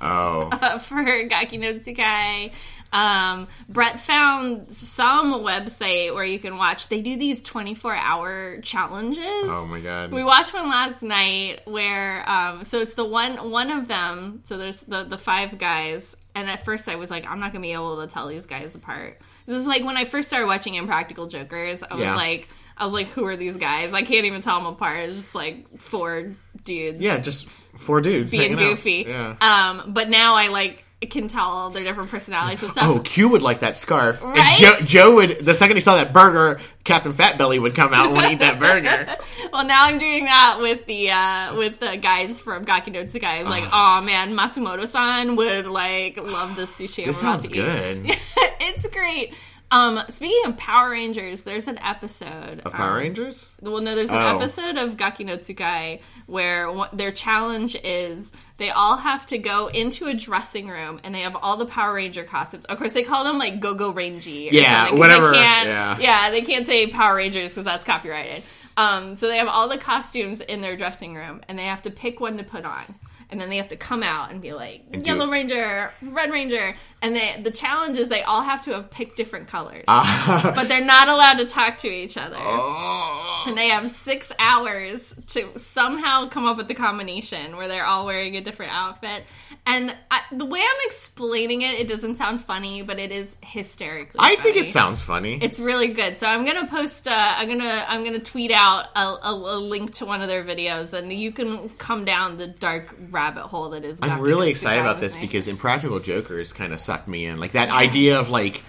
oh. 0.01 0.79
for 0.81 1.23
Gaki 1.23 1.57
no 1.57 1.73
Tsukai. 1.75 2.51
Um, 2.93 3.47
Brett 3.67 3.99
found 3.99 4.73
some 4.73 5.33
website 5.43 6.13
where 6.13 6.23
you 6.23 6.39
can 6.39 6.55
watch. 6.57 6.87
They 6.87 7.01
do 7.01 7.17
these 7.17 7.41
24 7.41 7.93
hour 7.93 8.61
challenges. 8.61 9.19
Oh 9.25 9.67
my 9.69 9.81
god. 9.81 10.11
We 10.13 10.23
watched 10.23 10.53
one 10.53 10.69
last 10.69 11.01
night 11.01 11.61
where 11.65 12.27
um 12.29 12.63
so 12.63 12.79
it's 12.79 12.93
the 12.93 13.03
one 13.03 13.51
one 13.51 13.69
of 13.71 13.87
them 13.89 14.41
so 14.45 14.57
there's 14.57 14.81
the 14.81 15.03
the 15.03 15.17
five 15.17 15.57
guys 15.57 16.15
and 16.35 16.49
at 16.49 16.63
first 16.63 16.87
I 16.87 16.95
was 16.95 17.09
like 17.09 17.25
I'm 17.29 17.39
not 17.39 17.51
going 17.51 17.61
to 17.63 17.67
be 17.67 17.73
able 17.73 17.99
to 18.01 18.07
tell 18.07 18.27
these 18.27 18.45
guys 18.45 18.75
apart. 18.75 19.19
This 19.45 19.57
is 19.57 19.67
like 19.67 19.83
when 19.83 19.97
I 19.97 20.05
first 20.05 20.29
started 20.29 20.47
watching 20.47 20.75
Impractical 20.75 21.27
Jokers 21.27 21.83
I 21.83 21.95
was 21.95 22.03
Yeah. 22.03 22.15
like 22.15 22.47
I 22.77 22.85
was 22.85 22.93
like 22.93 23.07
who 23.07 23.25
are 23.25 23.35
these 23.35 23.57
guys? 23.57 23.93
I 23.93 24.01
can't 24.01 24.25
even 24.25 24.41
tell 24.41 24.57
them 24.57 24.67
apart. 24.67 24.99
It's 25.09 25.17
just 25.17 25.35
like 25.35 25.79
four 25.81 26.33
dudes 26.63 27.01
yeah, 27.01 27.19
just 27.19 27.47
four 27.77 28.01
dudes 28.01 28.31
being 28.31 28.55
goofy. 28.55 29.05
Yeah. 29.07 29.35
Um 29.41 29.93
but 29.93 30.09
now 30.09 30.35
I 30.35 30.47
like 30.47 30.81
can 31.09 31.27
tell 31.27 31.69
their 31.69 31.83
different 31.83 32.09
personalities 32.09 32.63
and 32.63 32.71
stuff. 32.71 32.85
Oh, 32.87 32.99
Q 32.99 33.29
would 33.29 33.43
like 33.43 33.59
that 33.59 33.77
scarf. 33.77 34.23
And 34.23 34.31
Right? 34.35 34.57
Joe, 34.57 34.75
Joe 34.79 35.15
would, 35.15 35.45
the 35.45 35.53
second 35.53 35.77
he 35.77 35.81
saw 35.81 35.97
that 35.97 36.13
burger, 36.13 36.59
Captain 36.83 37.13
Fat 37.13 37.37
Belly 37.37 37.59
would 37.59 37.75
come 37.75 37.93
out 37.93 38.07
and 38.07 38.15
want 38.15 38.27
to 38.27 38.33
eat 38.33 38.39
that 38.39 38.57
burger. 38.59 39.15
Well, 39.53 39.65
now 39.65 39.83
I'm 39.85 39.99
doing 39.99 40.25
that 40.25 40.57
with 40.59 40.85
the 40.85 41.11
uh, 41.11 41.55
with 41.55 41.79
the 41.79 41.95
guys 41.97 42.41
from 42.41 42.63
Gaki 42.65 42.91
no 42.91 43.05
Tsukai. 43.05 43.41
It's 43.41 43.49
like, 43.49 43.63
oh 43.71 44.01
man, 44.01 44.35
Matsumoto-san 44.35 45.35
would 45.37 45.67
like 45.67 46.17
love 46.17 46.55
this 46.55 46.71
sushi. 46.77 47.03
I'm 47.03 47.07
This 47.07 47.21
about 47.21 47.41
sounds 47.41 47.43
to 47.43 47.49
good. 47.49 48.05
eat. 48.07 48.19
it's 48.61 48.87
great. 48.87 49.33
Um, 49.71 49.99
speaking 50.09 50.39
of 50.45 50.57
Power 50.57 50.91
Rangers, 50.91 51.41
there's 51.41 51.67
an 51.67 51.79
episode 51.79 52.61
Of 52.63 52.71
Power 52.71 52.91
um, 52.91 52.97
Rangers? 52.97 53.53
Well, 53.61 53.81
no, 53.81 53.95
there's 53.95 54.11
an 54.11 54.15
Oh. 54.17 54.37
episode 54.37 54.77
of 54.77 54.95
Gaki 54.95 55.23
no 55.23 55.37
Tsukai 55.37 56.01
where 56.27 56.71
their 56.93 57.11
challenge 57.11 57.75
is 57.83 58.31
they 58.57 58.69
all 58.69 58.97
have 58.97 59.25
to 59.27 59.37
go 59.37 59.67
into 59.67 60.05
a 60.05 60.13
dressing 60.13 60.69
room 60.69 60.99
and 61.03 61.13
they 61.13 61.21
have 61.21 61.35
all 61.35 61.57
the 61.57 61.65
Power 61.65 61.95
Ranger 61.95 62.23
costumes. 62.23 62.63
Of 62.65 62.77
course, 62.77 62.93
they 62.93 63.03
call 63.03 63.23
them 63.23 63.37
like 63.39 63.59
Go 63.59 63.73
Go 63.73 63.89
Rangy. 63.91 64.49
Or 64.49 64.53
Yeah, 64.53 64.91
whatever, 64.91 65.31
They 65.31 65.37
can't, 65.37 65.67
yeah. 65.67 65.97
yeah, 65.99 66.29
they 66.29 66.41
can't 66.43 66.65
say 66.67 66.87
Power 66.87 67.15
Rangers 67.15 67.51
because 67.51 67.65
that's 67.65 67.83
copyrighted. 67.83 68.43
Um, 68.77 69.15
so 69.15 69.27
they 69.27 69.37
have 69.37 69.47
all 69.47 69.67
the 69.67 69.77
costumes 69.77 70.41
in 70.41 70.61
their 70.61 70.77
dressing 70.77 71.15
room 71.15 71.41
and 71.49 71.57
they 71.57 71.63
have 71.65 71.81
to 71.83 71.89
pick 71.91 72.19
one 72.19 72.37
to 72.37 72.43
put 72.43 72.65
on. 72.65 72.95
And 73.31 73.41
then 73.41 73.49
they 73.49 73.57
have 73.57 73.69
to 73.69 73.75
come 73.75 74.03
out 74.03 74.31
and 74.31 74.41
be 74.41 74.53
like 74.53 74.91
do 74.91 74.99
Yellow. 74.99 75.27
Ranger, 75.29 75.91
Red 76.01 76.31
Ranger, 76.31 76.75
and 77.01 77.15
they, 77.15 77.39
the 77.41 77.51
challenge 77.51 77.97
is 77.97 78.07
they 78.07 78.21
all 78.23 78.43
have 78.43 78.61
to 78.61 78.71
have 78.71 78.91
picked 78.91 79.17
different 79.17 79.47
colors, 79.47 79.83
Ah. 79.87 80.51
but 80.55 80.67
they're 80.67 80.85
not 80.85 81.07
allowed 81.07 81.39
to 81.39 81.45
talk 81.45 81.77
to 81.79 81.87
each 81.89 82.17
other 82.17 82.37
oh. 82.39 83.34
and 83.47 83.57
they 83.57 83.69
have 83.69 83.89
six 83.89 84.31
hours 84.39 85.13
to 85.27 85.57
somehow 85.57 86.27
come 86.27 86.45
up 86.45 86.57
with 86.57 86.67
the 86.67 86.73
combination 86.73 87.55
where 87.57 87.67
they're 87.67 87.85
all 87.85 88.05
wearing 88.05 88.35
a 88.35 88.41
different 88.41 88.73
outfit. 88.73 89.23
And 89.67 89.95
I, 90.11 90.21
the 90.31 90.45
way 90.45 90.59
I'm 90.59 90.81
explaining 90.85 91.61
it, 91.61 91.79
it 91.79 91.87
doesn't 91.87 92.15
sound 92.15 92.41
funny, 92.41 92.81
but 92.81 92.99
it 92.99 93.11
is 93.11 93.35
hysterically. 93.41 94.19
I 94.19 94.35
think 94.35 94.57
it 94.57 94.67
sounds 94.67 95.01
funny. 95.01 95.39
It's 95.41 95.59
really 95.59 95.87
good. 95.87 96.19
So 96.19 96.27
I'm 96.27 96.45
gonna 96.45 96.67
post. 96.67 97.07
Uh, 97.07 97.33
I'm 97.37 97.47
gonna. 97.47 97.85
I'm 97.87 98.03
gonna 98.03 98.19
tweet 98.19 98.51
out 98.51 98.85
a, 98.95 98.99
a, 98.99 99.33
a 99.33 99.57
link 99.57 99.93
to 99.93 100.05
one 100.05 100.21
of 100.21 100.27
their 100.27 100.43
videos, 100.43 100.93
and 100.93 101.11
you 101.11 101.31
can 101.31 101.69
come 101.69 102.05
down 102.05 102.37
the 102.37 102.47
dark 102.47 102.95
rabbit 103.09 103.43
hole 103.43 103.69
that 103.71 103.83
is. 103.83 103.99
I'm 104.01 104.21
really 104.21 104.49
excited 104.49 104.81
about 104.81 104.99
this 104.99 105.15
me. 105.15 105.21
because 105.21 105.47
Impractical 105.47 105.99
Jokers 105.99 106.53
kind 106.53 106.71
of 106.71 106.79
sucked 106.79 107.07
me 107.07 107.25
in. 107.25 107.39
Like 107.39 107.53
that 107.53 107.69
idea 107.69 108.19
of 108.19 108.29
like, 108.29 108.63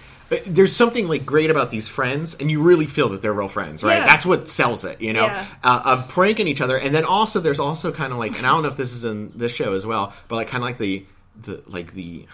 there's 0.45 0.75
something 0.75 1.07
like 1.07 1.25
great 1.25 1.49
about 1.49 1.71
these 1.71 1.87
friends, 1.87 2.35
and 2.35 2.49
you 2.51 2.61
really 2.61 2.85
feel 2.87 3.09
that 3.09 3.21
they're 3.21 3.33
real 3.33 3.47
friends, 3.47 3.83
right? 3.83 3.99
Yeah. 3.99 4.05
That's 4.05 4.25
what 4.25 4.49
sells 4.49 4.83
it, 4.85 4.99
you 5.01 5.13
know, 5.13 5.25
Yeah. 5.25 5.45
uh, 5.63 5.81
of 5.85 6.09
pranking 6.09 6.47
each 6.47 6.61
other, 6.61 6.77
and 6.77 6.93
then 6.93 7.05
also 7.05 7.39
there's 7.39 7.59
also 7.59 7.91
kind 7.91 8.11
of 8.11 8.19
like, 8.19 8.37
and 8.37 8.45
I 8.45 8.49
don't 8.49 8.61
know 8.63 8.67
if 8.69 8.77
this 8.77 8.93
is 8.93 9.05
in 9.05 9.31
this 9.35 9.53
show 9.53 9.73
as 9.73 9.85
well, 9.85 10.13
but 10.27 10.35
like 10.35 10.47
kind 10.49 10.63
of 10.63 10.69
like 10.69 10.77
the 10.77 11.05
the 11.43 11.61
like 11.67 11.93
the. 11.93 12.25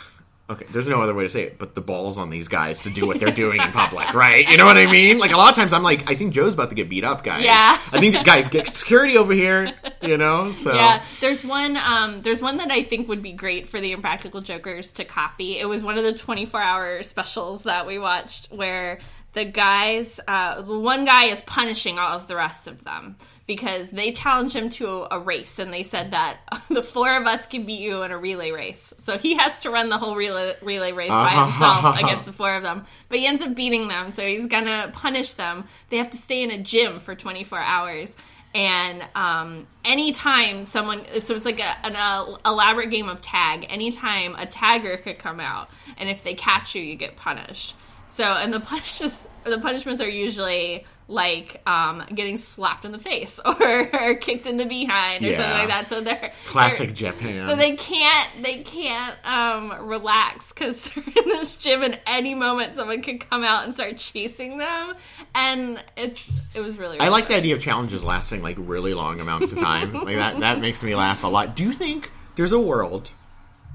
Okay, 0.50 0.66
there's 0.72 0.90
no 0.90 1.02
other 1.02 1.14
way 1.14 1.24
to 1.24 1.30
say 1.30 1.44
it, 1.44 1.58
but 1.58 1.74
the 1.74 1.80
balls 1.80 2.18
on 2.18 2.30
these 2.30 2.50
guys 2.50 2.82
to 2.84 2.90
do 2.90 3.08
what 3.08 3.18
they're 3.18 3.32
doing 3.32 3.62
in 3.62 3.72
public, 3.72 4.14
right? 4.14 4.46
You 4.46 4.58
know 4.58 4.66
what 4.66 4.76
I 4.76 4.92
mean? 4.92 5.18
Like 5.18 5.32
a 5.32 5.38
lot 5.38 5.50
of 5.50 5.56
times, 5.56 5.72
I'm 5.72 5.84
like, 5.84 6.10
I 6.12 6.16
think 6.16 6.34
Joe's 6.34 6.54
about 6.54 6.68
to 6.70 6.76
get 6.76 6.90
beat 6.90 7.06
up, 7.06 7.24
guys. 7.24 7.46
Yeah. 7.46 7.80
I 7.94 8.00
think 8.02 8.26
guys 8.26 8.50
get 8.50 8.68
security 8.76 9.18
over 9.18 9.32
here, 9.32 9.74
you 10.02 10.18
know. 10.18 10.52
So 10.52 10.76
Yeah, 10.76 11.02
there's 11.22 11.46
one. 11.46 11.78
Um, 11.78 12.22
there's 12.24 12.42
one 12.42 12.58
that 12.58 12.72
I 12.72 12.84
think 12.84 13.08
would 13.08 13.22
be 13.22 13.32
great 13.32 13.70
for 13.70 13.80
the 13.80 13.94
Impractical 13.94 14.42
Jokers 14.42 14.92
to 14.94 15.06
copy. 15.06 15.58
It 15.58 15.66
was 15.66 15.82
one 15.82 15.98
of 15.98 16.04
the 16.04 16.14
24 16.14 16.60
hour 16.60 17.04
specials 17.04 17.64
that 17.64 17.88
we 17.88 17.98
watched 17.98 18.52
where 18.52 19.00
the 19.32 19.46
guys, 19.46 20.20
uh, 20.28 20.62
the 20.62 20.78
one 20.78 21.06
guy 21.06 21.26
is 21.26 21.42
punishing 21.42 22.00
all 22.00 22.18
of 22.18 22.28
the 22.28 22.36
rest 22.36 22.68
of 22.68 22.84
them 22.84 23.16
because 23.46 23.90
they 23.92 24.12
challenged 24.12 24.56
him 24.56 24.70
to 24.70 25.08
a, 25.12 25.20
race 25.20 25.60
and 25.60 25.74
they 25.74 25.84
said 25.84 26.12
that 26.12 26.38
the 26.70 26.84
four 26.84 27.16
of 27.16 27.26
us 27.26 27.46
can 27.46 27.66
beat 27.66 27.82
you 27.82 28.04
in 28.04 28.12
a 28.12 28.18
relay 28.18 28.52
race. 28.52 28.94
So 29.00 29.18
he 29.18 29.36
has 29.36 29.62
to 29.62 29.70
run 29.70 29.90
the 29.90 29.98
whole 29.98 30.16
relay, 30.16 30.56
relay 30.62 30.92
race 30.92 31.10
by 31.10 31.30
himself 31.30 32.00
against 32.00 32.26
the 32.26 32.34
four 32.34 32.56
of 32.56 32.64
them. 32.64 32.86
But 33.10 33.20
he 33.20 33.28
ends 33.28 33.44
up 33.44 33.56
beating 33.56 33.88
them, 33.88 34.12
so 34.12 34.26
he's 34.26 34.48
gonna 34.48 34.92
punish 34.94 35.34
them. 35.34 35.66
They 35.90 35.98
have 35.98 36.10
to 36.12 36.18
stay 36.18 36.44
in 36.44 36.52
a 36.52 36.62
gym 36.62 37.00
for 37.00 37.16
24 37.16 37.60
hours 37.60 38.16
and 38.56 39.04
um, 39.16 39.68
anytime 39.84 40.66
someone 40.66 41.04
so 41.24 41.36
it's 41.36 41.46
like 41.46 41.60
a, 41.60 41.86
an 41.86 41.96
uh, 41.96 42.38
elaborate 42.46 42.92
game 42.92 43.10
of 43.10 43.20
tag 43.20 43.66
anytime 43.70 44.36
a 44.36 44.46
tagger 44.46 45.02
could 45.02 45.18
come 45.18 45.40
out 45.40 45.70
and 45.98 46.10
if 46.10 46.24
they 46.24 46.34
catch 46.34 46.76
you 46.76 46.82
you 46.82 46.96
get 46.96 47.16
punished 47.16 47.74
So, 48.13 48.23
and 48.23 48.54
the 48.54 48.60
punishments 48.60 49.28
the 49.45 49.60
punishments 49.60 50.02
are 50.02 50.08
usually 50.10 50.86
like 51.10 51.62
um, 51.67 52.02
getting 52.15 52.38
slapped 52.38 52.86
in 52.86 52.93
the 52.93 52.97
face 52.97 53.39
or, 53.45 53.89
or 54.02 54.15
kicked 54.15 54.45
in 54.47 54.56
the 54.56 54.65
behind 54.65 55.26
or 55.26 55.32
Yeah. 55.32 55.38
something 55.38 55.58
like 55.58 55.67
that. 55.67 55.89
So 55.89 55.99
they're 55.99 56.32
Classic 56.47 56.88
they're- 56.88 57.12
Japan. 57.12 57.45
So 57.45 57.56
they 57.58 57.76
can't 57.76 58.30
they 58.41 58.60
can't 58.63 59.15
um, 59.26 59.86
relax 59.88 60.54
because 60.54 60.89
they're 60.95 61.04
in 61.04 61.28
this 61.30 61.58
gym, 61.58 61.82
and 61.84 61.99
any 62.08 62.36
moment 62.36 62.76
someone 62.78 63.02
could 63.02 63.28
come 63.30 63.43
out 63.43 63.65
and 63.65 63.73
start 63.73 63.97
chasing 63.97 64.58
them, 64.60 64.93
and 65.36 65.84
it's 65.97 66.56
it 66.56 66.62
was 66.62 66.78
really. 66.78 66.99
I 66.99 67.06
really 67.06 67.12
like 67.19 67.28
the 67.28 67.36
idea 67.36 67.56
of 67.56 67.62
challenges 67.62 68.04
lasting 68.04 68.41
like 68.41 68.56
really 68.60 68.93
long 68.93 69.19
amounts 69.19 69.52
of 69.52 69.58
time. 69.60 69.91
like 70.06 70.15
that 70.15 70.39
that 70.39 70.60
makes 70.62 70.82
me 70.84 70.95
laugh 70.95 71.23
a 71.23 71.28
lot. 71.28 71.56
Do 71.56 71.63
you 71.63 71.73
think 71.73 72.12
there's 72.36 72.54
a 72.54 72.60
world 72.60 73.10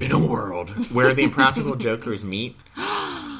in 0.00 0.12
a 0.12 0.18
world 0.18 0.70
where 0.92 1.12
the 1.12 1.24
impractical 1.24 1.74
jokers 1.76 2.24
meet? 2.24 2.56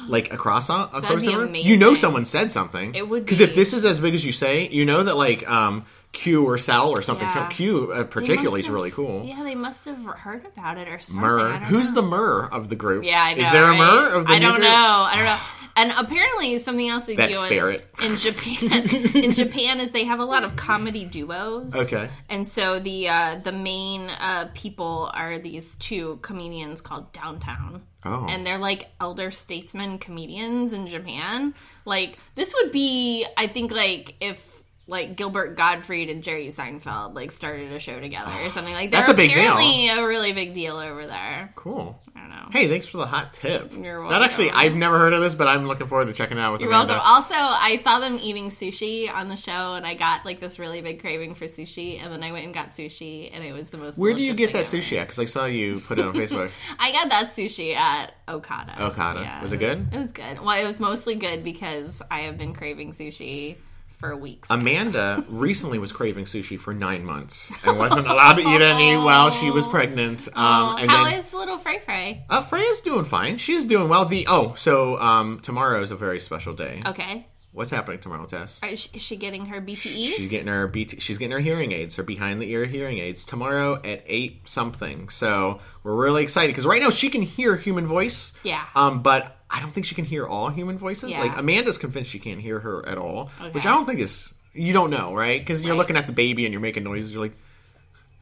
Like 0.09 0.31
a, 0.31 0.35
across 0.35 0.67
That'd 0.67 1.19
be 1.19 1.31
amazing. 1.31 1.69
You 1.69 1.77
know 1.77 1.95
someone 1.95 2.25
said 2.25 2.51
something. 2.51 2.95
It 2.95 3.07
would 3.07 3.25
Because 3.25 3.39
if 3.39 3.55
this 3.55 3.73
is 3.73 3.85
as 3.85 3.99
big 3.99 4.13
as 4.13 4.25
you 4.25 4.31
say, 4.31 4.67
you 4.69 4.85
know 4.85 5.03
that 5.03 5.15
like 5.17 5.49
um 5.49 5.85
Q 6.11 6.43
or 6.43 6.57
Sal 6.57 6.89
or 6.89 7.01
something. 7.01 7.29
So 7.29 7.45
Q 7.47 7.91
uh, 7.91 8.03
particularly 8.03 8.61
is 8.61 8.69
really 8.69 8.91
cool. 8.91 9.23
Yeah, 9.25 9.43
they 9.43 9.55
must 9.55 9.85
have 9.85 10.03
heard 10.03 10.45
about 10.45 10.77
it 10.77 10.87
or 10.87 10.99
something. 10.99 11.21
Murr. 11.21 11.59
Who's 11.59 11.93
know. 11.93 12.01
the 12.01 12.07
Murr 12.07 12.45
of 12.45 12.69
the 12.69 12.75
group? 12.75 13.03
Yeah, 13.03 13.21
I 13.21 13.35
know. 13.35 13.45
Is 13.45 13.51
there 13.51 13.65
a 13.65 13.69
right? 13.69 13.77
Murr 13.77 14.15
of 14.15 14.25
the 14.27 14.33
I 14.33 14.39
don't 14.39 14.55
group? 14.55 14.63
know. 14.63 14.69
I 14.69 15.15
don't 15.15 15.25
know. 15.25 15.39
And 15.75 15.93
apparently, 15.95 16.59
something 16.59 16.89
else 16.89 17.05
they 17.05 17.15
That 17.15 17.29
do 17.29 17.41
in, 17.43 17.81
in 18.03 18.17
Japan 18.17 18.81
in 19.15 19.31
Japan 19.31 19.79
is 19.79 19.91
they 19.91 20.03
have 20.03 20.19
a 20.19 20.25
lot 20.25 20.43
of 20.43 20.57
comedy 20.57 21.05
duos. 21.05 21.73
Okay. 21.73 22.09
and 22.27 22.45
so 22.45 22.79
the 22.79 23.07
uh, 23.07 23.35
the 23.41 23.53
main 23.53 24.09
uh, 24.09 24.49
people 24.53 25.09
are 25.13 25.39
these 25.39 25.77
two 25.77 26.19
comedians 26.21 26.81
called 26.81 27.13
Downtown. 27.13 27.83
Oh. 28.05 28.25
And 28.29 28.45
they're 28.45 28.57
like 28.57 28.91
elder 29.01 29.31
statesmen 29.31 29.97
comedians 29.97 30.73
in 30.73 30.87
Japan. 30.87 31.53
Like 31.85 32.17
this 32.35 32.53
would 32.55 32.71
be, 32.71 33.25
I 33.35 33.47
think, 33.47 33.71
like 33.71 34.15
if 34.21 34.58
like 34.89 35.15
Gilbert 35.15 35.55
Gottfried 35.55 36.09
and 36.09 36.23
Jerry 36.23 36.47
Seinfeld 36.47 37.13
like 37.13 37.31
started 37.31 37.71
a 37.71 37.79
show 37.79 37.99
together 37.99 38.31
or 38.43 38.49
something 38.49 38.73
like 38.73 38.91
that. 38.91 38.99
That's 39.01 39.09
a 39.09 39.13
big 39.13 39.29
deal. 39.31 39.39
apparently 39.39 39.89
a 39.89 40.05
really 40.05 40.33
big 40.33 40.53
deal 40.53 40.77
over 40.77 41.05
there. 41.05 41.51
Cool. 41.55 41.99
I 42.15 42.19
don't 42.21 42.29
know. 42.29 42.47
Hey, 42.51 42.67
thanks 42.67 42.87
for 42.87 42.97
the 42.97 43.05
hot 43.05 43.33
tip. 43.35 43.71
You're 43.77 43.99
welcome. 44.01 44.19
That 44.19 44.25
actually. 44.25 44.51
I've 44.51 44.75
never 44.75 44.97
heard 44.97 45.13
of 45.13 45.21
this, 45.21 45.35
but 45.35 45.47
I'm 45.47 45.67
looking 45.67 45.87
forward 45.87 46.05
to 46.07 46.13
checking 46.13 46.37
it 46.37 46.41
out 46.41 46.51
with 46.53 46.61
You're 46.61 46.69
Amanda. 46.71 46.93
welcome. 46.95 47.07
Also, 47.07 47.35
I 47.35 47.77
saw 47.77 47.99
them 47.99 48.17
eating 48.21 48.49
sushi 48.49 49.09
on 49.13 49.29
the 49.29 49.35
show, 49.37 49.75
and 49.75 49.85
I 49.85 49.93
got 49.93 50.25
like 50.25 50.39
this 50.39 50.59
really 50.59 50.81
big 50.81 50.99
craving 50.99 51.35
for 51.35 51.45
sushi. 51.45 52.03
And 52.03 52.11
then 52.11 52.23
I 52.23 52.31
went 52.31 52.45
and 52.45 52.53
got 52.53 52.69
sushi, 52.71 53.29
and 53.33 53.43
it 53.43 53.53
was 53.53 53.69
the 53.69 53.77
most. 53.77 53.97
Where 53.97 54.13
do 54.13 54.23
you 54.23 54.33
get 54.33 54.53
that 54.53 54.65
thing 54.65 54.81
sushi 54.81 54.97
at? 54.97 55.07
Because 55.07 55.19
I 55.19 55.25
saw 55.25 55.45
you 55.45 55.79
put 55.79 55.99
it 55.99 56.05
on 56.05 56.13
Facebook. 56.13 56.51
I 56.79 56.91
got 56.91 57.09
that 57.09 57.27
sushi 57.29 57.75
at 57.75 58.13
Okada. 58.27 58.83
Okada. 58.85 59.39
Was 59.41 59.53
it 59.53 59.59
was- 59.61 59.75
good? 59.75 59.93
It 59.93 59.97
was 59.97 60.11
good. 60.11 60.39
Well, 60.41 60.59
it 60.61 60.65
was 60.65 60.79
mostly 60.79 61.15
good 61.15 61.43
because 61.43 62.01
I 62.09 62.21
have 62.21 62.37
been 62.37 62.53
craving 62.53 62.91
sushi 62.91 63.57
for 63.99 64.15
weeks. 64.15 64.47
Amanda 64.49 65.23
recently 65.27 65.77
was 65.77 65.91
craving 65.91 66.25
sushi 66.25 66.59
for 66.59 66.73
nine 66.73 67.03
months 67.03 67.51
and 67.65 67.77
wasn't 67.77 68.07
allowed 68.07 68.33
to 68.33 68.41
eat 68.41 68.61
any 68.61 68.95
while 68.95 69.29
she 69.29 69.51
was 69.51 69.67
pregnant. 69.67 70.27
Um, 70.35 70.77
and 70.77 70.89
how 70.89 71.03
then 71.03 71.19
is 71.19 71.33
little 71.33 71.57
Frey 71.57 71.79
Frey? 71.79 72.25
uh, 72.29 72.41
Freya's 72.41 72.81
doing 72.81 73.05
fine. 73.05 73.37
She's 73.37 73.65
doing 73.65 73.89
well. 73.89 74.05
The 74.05 74.25
oh, 74.29 74.55
so 74.55 74.99
um, 74.99 75.39
tomorrow 75.41 75.81
is 75.81 75.91
a 75.91 75.95
very 75.97 76.19
special 76.19 76.53
day. 76.53 76.81
Okay. 76.85 77.27
What's 77.51 77.71
happening 77.71 77.99
tomorrow, 77.99 78.25
Tess? 78.27 78.59
Is 78.63 78.79
she, 78.79 78.89
is 78.93 79.01
she 79.01 79.15
getting 79.15 79.47
her 79.47 79.59
BTEs? 79.59 80.13
She's 80.13 80.29
getting 80.29 80.47
her 80.47 80.67
BT, 80.67 80.99
she's 80.99 81.17
getting 81.17 81.31
her 81.31 81.39
hearing 81.39 81.71
aids, 81.71 81.95
her 81.95 82.03
behind 82.03 82.39
the 82.39 82.49
ear 82.51 82.65
hearing 82.65 82.99
aids 82.99 83.25
tomorrow 83.25 83.81
at 83.83 84.03
eight 84.05 84.47
something. 84.47 85.09
So 85.09 85.59
we're 85.83 85.95
really 85.95 86.21
excited 86.21 86.49
because 86.49 86.67
right 86.67 86.81
now 86.81 86.91
she 86.91 87.09
can 87.09 87.23
hear 87.23 87.55
human 87.55 87.87
voice. 87.87 88.33
Yeah. 88.43 88.63
Um, 88.75 89.01
but 89.01 89.35
I 89.51 89.59
don't 89.61 89.71
think 89.71 89.85
she 89.85 89.95
can 89.95 90.05
hear 90.05 90.27
all 90.27 90.49
human 90.49 90.77
voices. 90.77 91.11
Yeah. 91.11 91.21
Like 91.21 91.37
Amanda's 91.37 91.77
convinced 91.77 92.09
she 92.11 92.19
can't 92.19 92.39
hear 92.39 92.59
her 92.59 92.87
at 92.87 92.97
all, 92.97 93.31
which 93.51 93.65
I 93.65 93.71
don't 93.71 93.85
think 93.85 93.99
is. 93.99 94.31
You 94.53 94.73
don't 94.73 94.89
know, 94.89 95.13
right? 95.13 95.39
Because 95.39 95.63
you're 95.63 95.73
Right. 95.73 95.77
looking 95.77 95.95
at 95.97 96.07
the 96.07 96.13
baby 96.13 96.45
and 96.45 96.51
you're 96.51 96.61
making 96.61 96.83
noises. 96.83 97.11
You're 97.13 97.21
like, 97.21 97.33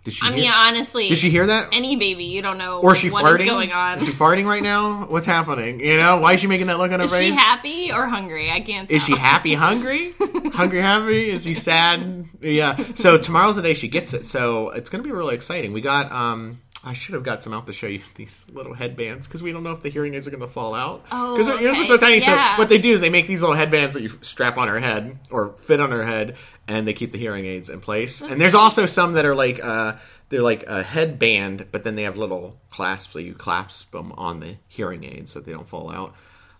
did 0.03 0.13
she? 0.13 0.25
I 0.25 0.29
hear, 0.31 0.35
mean, 0.37 0.51
honestly, 0.53 1.09
did 1.09 1.17
she 1.17 1.29
hear 1.29 1.47
that? 1.47 1.69
any 1.73 1.95
baby, 1.97 2.25
you 2.25 2.41
don't 2.41 2.57
know 2.57 2.79
or 2.81 2.93
is 2.93 2.97
she 2.99 3.09
what 3.09 3.25
farting? 3.25 3.41
is 3.41 3.47
going 3.47 3.71
on. 3.71 3.97
Is 3.99 4.05
she 4.05 4.11
farting 4.11 4.45
right 4.45 4.61
now? 4.63 5.05
What's 5.05 5.25
happening? 5.25 5.79
You 5.81 5.97
know, 5.97 6.17
why 6.17 6.33
is 6.33 6.39
she 6.39 6.47
making 6.47 6.67
that 6.67 6.77
look 6.77 6.91
on 6.91 6.99
her 6.99 7.05
Is 7.05 7.11
face? 7.11 7.29
she 7.29 7.31
happy 7.35 7.91
or 7.91 8.05
hungry? 8.07 8.49
I 8.51 8.59
can't. 8.61 8.87
Tell. 8.87 8.95
Is 8.95 9.03
she 9.03 9.15
happy, 9.17 9.53
hungry? 9.53 10.13
hungry, 10.53 10.79
happy? 10.81 11.29
Is 11.29 11.43
she 11.43 11.53
sad? 11.53 12.25
Yeah. 12.41 12.77
So 12.95 13.17
tomorrow's 13.17 13.55
the 13.57 13.61
day 13.61 13.73
she 13.73 13.87
gets 13.89 14.13
it. 14.13 14.25
So 14.25 14.69
it's 14.69 14.89
going 14.89 15.03
to 15.03 15.07
be 15.07 15.13
really 15.13 15.35
exciting. 15.35 15.73
We 15.73 15.81
got, 15.81 16.09
um, 16.11 16.59
I 16.87 16.93
should 16.93 17.13
have 17.13 17.23
got 17.23 17.43
some 17.43 17.53
out 17.53 17.65
to 17.67 17.73
show 17.73 17.87
you 17.87 18.01
these 18.15 18.45
little 18.51 18.73
headbands 18.73 19.27
because 19.27 19.43
we 19.43 19.51
don't 19.51 19.63
know 19.63 19.71
if 19.71 19.83
the 19.83 19.89
hearing 19.89 20.13
aids 20.15 20.27
are 20.27 20.31
going 20.31 20.41
to 20.41 20.47
fall 20.47 20.73
out. 20.73 21.05
Oh, 21.11 21.35
Because 21.35 21.59
they're 21.59 21.85
so 21.85 21.97
tiny. 21.97 22.19
Yeah. 22.19 22.55
So 22.55 22.59
what 22.61 22.69
they 22.69 22.77
do 22.79 22.91
is 22.93 23.01
they 23.01 23.09
make 23.09 23.27
these 23.27 23.41
little 23.41 23.55
headbands 23.55 23.93
that 23.93 24.01
you 24.01 24.09
strap 24.21 24.57
on 24.57 24.67
her 24.67 24.79
head 24.79 25.17
or 25.29 25.53
fit 25.57 25.79
on 25.79 25.91
her 25.91 26.05
head 26.05 26.35
and 26.67 26.87
they 26.87 26.93
keep 26.93 27.11
the 27.11 27.17
hearing 27.17 27.45
aids 27.45 27.69
in 27.69 27.79
place. 27.79 28.21
and 28.21 28.39
there's 28.39 28.55
also 28.55 28.85
some 28.85 29.13
that 29.13 29.25
are 29.25 29.35
like, 29.35 29.63
uh, 29.63 29.93
they're 30.29 30.41
like 30.41 30.63
a 30.67 30.83
headband, 30.83 31.67
but 31.71 31.83
then 31.83 31.95
they 31.95 32.03
have 32.03 32.17
little 32.17 32.59
clasps 32.69 33.13
so 33.13 33.19
you 33.19 33.33
clasp 33.33 33.91
them 33.91 34.11
on 34.13 34.39
the 34.39 34.55
hearing 34.67 35.03
aids 35.03 35.31
so 35.31 35.39
they 35.39 35.53
don't 35.53 35.69
fall 35.69 35.89
out 35.89 36.13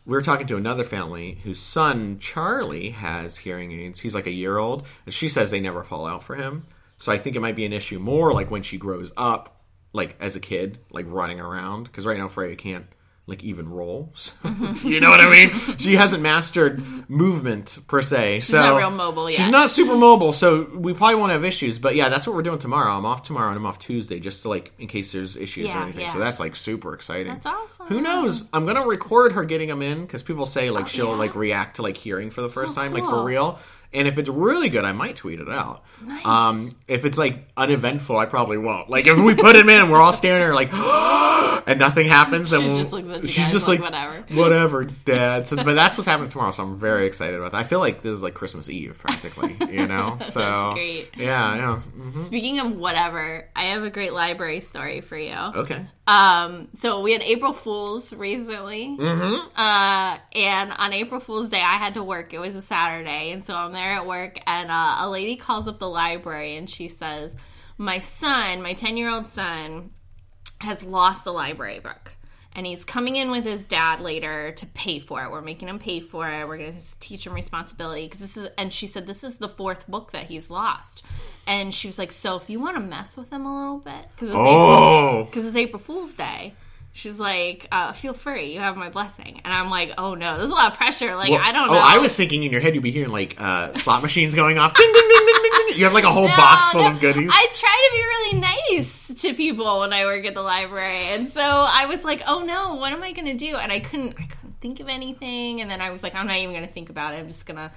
we 0.07 0.15
were 0.15 0.21
talking 0.23 0.47
to 0.47 0.55
another 0.55 0.85
family 0.85 1.37
whose 1.43 1.59
son 1.59 2.17
Charlie 2.17 2.91
has 2.91 3.35
hearing 3.39 3.73
aids. 3.73 3.99
He's 3.99 4.15
like 4.15 4.25
a 4.25 4.31
year 4.31 4.57
old, 4.57 4.85
and 5.05 5.13
she 5.13 5.27
says 5.27 5.51
they 5.51 5.59
never 5.59 5.83
fall 5.83 6.07
out 6.07 6.23
for 6.23 6.35
him. 6.35 6.65
So 6.97 7.11
I 7.11 7.17
think 7.17 7.35
it 7.35 7.41
might 7.41 7.57
be 7.57 7.65
an 7.65 7.73
issue 7.73 7.99
more 7.99 8.33
like 8.33 8.49
when 8.49 8.63
she 8.63 8.77
grows 8.77 9.11
up, 9.17 9.56
like 9.93 10.15
as 10.19 10.35
a 10.35 10.39
kid, 10.39 10.79
like 10.91 11.05
running 11.07 11.39
around. 11.39 11.83
Because 11.85 12.05
right 12.05 12.17
now 12.17 12.27
Freya 12.27 12.55
can't 12.55 12.85
like 13.25 13.43
even 13.43 13.67
roll. 13.69 14.13
So, 14.15 14.31
mm-hmm. 14.43 14.87
you 14.87 14.99
know 15.01 15.09
what 15.09 15.19
I 15.19 15.29
mean? 15.29 15.53
She 15.77 15.95
hasn't 15.95 16.23
mastered 16.23 16.81
movement 17.09 17.77
per 17.87 18.01
se. 18.01 18.39
so 18.39 18.57
not 18.57 18.77
real 18.77 18.89
mobile 18.89 19.27
She's 19.29 19.49
not 19.49 19.69
super 19.69 19.95
mobile, 19.97 20.31
so 20.31 20.63
we 20.73 20.93
probably 20.93 21.15
won't 21.15 21.31
have 21.33 21.43
issues. 21.43 21.77
But 21.77 21.95
yeah, 21.95 22.07
that's 22.09 22.25
what 22.25 22.35
we're 22.35 22.41
doing 22.43 22.59
tomorrow. 22.59 22.93
I'm 22.93 23.05
off 23.05 23.23
tomorrow 23.23 23.49
and 23.49 23.57
I'm 23.57 23.65
off 23.65 23.79
Tuesday, 23.79 24.19
just 24.21 24.43
to 24.43 24.49
like 24.49 24.71
in 24.79 24.87
case 24.87 25.11
there's 25.11 25.35
issues 25.35 25.69
or 25.69 25.77
anything. 25.79 26.01
yeah. 26.01 26.13
So 26.13 26.19
that's 26.19 26.39
like 26.39 26.55
super 26.55 26.93
exciting. 26.93 27.33
That's 27.33 27.45
awesome. 27.45 27.87
Who 27.87 27.99
knows? 28.01 28.47
I'm 28.53 28.65
gonna 28.65 28.87
record 28.87 29.33
her 29.33 29.43
getting 29.43 29.67
them 29.67 29.81
in 29.81 30.05
because 30.05 30.23
people 30.23 30.45
say 30.45 30.69
like 30.69 30.85
oh, 30.85 30.87
she'll 30.87 31.07
Oh, 31.07 31.11
yeah? 31.11 31.17
like 31.17 31.35
react 31.35 31.75
to 31.77 31.81
like 31.81 31.97
hearing 31.97 32.31
for 32.31 32.41
the 32.41 32.49
first 32.49 32.71
Oh, 32.71 32.81
time, 32.81 32.93
like 32.93 33.03
for 33.03 33.23
real. 33.23 33.59
And 33.93 34.07
if 34.07 34.17
it's 34.17 34.29
really 34.29 34.69
good, 34.69 34.85
I 34.85 34.91
might 34.91 35.15
tweet 35.15 35.39
it 35.39 35.49
out. 35.49 35.83
Nice. 36.05 36.25
Um, 36.25 36.71
if 36.87 37.05
it's 37.05 37.17
like 37.17 37.47
uneventful, 37.55 38.17
I 38.17 38.25
probably 38.25 38.57
won't. 38.57 38.89
Like 38.89 39.07
if 39.07 39.17
we 39.17 39.33
put 39.35 39.55
him 39.55 39.69
in 39.69 39.81
and 39.81 39.91
we're 39.91 40.01
all 40.01 40.13
staring 40.13 40.41
at 40.41 40.47
her 40.47 40.53
like, 40.53 40.71
and 41.67 41.79
nothing 41.79 42.07
happens, 42.07 42.49
She 42.49 42.57
we'll, 42.57 42.77
just 42.77 42.91
looks 42.91 43.09
at 43.09 43.27
she's 43.27 43.51
just 43.51 43.67
like, 43.67 43.79
whatever. 43.81 44.23
whatever, 44.33 44.83
Dad. 45.05 45.47
So, 45.47 45.55
but 45.55 45.73
that's 45.73 45.97
what's 45.97 46.07
happening 46.07 46.29
tomorrow. 46.29 46.51
So 46.51 46.63
I'm 46.63 46.77
very 46.77 47.07
excited 47.07 47.35
about 47.39 47.53
that. 47.53 47.57
I 47.57 47.63
feel 47.63 47.79
like 47.79 48.01
this 48.01 48.11
is 48.13 48.21
like 48.21 48.33
Christmas 48.33 48.69
Eve 48.69 48.97
practically. 48.99 49.55
You 49.71 49.87
know? 49.87 50.17
So 50.27 50.39
That's 50.41 50.73
great. 50.75 51.09
Yeah, 51.17 51.55
yeah. 51.55 51.81
Mhm. 51.97 52.15
Speaking 52.23 52.59
of 52.59 52.75
whatever, 52.75 53.47
I 53.55 53.65
have 53.65 53.83
a 53.83 53.89
great 53.89 54.13
library 54.13 54.59
story 54.59 55.01
for 55.01 55.17
you. 55.17 55.33
Okay. 55.33 55.85
Um, 56.05 56.69
so 56.75 57.01
we 57.01 57.11
had 57.13 57.21
April 57.23 57.53
Fools 57.53 58.13
recently, 58.13 58.95
Mm-hmm. 58.97 59.47
uh, 59.59 60.17
and 60.33 60.71
on 60.71 60.93
April 60.93 61.19
Fool's 61.19 61.49
Day, 61.49 61.59
I 61.59 61.75
had 61.75 61.95
to 61.95 62.03
work. 62.03 62.33
It 62.33 62.39
was 62.39 62.55
a 62.55 62.61
Saturday, 62.61 63.31
and 63.31 63.43
so 63.43 63.53
I'm 63.55 63.73
there 63.73 63.91
at 63.91 64.05
work, 64.07 64.39
and 64.47 64.69
uh, 64.71 64.97
a 65.01 65.09
lady 65.09 65.35
calls 65.35 65.67
up 65.67 65.79
the 65.79 65.89
library, 65.89 66.55
and 66.55 66.69
she 66.69 66.87
says, 66.87 67.35
"My 67.77 67.99
son, 67.99 68.61
my 68.61 68.73
ten 68.73 68.95
year 68.97 69.09
old 69.09 69.25
son, 69.27 69.91
has 70.59 70.83
lost 70.83 71.27
a 71.27 71.31
library 71.31 71.79
book." 71.79 72.15
And 72.55 72.65
he's 72.65 72.83
coming 72.83 73.17
in 73.17 73.29
with 73.29 73.43
his 73.45 73.67
dad 73.67 73.99
later 74.01 74.51
to 74.53 74.65
pay 74.67 74.97
for 74.99 75.23
it. 75.23 75.29
We're 75.29 75.41
making 75.41 75.67
him 75.67 75.77
pay 75.77 75.99
for 75.99 76.27
it. 76.27 76.47
We're 76.47 76.57
going 76.57 76.75
to 76.75 76.99
teach 76.99 77.27
him 77.27 77.33
responsibility 77.33 78.05
because 78.05 78.19
this 78.19 78.35
is. 78.35 78.47
And 78.57 78.73
she 78.73 78.87
said 78.87 79.05
this 79.05 79.23
is 79.23 79.37
the 79.37 79.49
fourth 79.49 79.87
book 79.87 80.11
that 80.13 80.23
he's 80.23 80.49
lost. 80.49 81.03
And 81.45 81.73
she 81.73 81.87
was 81.87 81.99
like, 81.99 82.11
"So 82.11 82.35
if 82.35 82.49
you 82.49 82.59
want 82.59 82.75
to 82.75 82.81
mess 82.81 83.15
with 83.15 83.31
him 83.31 83.45
a 83.45 83.59
little 83.59 83.77
bit, 83.77 84.07
because 84.15 84.29
it's 84.29 84.37
April 84.39 84.75
Oh. 84.75 85.23
because 85.25 85.45
it's 85.45 85.55
April 85.55 85.79
Fool's 85.79 86.15
Day. 86.15 86.55
She's 86.97 87.19
like, 87.19 87.67
uh, 87.71 87.93
feel 87.93 88.13
free, 88.13 88.53
you 88.55 88.59
have 88.59 88.75
my 88.75 88.89
blessing. 88.89 89.39
And 89.45 89.53
I'm 89.53 89.69
like, 89.69 89.93
oh 89.99 90.15
no, 90.15 90.39
there's 90.39 90.49
a 90.49 90.53
lot 90.53 90.71
of 90.71 90.77
pressure. 90.79 91.15
Like, 91.15 91.29
Well, 91.29 91.39
I 91.39 91.51
don't 91.51 91.69
oh, 91.69 91.73
know. 91.73 91.79
I 91.79 91.99
was 91.99 92.15
thinking 92.15 92.41
in 92.41 92.51
your 92.51 92.59
head 92.59 92.73
you'd 92.73 92.81
be 92.81 92.89
hearing 92.89 93.11
like 93.11 93.39
uh, 93.39 93.71
slot 93.73 94.01
machines 94.01 94.33
going 94.33 94.57
off. 94.57 94.73
Ding, 94.73 94.91
ding, 94.91 95.07
ding, 95.07 95.25
ding, 95.27 95.35
ding, 95.43 95.51
ding. 95.67 95.77
You 95.77 95.83
have 95.83 95.93
like 95.93 96.05
a 96.05 96.11
whole 96.11 96.27
No, 96.27 96.35
box 96.35 96.71
full 96.71 96.81
no. 96.81 96.89
of 96.89 96.99
goodies. 96.99 97.29
I 97.31 97.47
try 97.51 97.89
to 97.89 97.93
be 97.93 98.01
really 98.03 98.81
nice 98.81 99.21
to 99.21 99.33
people 99.35 99.81
when 99.81 99.93
I 99.93 100.05
work 100.05 100.25
at 100.25 100.33
the 100.33 100.41
library. 100.41 101.05
And 101.09 101.31
so 101.31 101.41
I 101.43 101.85
was 101.85 102.03
like, 102.03 102.23
oh 102.25 102.39
no, 102.43 102.73
what 102.73 102.91
am 102.91 103.03
I 103.03 103.11
going 103.11 103.27
to 103.27 103.35
do? 103.35 103.55
And 103.57 103.71
I 103.71 103.79
couldn't, 103.79 104.15
I 104.19 104.23
couldn't 104.23 104.59
think 104.59 104.79
of 104.79 104.87
anything. 104.87 105.61
And 105.61 105.69
then 105.69 105.81
I 105.81 105.91
was 105.91 106.01
like, 106.01 106.15
I'm 106.15 106.25
not 106.25 106.37
even 106.37 106.55
going 106.55 106.65
to 106.65 106.73
think 106.73 106.89
about 106.89 107.13
it. 107.13 107.17
I'm 107.19 107.27
just 107.27 107.45
going 107.45 107.57
to. 107.57 107.71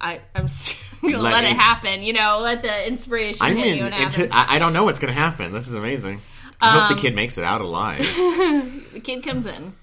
I, 0.00 0.20
I'm 0.32 0.46
just 0.46 0.76
gonna 1.02 1.18
Let 1.18 1.32
let, 1.32 1.44
it- 1.44 1.56
happen, 1.56 2.02
you 2.04 2.12
know. 2.12 2.38
Let 2.40 2.62
the 2.62 2.86
inspiration 2.88 3.38
I'm 3.40 3.56
hit 3.56 3.66
in. 3.66 3.78
you 3.78 3.84
and 3.86 3.94
Into. 4.14 4.32
I, 4.32 4.54
I 4.54 4.58
don't 4.60 4.72
know 4.72 4.84
what's 4.84 5.00
going 5.00 5.12
to 5.12 5.20
happen. 5.20 5.52
This 5.52 5.66
is 5.66 5.74
amazing. 5.74 6.20
I 6.60 6.70
hope 6.72 6.90
Um, 6.90 6.96
the 6.96 7.02
kid 7.02 7.14
makes 7.14 7.38
it 7.38 7.44
out 7.44 7.60
alive. 7.60 7.98
the 8.92 9.00
kid 9.02 9.22
comes 9.22 9.46
in 9.46 9.74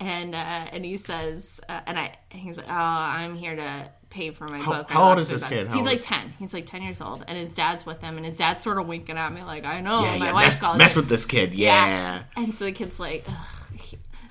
and 0.00 0.34
uh, 0.34 0.38
and 0.38 0.84
he 0.84 0.96
says 0.96 1.60
uh, 1.68 1.80
and 1.86 1.98
I 1.98 2.16
he's 2.30 2.56
like 2.56 2.66
oh 2.68 2.72
I'm 2.72 3.34
here 3.36 3.56
to 3.56 3.90
pay 4.10 4.30
for 4.30 4.46
my 4.48 4.58
How- 4.58 4.72
book. 4.72 4.90
How 4.90 5.10
old 5.10 5.18
is 5.18 5.28
this 5.28 5.42
book." 5.42 5.50
kid? 5.50 5.66
How 5.68 5.76
He's 5.76 5.86
like 5.86 6.00
ten. 6.02 6.32
He's 6.38 6.52
like 6.54 6.66
ten 6.66 6.82
years 6.82 7.00
old, 7.00 7.24
and 7.26 7.36
his 7.38 7.52
dad's 7.54 7.84
with 7.86 8.00
him, 8.02 8.16
and 8.16 8.24
his 8.26 8.36
dad's 8.36 8.62
sort 8.62 8.78
of 8.78 8.86
winking 8.86 9.16
at 9.16 9.32
me 9.32 9.42
like 9.42 9.64
I 9.64 9.80
know 9.80 10.02
yeah, 10.02 10.18
my 10.18 10.26
yeah. 10.26 10.32
wife 10.32 10.60
Mess, 10.62 10.76
mess 10.78 10.96
with 10.96 11.08
this 11.08 11.24
kid. 11.24 11.54
Yeah. 11.54 12.22
And 12.36 12.54
so 12.54 12.64
the 12.66 12.72
kid's 12.72 13.00
like, 13.00 13.24
Ugh. 13.28 13.34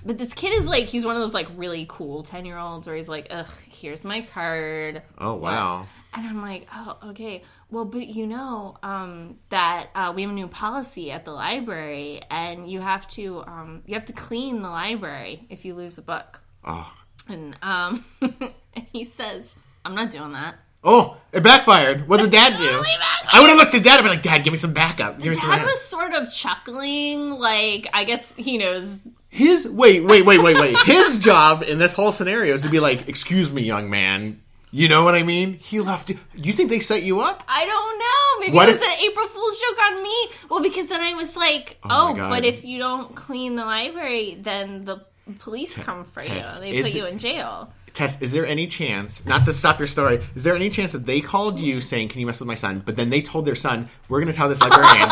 But 0.08 0.20
this 0.20 0.36
kid 0.36 0.54
is 0.54 0.68
like, 0.68 0.86
he's 0.86 1.04
one 1.04 1.16
of 1.16 1.22
those 1.24 1.34
like 1.34 1.48
really 1.56 1.88
cool 1.90 2.22
10 2.22 2.46
year 2.46 2.60
olds 2.60 2.86
where 2.86 2.96
he's 2.96 3.10
like, 3.10 3.26
ugh, 3.32 3.50
here's 3.68 4.04
my 4.04 4.22
card. 4.22 5.02
Oh 5.18 5.34
wow. 5.34 5.88
And 6.14 6.28
I'm 6.28 6.44
like, 6.44 6.68
oh, 6.72 6.98
okay. 7.06 7.42
Well, 7.76 7.84
but 7.84 8.08
you 8.08 8.26
know 8.26 8.78
um, 8.84 9.38
that 9.50 9.90
uh, 9.94 10.14
we 10.16 10.22
have 10.22 10.32
a 10.32 10.34
new 10.34 10.48
policy 10.48 11.12
at 11.12 11.26
the 11.26 11.34
library, 11.34 12.22
and 12.32 12.72
you 12.72 12.80
have 12.80 13.06
to 13.10 13.44
um, 13.46 13.84
you 13.86 13.96
have 13.96 14.06
to 14.06 14.14
clean 14.14 14.62
the 14.62 14.70
library 14.70 15.46
if 15.50 15.66
you 15.66 15.76
lose 15.76 15.98
a 15.98 16.02
book. 16.02 16.40
Oh. 16.64 16.90
And 17.28 17.54
um, 17.62 18.06
and 18.22 18.86
he 18.94 19.04
says, 19.04 19.58
I'm 19.84 19.94
not 19.94 20.10
doing 20.10 20.32
that. 20.32 20.56
Oh, 20.86 21.18
it 21.34 21.44
backfired. 21.44 22.08
What 22.08 22.22
did 22.22 22.32
Dad 22.32 22.58
do? 22.58 22.64
Backfired. 22.64 23.30
I 23.34 23.42
would 23.42 23.50
have 23.50 23.58
looked 23.58 23.76
at 23.76 23.84
Dad 23.84 23.96
and 23.96 24.06
been 24.06 24.14
like, 24.14 24.24
Dad, 24.24 24.46
give 24.46 24.54
me 24.54 24.58
some 24.58 24.72
backup. 24.72 25.20
Give 25.20 25.34
Dad 25.34 25.42
backup." 25.42 25.66
was 25.66 25.82
sort 25.82 26.14
of 26.14 26.32
chuckling, 26.32 27.32
like 27.32 27.88
I 27.92 28.06
guess 28.06 28.34
he 28.38 28.58
knows. 28.58 29.00
His 29.28 29.68
wait, 29.68 30.06
wait, 30.06 30.26
wait, 30.26 30.42
wait, 30.42 30.58
wait. 30.58 30.78
His 30.86 31.20
job 31.22 31.62
in 31.62 31.78
this 31.78 31.92
whole 31.92 32.14
scenario 32.14 32.54
is 32.54 32.62
to 32.62 32.70
be 32.70 32.80
like, 32.80 33.10
"Excuse 33.10 33.52
me, 33.52 33.64
young 33.64 33.90
man." 33.90 34.40
You 34.76 34.90
know 34.90 35.06
what 35.06 35.16
I 35.16 35.24
mean? 35.24 35.54
He 35.64 35.80
left. 35.80 36.10
You 36.10 36.20
You 36.36 36.52
think 36.52 36.70
they 36.70 36.82
set 36.82 37.02
you 37.04 37.22
up? 37.22 37.44
I 37.48 37.66
don't 37.66 37.98
know. 37.98 38.46
Maybe 38.46 38.56
What 38.58 38.68
it 38.68 38.74
was 38.74 38.82
if- 38.82 38.88
an 38.88 39.10
April 39.10 39.28
Fool's 39.30 39.58
joke 39.58 39.80
on 39.88 40.04
me. 40.04 40.18
Well, 40.50 40.62
because 40.62 40.88
then 40.88 41.00
I 41.00 41.14
was 41.14 41.38
like, 41.38 41.78
oh 41.86 41.90
oh, 42.10 42.14
my 42.14 42.26
oh, 42.26 42.30
but 42.30 42.44
if 42.44 42.66
you 42.66 42.78
don't 42.78 43.16
clean 43.16 43.56
the 43.56 43.64
library, 43.64 44.38
then 44.38 44.84
the 44.84 44.98
police 45.40 45.78
come 45.78 46.04
for 46.04 46.22
you. 46.24 46.44
They 46.60 46.82
put 46.84 46.94
you 46.94 47.06
in 47.06 47.20
jail. 47.20 47.72
Tess, 47.96 48.22
is 48.22 48.32
there 48.34 48.46
any 48.46 48.68
chance, 48.68 49.26
not 49.26 49.46
to 49.46 49.54
stop 49.54 49.80
your 49.80 49.88
story, 49.88 50.24
is 50.36 50.44
there 50.44 50.54
any 50.56 50.70
chance 50.70 50.92
that 50.92 51.06
they 51.06 51.22
called 51.22 51.60
you 51.60 51.80
saying, 51.82 52.10
"Can 52.10 52.20
you 52.20 52.26
mess 52.26 52.40
with 52.40 52.48
my 52.48 52.54
son?" 52.56 52.84
But 52.86 52.96
then 52.98 53.10
they 53.10 53.22
told 53.22 53.46
their 53.46 53.56
son, 53.56 53.90
"We're 54.10 54.20
going 54.20 54.32
to 54.32 54.38
tell 54.38 54.50
this 54.50 54.60
librarian, 54.62 55.10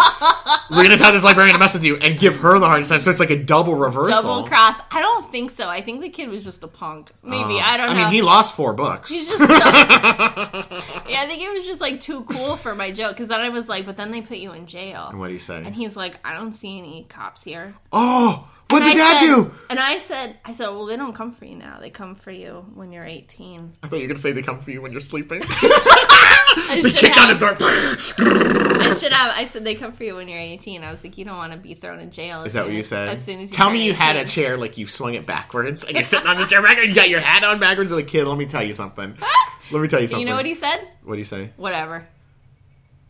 we're 0.69 0.76
going 0.84 0.89
to 0.91 0.98
tell 0.98 1.13
this 1.13 1.24
librarian 1.24 1.54
to 1.54 1.60
mess 1.60 1.74
with 1.74 1.84
you 1.86 1.96
and 1.96 2.19
give 2.19 2.36
her 2.38 2.60
the 2.60 2.67
hardest 2.67 2.91
time." 2.91 3.00
So 3.00 3.10
it's 3.10 3.19
like 3.22 3.30
a 3.30 3.41
double 3.41 3.76
reversal. 3.76 4.22
Double 4.22 4.43
cross. 4.48 4.78
I 4.91 5.02
don't 5.02 5.32
think 5.32 5.52
so. 5.52 5.69
I 5.69 5.82
think 5.82 6.02
the 6.02 6.10
kid 6.10 6.28
was 6.30 6.43
just 6.43 6.62
a 6.63 6.67
punk. 6.67 7.12
Maybe 7.24 7.60
I 7.60 7.78
don't 7.78 7.89
Uh, 7.89 7.93
I 7.93 8.04
mean, 8.04 8.12
he 8.13 8.22
lost 8.22 8.54
four 8.56 8.74
books. 8.74 9.10
He's 9.10 9.28
just 9.28 9.39
so, 9.39 9.54
yeah. 9.54 11.22
I 11.22 11.26
think 11.28 11.41
it 11.41 11.52
was 11.54 11.65
just 11.65 11.80
like 11.82 12.00
too 12.00 12.24
cool 12.26 12.58
for 12.58 12.76
my 12.76 12.91
joke 12.91 13.12
because 13.12 13.30
then 13.30 13.39
I 13.39 13.50
was 13.50 13.69
like, 13.69 13.86
but 13.86 13.98
then 13.98 14.12
they 14.12 14.22
put 14.22 14.38
you 14.38 14.52
in 14.52 14.65
jail. 14.65 15.08
And 15.10 15.19
what 15.19 15.28
do 15.28 15.34
you 15.34 15.39
say? 15.39 15.63
And 15.63 15.74
he's 15.74 15.96
like, 15.96 16.19
I 16.26 16.34
don't 16.34 16.52
see 16.54 16.78
any 16.80 17.06
cops 17.10 17.43
here. 17.43 17.76
oh, 17.91 18.48
what 18.73 18.83
And 18.83 18.91
did 18.93 19.01
I 19.01 19.13
Dad 19.13 19.19
said- 19.21 19.36
do? 19.36 19.53
And 19.69 19.79
I 19.79 19.97
said, 19.97 20.38
I 20.45 20.53
said, 20.53 20.67
well, 20.67 20.86
they 20.86 20.95
don't 20.97 21.13
come 21.13 21.31
for 21.31 21.45
you 21.45 21.55
now. 21.55 21.79
They 21.79 21.89
come 21.89 22.13
for 22.15 22.29
you 22.31 22.63
when 22.75 22.91
you're 22.91 23.05
18. 23.05 23.73
I 23.81 23.88
thought 23.88 23.95
you 23.95 24.01
were 24.03 24.07
going 24.09 24.15
to 24.17 24.21
say 24.21 24.31
they 24.31 24.43
come 24.43 24.59
for 24.59 24.69
you 24.71 24.81
when 24.83 24.91
you're 24.91 25.01
sleeping. 25.01 25.41
I 25.45 26.79
they 26.83 26.89
should 26.91 26.99
kick 26.99 27.15
down 27.15 27.29
his 27.29 27.39
have. 27.39 27.57
door. 27.57 27.69
I 27.69 28.95
should 28.99 29.12
have. 29.12 29.33
I 29.36 29.45
said 29.45 29.63
they 29.65 29.73
come 29.75 29.91
for 29.93 30.03
you 30.03 30.15
when 30.15 30.27
you're 30.27 30.38
18. 30.39 30.83
I 30.83 30.91
was 30.91 31.03
like, 31.03 31.17
you 31.17 31.25
don't 31.25 31.38
want 31.38 31.53
to 31.53 31.57
be 31.57 31.73
thrown 31.73 31.99
in 31.99 32.12
jail. 32.12 32.43
Is 32.43 32.53
that 32.53 32.65
what 32.65 32.73
you 32.73 32.79
as, 32.79 32.88
said? 32.88 33.09
As 33.09 33.23
soon 33.23 33.39
as 33.39 33.49
you 33.51 33.55
Tell 33.57 33.71
me 33.71 33.83
you 33.83 33.93
had 33.93 34.15
a 34.15 34.25
chair 34.25 34.57
like 34.57 34.77
you 34.77 34.86
swung 34.86 35.15
it 35.15 35.25
backwards 35.25 35.83
and 35.83 35.95
you're 35.95 36.03
sitting 36.03 36.27
on 36.27 36.38
the 36.38 36.45
chair 36.47 36.62
backwards. 36.62 36.89
You 36.89 36.95
got 36.95 37.09
your 37.09 37.21
hat 37.21 37.43
on 37.43 37.59
backwards. 37.59 37.91
Like 37.91 38.07
kid, 38.07 38.27
let 38.27 38.38
me 38.38 38.45
tell 38.45 38.63
you 38.63 38.73
something. 38.73 39.17
Let 39.71 39.81
me 39.81 39.88
tell 39.88 40.01
you 40.01 40.07
something. 40.07 40.19
You 40.27 40.29
know 40.31 40.36
what 40.36 40.45
he 40.45 40.55
said? 40.55 40.89
What 41.03 41.13
do 41.13 41.19
you 41.19 41.23
say? 41.25 41.51
Whatever. 41.55 42.05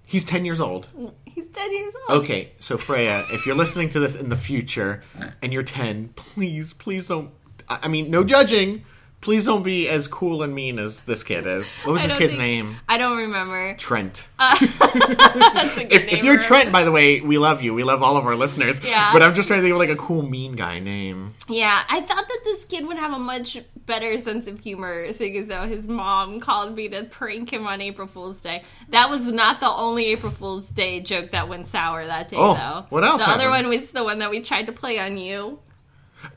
He's 0.06 0.26
ten 0.26 0.46
years 0.46 0.60
old. 0.60 0.88
He's 1.26 1.48
10 1.48 1.72
years 1.72 1.94
old. 2.10 2.24
Okay, 2.24 2.52
so 2.60 2.78
Freya, 2.78 3.26
if 3.32 3.46
you're 3.46 3.56
listening 3.56 3.90
to 3.92 4.00
this 4.00 4.16
in 4.16 4.30
the 4.30 4.36
future 4.36 5.04
and 5.42 5.52
you're 5.52 5.64
ten, 5.64 6.10
please, 6.16 6.74
please 6.74 7.08
don't. 7.08 7.32
I 7.68 7.80
I 7.84 7.88
mean, 7.88 8.12
no 8.12 8.24
judging. 8.24 8.84
Please 9.24 9.46
don't 9.46 9.64
be 9.64 9.88
as 9.88 10.10
cool 10.10 10.44
and 10.44 10.54
mean 10.54 10.78
as 10.80 11.00
this 11.04 11.24
kid 11.24 11.48
is. 11.48 11.74
What 11.86 11.94
was 11.94 12.02
I 12.04 12.08
this 12.08 12.18
kid's 12.18 12.34
think- 12.34 12.42
name? 12.42 12.76
I 12.90 12.98
don't 12.98 13.18
remember. 13.18 13.74
Trent. 13.76 14.28
That's 14.38 15.78
a 15.78 15.84
good 15.86 15.92
if, 15.94 16.06
name 16.06 16.16
if 16.16 16.24
you're 16.26 16.42
Trent, 16.42 16.74
by 16.74 16.84
the 16.84 16.92
way, 16.92 17.22
we 17.22 17.38
love 17.38 17.62
you. 17.62 17.74
We 17.74 17.84
love 17.84 18.04
all 18.04 18.18
of 18.18 18.26
our 18.26 18.36
listeners. 18.36 18.84
Yeah. 18.84 19.14
But 19.14 19.24
I'm 19.24 19.34
just 19.34 19.48
trying 19.48 19.60
to 19.60 19.64
think 19.64 19.72
of 19.74 19.80
like 19.80 19.90
a 19.90 19.96
cool 19.96 20.24
mean 20.24 20.54
guy 20.58 20.80
name. 20.80 21.34
Yeah, 21.48 21.84
I 21.90 22.02
thought 22.02 22.28
that 22.28 22.40
this 22.44 22.66
kid 22.66 22.86
would 22.86 22.98
have 22.98 23.14
a 23.14 23.20
much 23.20 23.58
better 23.86 24.18
sense 24.18 24.48
of 24.48 24.60
humor, 24.60 25.14
seeing 25.14 25.38
as 25.38 25.48
though 25.48 25.68
his 25.68 25.88
mom 25.88 26.42
called 26.42 26.76
me 26.76 26.90
to 26.90 27.04
prank 27.06 27.52
him 27.52 27.66
on 27.66 27.80
April 27.82 28.08
Fool's 28.08 28.40
Day. 28.40 28.64
That 28.90 29.10
was 29.10 29.32
not 29.32 29.62
the 29.62 29.70
only 29.70 30.08
April 30.08 30.34
Fool's 30.34 30.68
Day 30.70 31.00
joke 31.00 31.32
that 31.32 31.48
went 31.48 31.68
sour 31.68 32.06
that 32.06 32.28
day, 32.28 32.36
Oh, 32.38 32.56
though. 32.56 32.86
what 32.90 33.06
else 33.06 33.24
The 33.24 33.30
other 33.32 33.50
one 33.50 33.70
was 33.70 33.92
the 33.92 34.04
one 34.04 34.20
that 34.20 34.30
we 34.30 34.42
tried 34.42 34.66
to 34.68 34.74
play 34.74 35.00
on 35.00 35.18
you. 35.18 35.60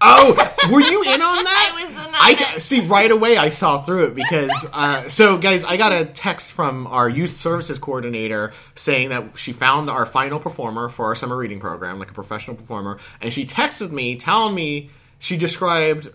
Oh, 0.01 0.35
were 0.71 0.81
you 0.81 1.03
in 1.03 1.23
on 1.23 1.45
that? 1.45 1.73
I 1.75 1.83
was 1.85 1.91
in 1.91 1.97
on 1.99 2.15
I 2.15 2.55
it. 2.57 2.61
see 2.61 2.81
right 2.81 3.11
away. 3.11 3.37
I 3.37 3.49
saw 3.49 3.83
through 3.83 4.05
it 4.07 4.15
because 4.15 4.51
uh, 4.73 5.09
so 5.09 5.39
guys, 5.39 5.65
I 5.65 5.77
got 5.77 5.93
a 5.93 6.05
text 6.07 6.51
from 6.51 6.87
our 6.87 7.09
youth 7.09 7.37
services 7.37 7.79
coordinator 7.79 8.53
saying 8.75 9.11
that 9.11 9.39
she 9.39 9.53
found 9.53 9.89
our 9.91 10.07
final 10.07 10.39
performer 10.41 10.89
for 10.89 11.07
our 11.07 11.15
summer 11.15 11.37
reading 11.37 11.61
program, 11.61 11.99
like 11.99 12.11
a 12.11 12.15
professional 12.15 12.57
performer, 12.57 12.99
and 13.21 13.33
she 13.33 13.47
texted 13.47 13.91
me 13.91 14.17
telling 14.17 14.55
me 14.55 14.91
she 15.19 15.37
described. 15.37 16.09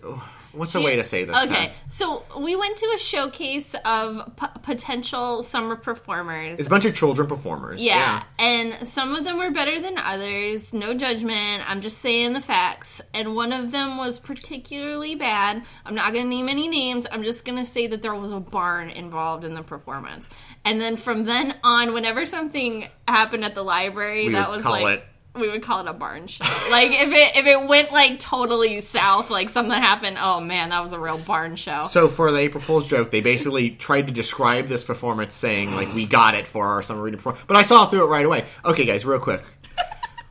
What's 0.52 0.72
the 0.72 0.80
way 0.82 0.96
to 0.96 1.04
say 1.04 1.24
this? 1.24 1.36
Okay, 1.36 1.54
Tess? 1.54 1.82
so 1.88 2.24
we 2.38 2.56
went 2.56 2.76
to 2.78 2.92
a 2.94 2.98
showcase 2.98 3.74
of 3.84 4.36
p- 4.36 4.46
potential 4.62 5.42
summer 5.42 5.76
performers. 5.76 6.58
It's 6.58 6.66
a 6.66 6.70
bunch 6.70 6.84
of 6.84 6.94
children 6.94 7.26
performers. 7.26 7.82
Yeah, 7.82 8.22
and 8.38 8.86
some 8.86 9.14
of 9.14 9.24
them 9.24 9.38
were 9.38 9.50
better 9.50 9.80
than 9.80 9.96
others. 9.98 10.72
No 10.72 10.94
judgment. 10.94 11.68
I'm 11.70 11.80
just 11.80 11.98
saying 11.98 12.32
the 12.34 12.40
facts. 12.40 13.00
And 13.14 13.34
one 13.34 13.52
of 13.52 13.70
them 13.72 13.96
was 13.96 14.18
particularly 14.18 15.14
bad. 15.14 15.62
I'm 15.86 15.94
not 15.94 16.12
going 16.12 16.24
to 16.24 16.28
name 16.30 16.48
any 16.48 16.68
names. 16.68 17.06
I'm 17.10 17.22
just 17.22 17.44
going 17.44 17.58
to 17.58 17.64
say 17.64 17.86
that 17.86 18.02
there 18.02 18.14
was 18.14 18.32
a 18.32 18.40
barn 18.40 18.90
involved 18.90 19.44
in 19.44 19.54
the 19.54 19.62
performance. 19.62 20.28
And 20.64 20.80
then 20.80 20.96
from 20.96 21.24
then 21.24 21.54
on, 21.64 21.94
whenever 21.94 22.26
something 22.26 22.88
happened 23.08 23.44
at 23.44 23.54
the 23.54 23.62
library, 23.62 24.26
We 24.28 24.34
that 24.34 24.50
was 24.50 24.62
call 24.62 24.72
like. 24.80 24.98
it- 24.98 25.04
We 25.34 25.48
would 25.50 25.62
call 25.62 25.80
it 25.80 25.88
a 25.88 25.94
barn 25.94 26.26
show. 26.26 26.44
like 26.70 26.90
if 26.90 27.08
it 27.08 27.36
if 27.36 27.46
it 27.46 27.66
went 27.66 27.90
like 27.90 28.18
totally 28.18 28.80
south, 28.82 29.30
like 29.30 29.48
something 29.48 29.72
happened. 29.72 30.18
Oh 30.20 30.40
man, 30.40 30.68
that 30.70 30.82
was 30.82 30.92
a 30.92 30.98
real 30.98 31.18
barn 31.26 31.56
show. 31.56 31.82
So 31.82 32.08
for 32.08 32.30
the 32.30 32.38
April 32.38 32.62
Fool's 32.62 32.86
joke, 32.86 33.10
they 33.10 33.20
basically 33.20 33.70
tried 33.70 34.06
to 34.08 34.12
describe 34.12 34.66
this 34.66 34.84
performance, 34.84 35.34
saying 35.34 35.74
like 35.74 35.92
we 35.94 36.06
got 36.06 36.34
it 36.34 36.44
for 36.44 36.66
our 36.66 36.82
summer 36.82 37.02
reading 37.02 37.18
performance. 37.18 37.44
But 37.46 37.56
I 37.56 37.62
saw 37.62 37.86
through 37.86 38.04
it 38.04 38.08
right 38.08 38.26
away. 38.26 38.44
Okay, 38.64 38.84
guys, 38.84 39.06
real 39.06 39.18
quick. 39.18 39.42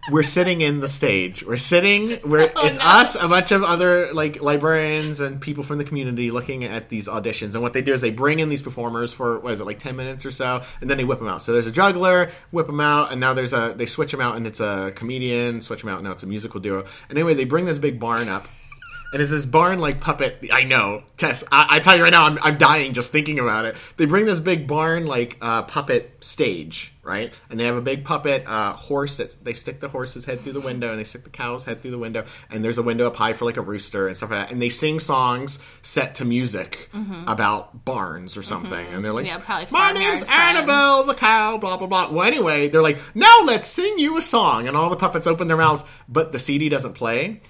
We're 0.10 0.24
sitting 0.24 0.62
in 0.62 0.80
the 0.80 0.88
stage. 0.88 1.44
We're 1.44 1.58
sitting. 1.58 2.20
We're 2.26 2.52
Oh, 2.56 2.66
it's 2.66 2.80
no. 2.80 2.84
us, 2.84 3.16
a 3.16 3.28
bunch 3.28 3.52
of 3.52 3.64
other 3.64 4.12
like 4.14 4.42
librarians 4.42 5.20
and 5.20 5.40
people 5.40 5.64
from 5.64 5.78
the 5.78 5.84
community 5.84 6.32
looking 6.32 6.64
at 6.64 6.90
these 6.90 7.08
auditions. 7.08 7.54
And 7.54 7.62
what 7.62 7.74
they 7.74 7.82
do 7.82 7.94
is 7.94 8.02
they 8.02 8.10
bring 8.10 8.40
in 8.40 8.50
these 8.50 8.64
performers 8.64 9.14
for 9.14 9.40
what 9.40 9.54
is 9.54 9.62
it 9.62 9.66
like 9.66 9.80
ten 9.80 9.96
minutes 9.96 10.26
or 10.26 10.32
so, 10.32 10.64
and 10.82 10.90
then 10.90 10.98
they 10.98 11.04
whip 11.06 11.20
them 11.20 11.28
out. 11.28 11.44
So 11.44 11.54
there's 11.54 11.68
a 11.68 11.72
juggler, 11.72 12.32
whip 12.50 12.68
them 12.68 12.80
out, 12.82 13.12
and 13.12 13.22
now 13.22 13.34
there's 13.34 13.54
a 13.54 13.76
they 13.78 13.86
switch 13.86 14.12
them 14.12 14.22
out, 14.22 14.38
and 14.38 14.48
it's 14.48 14.60
a 14.60 14.92
comedian, 14.96 15.62
switch 15.62 15.82
them 15.82 15.90
out, 15.90 15.98
and 16.00 16.06
now 16.06 16.14
it's 16.14 16.24
a 16.24 16.28
musical 16.28 16.60
duo. 16.60 16.86
And 17.10 17.18
anyway, 17.18 17.36
they 17.36 17.46
bring 17.46 17.66
this 17.66 17.78
big 17.78 18.00
barn 18.00 18.28
up. 18.28 18.48
And 19.14 19.22
it's 19.22 19.30
this 19.32 19.46
barn 19.46 19.80
like 19.80 20.00
puppet. 20.00 20.40
I 20.54 20.64
know, 20.64 21.04
Tess. 21.18 21.44
I, 21.52 21.68
I 21.70 21.80
tell 21.80 21.98
you 21.98 22.04
right 22.04 22.12
now, 22.12 22.26
I'm, 22.28 22.40
I'm 22.42 22.58
dying 22.58 22.94
just 22.94 23.12
thinking 23.12 23.40
about 23.40 23.66
it. 23.66 23.76
They 23.98 24.06
bring 24.06 24.26
this 24.26 24.40
big 24.40 24.68
barn 24.68 25.06
like 25.06 25.38
uh, 25.42 25.64
puppet 25.64 26.16
stage, 26.22 26.94
right? 27.04 27.34
And 27.50 27.60
they 27.60 27.66
have 27.66 27.76
a 27.76 27.82
big 27.82 28.06
puppet 28.06 28.46
uh, 28.48 28.72
horse 28.72 29.18
that 29.18 29.44
they 29.44 29.52
stick 29.52 29.82
the 29.82 29.90
horse's 29.90 30.24
head 30.24 30.40
through 30.40 30.54
the 30.54 30.62
window, 30.62 30.92
and 30.92 30.98
they 30.98 31.04
stick 31.04 31.26
the 31.26 31.30
cow's 31.30 31.66
head 31.66 31.82
through 31.82 31.92
the 31.92 31.98
window. 31.98 32.24
And 32.50 32.64
there's 32.64 32.78
a 32.78 32.84
window 32.84 33.06
up 33.08 33.18
high 33.18 33.34
for 33.34 33.44
like 33.44 33.58
a 33.58 33.62
rooster 33.62 34.08
and 34.08 34.16
stuff 34.16 34.32
like 34.32 34.48
that. 34.48 34.52
And 34.54 34.62
they 34.62 34.70
sing 34.70 35.02
songs 35.02 35.60
set 35.82 36.16
to 36.16 36.26
music 36.26 36.90
about 37.28 37.84
barns 37.84 38.38
or 38.38 38.44
something. 38.44 38.88
And 38.88 39.04
they're 39.04 39.12
like, 39.12 39.26
Mm-hmm. 39.26 39.40
Yeah, 39.40 39.46
probably 39.46 39.68
"My 39.72 39.92
name's 39.92 40.24
friends." 40.24 40.58
Annabelle 40.58 41.04
the 41.04 41.16
cow." 41.16 41.58
Blah 41.58 41.76
blah 41.78 41.88
blah. 41.88 42.12
Well, 42.12 42.26
anyway, 42.26 42.70
they're 42.70 42.82
like, 42.82 42.98
"Now 43.14 43.42
let's 43.44 43.68
sing 43.68 44.00
you 44.00 44.16
a 44.18 44.22
song," 44.22 44.70
and 44.70 44.78
all 44.78 44.90
the 44.90 44.96
puppets 44.96 45.28
open 45.28 45.50
their 45.50 45.58
mouths, 45.58 45.84
but 46.08 46.32
the 46.32 46.40
CD 46.40 46.70
doesn't 46.70 46.94
play 46.94 47.42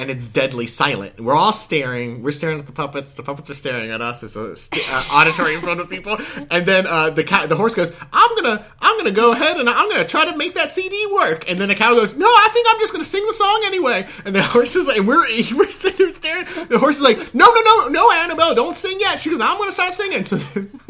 and 0.00 0.10
it's 0.10 0.26
deadly 0.28 0.66
silent. 0.66 1.20
We're 1.20 1.34
all 1.34 1.52
staring. 1.52 2.22
We're 2.22 2.32
staring 2.32 2.58
at 2.58 2.66
the 2.66 2.72
puppets. 2.72 3.12
The 3.14 3.22
puppets 3.22 3.50
are 3.50 3.54
staring 3.54 3.90
at 3.90 4.00
us. 4.00 4.22
It's 4.22 4.34
a 4.34 4.56
st- 4.56 4.82
uh, 4.90 5.04
auditorium 5.12 5.60
full 5.60 5.78
of 5.78 5.90
people. 5.90 6.16
And 6.50 6.64
then 6.64 6.86
uh, 6.86 7.10
the 7.10 7.22
cow, 7.22 7.46
the 7.46 7.56
horse 7.56 7.74
goes, 7.74 7.92
"I'm 8.12 8.34
gonna, 8.36 8.64
I'm 8.80 8.96
gonna 8.96 9.10
go 9.10 9.32
ahead 9.32 9.58
and 9.58 9.68
I'm 9.68 9.90
gonna 9.90 10.06
try 10.06 10.24
to 10.24 10.36
make 10.36 10.54
that 10.54 10.70
CD 10.70 11.06
work." 11.12 11.50
And 11.50 11.60
then 11.60 11.68
the 11.68 11.74
cow 11.74 11.94
goes, 11.94 12.16
"No, 12.16 12.26
I 12.26 12.48
think 12.52 12.66
I'm 12.70 12.78
just 12.80 12.92
gonna 12.92 13.04
sing 13.04 13.26
the 13.26 13.34
song 13.34 13.62
anyway." 13.66 14.06
And 14.24 14.34
the 14.34 14.42
horse 14.56 14.74
is 14.74 14.86
like, 14.86 14.96
and 14.96 15.06
we're 15.06 15.20
we're 15.56 15.70
sitting 15.70 16.10
staring. 16.12 16.46
The 16.68 16.78
horse 16.78 16.96
is 16.96 17.02
like, 17.02 17.34
"No, 17.34 17.52
no, 17.52 17.60
no, 17.60 17.88
no, 17.88 18.10
Annabelle, 18.12 18.54
don't 18.54 18.76
sing 18.76 18.98
yet." 19.00 19.20
She 19.20 19.28
goes, 19.30 19.40
"I'm 19.40 19.58
gonna 19.58 19.70
start 19.72 19.92
singing." 19.92 20.24
So 20.24 20.36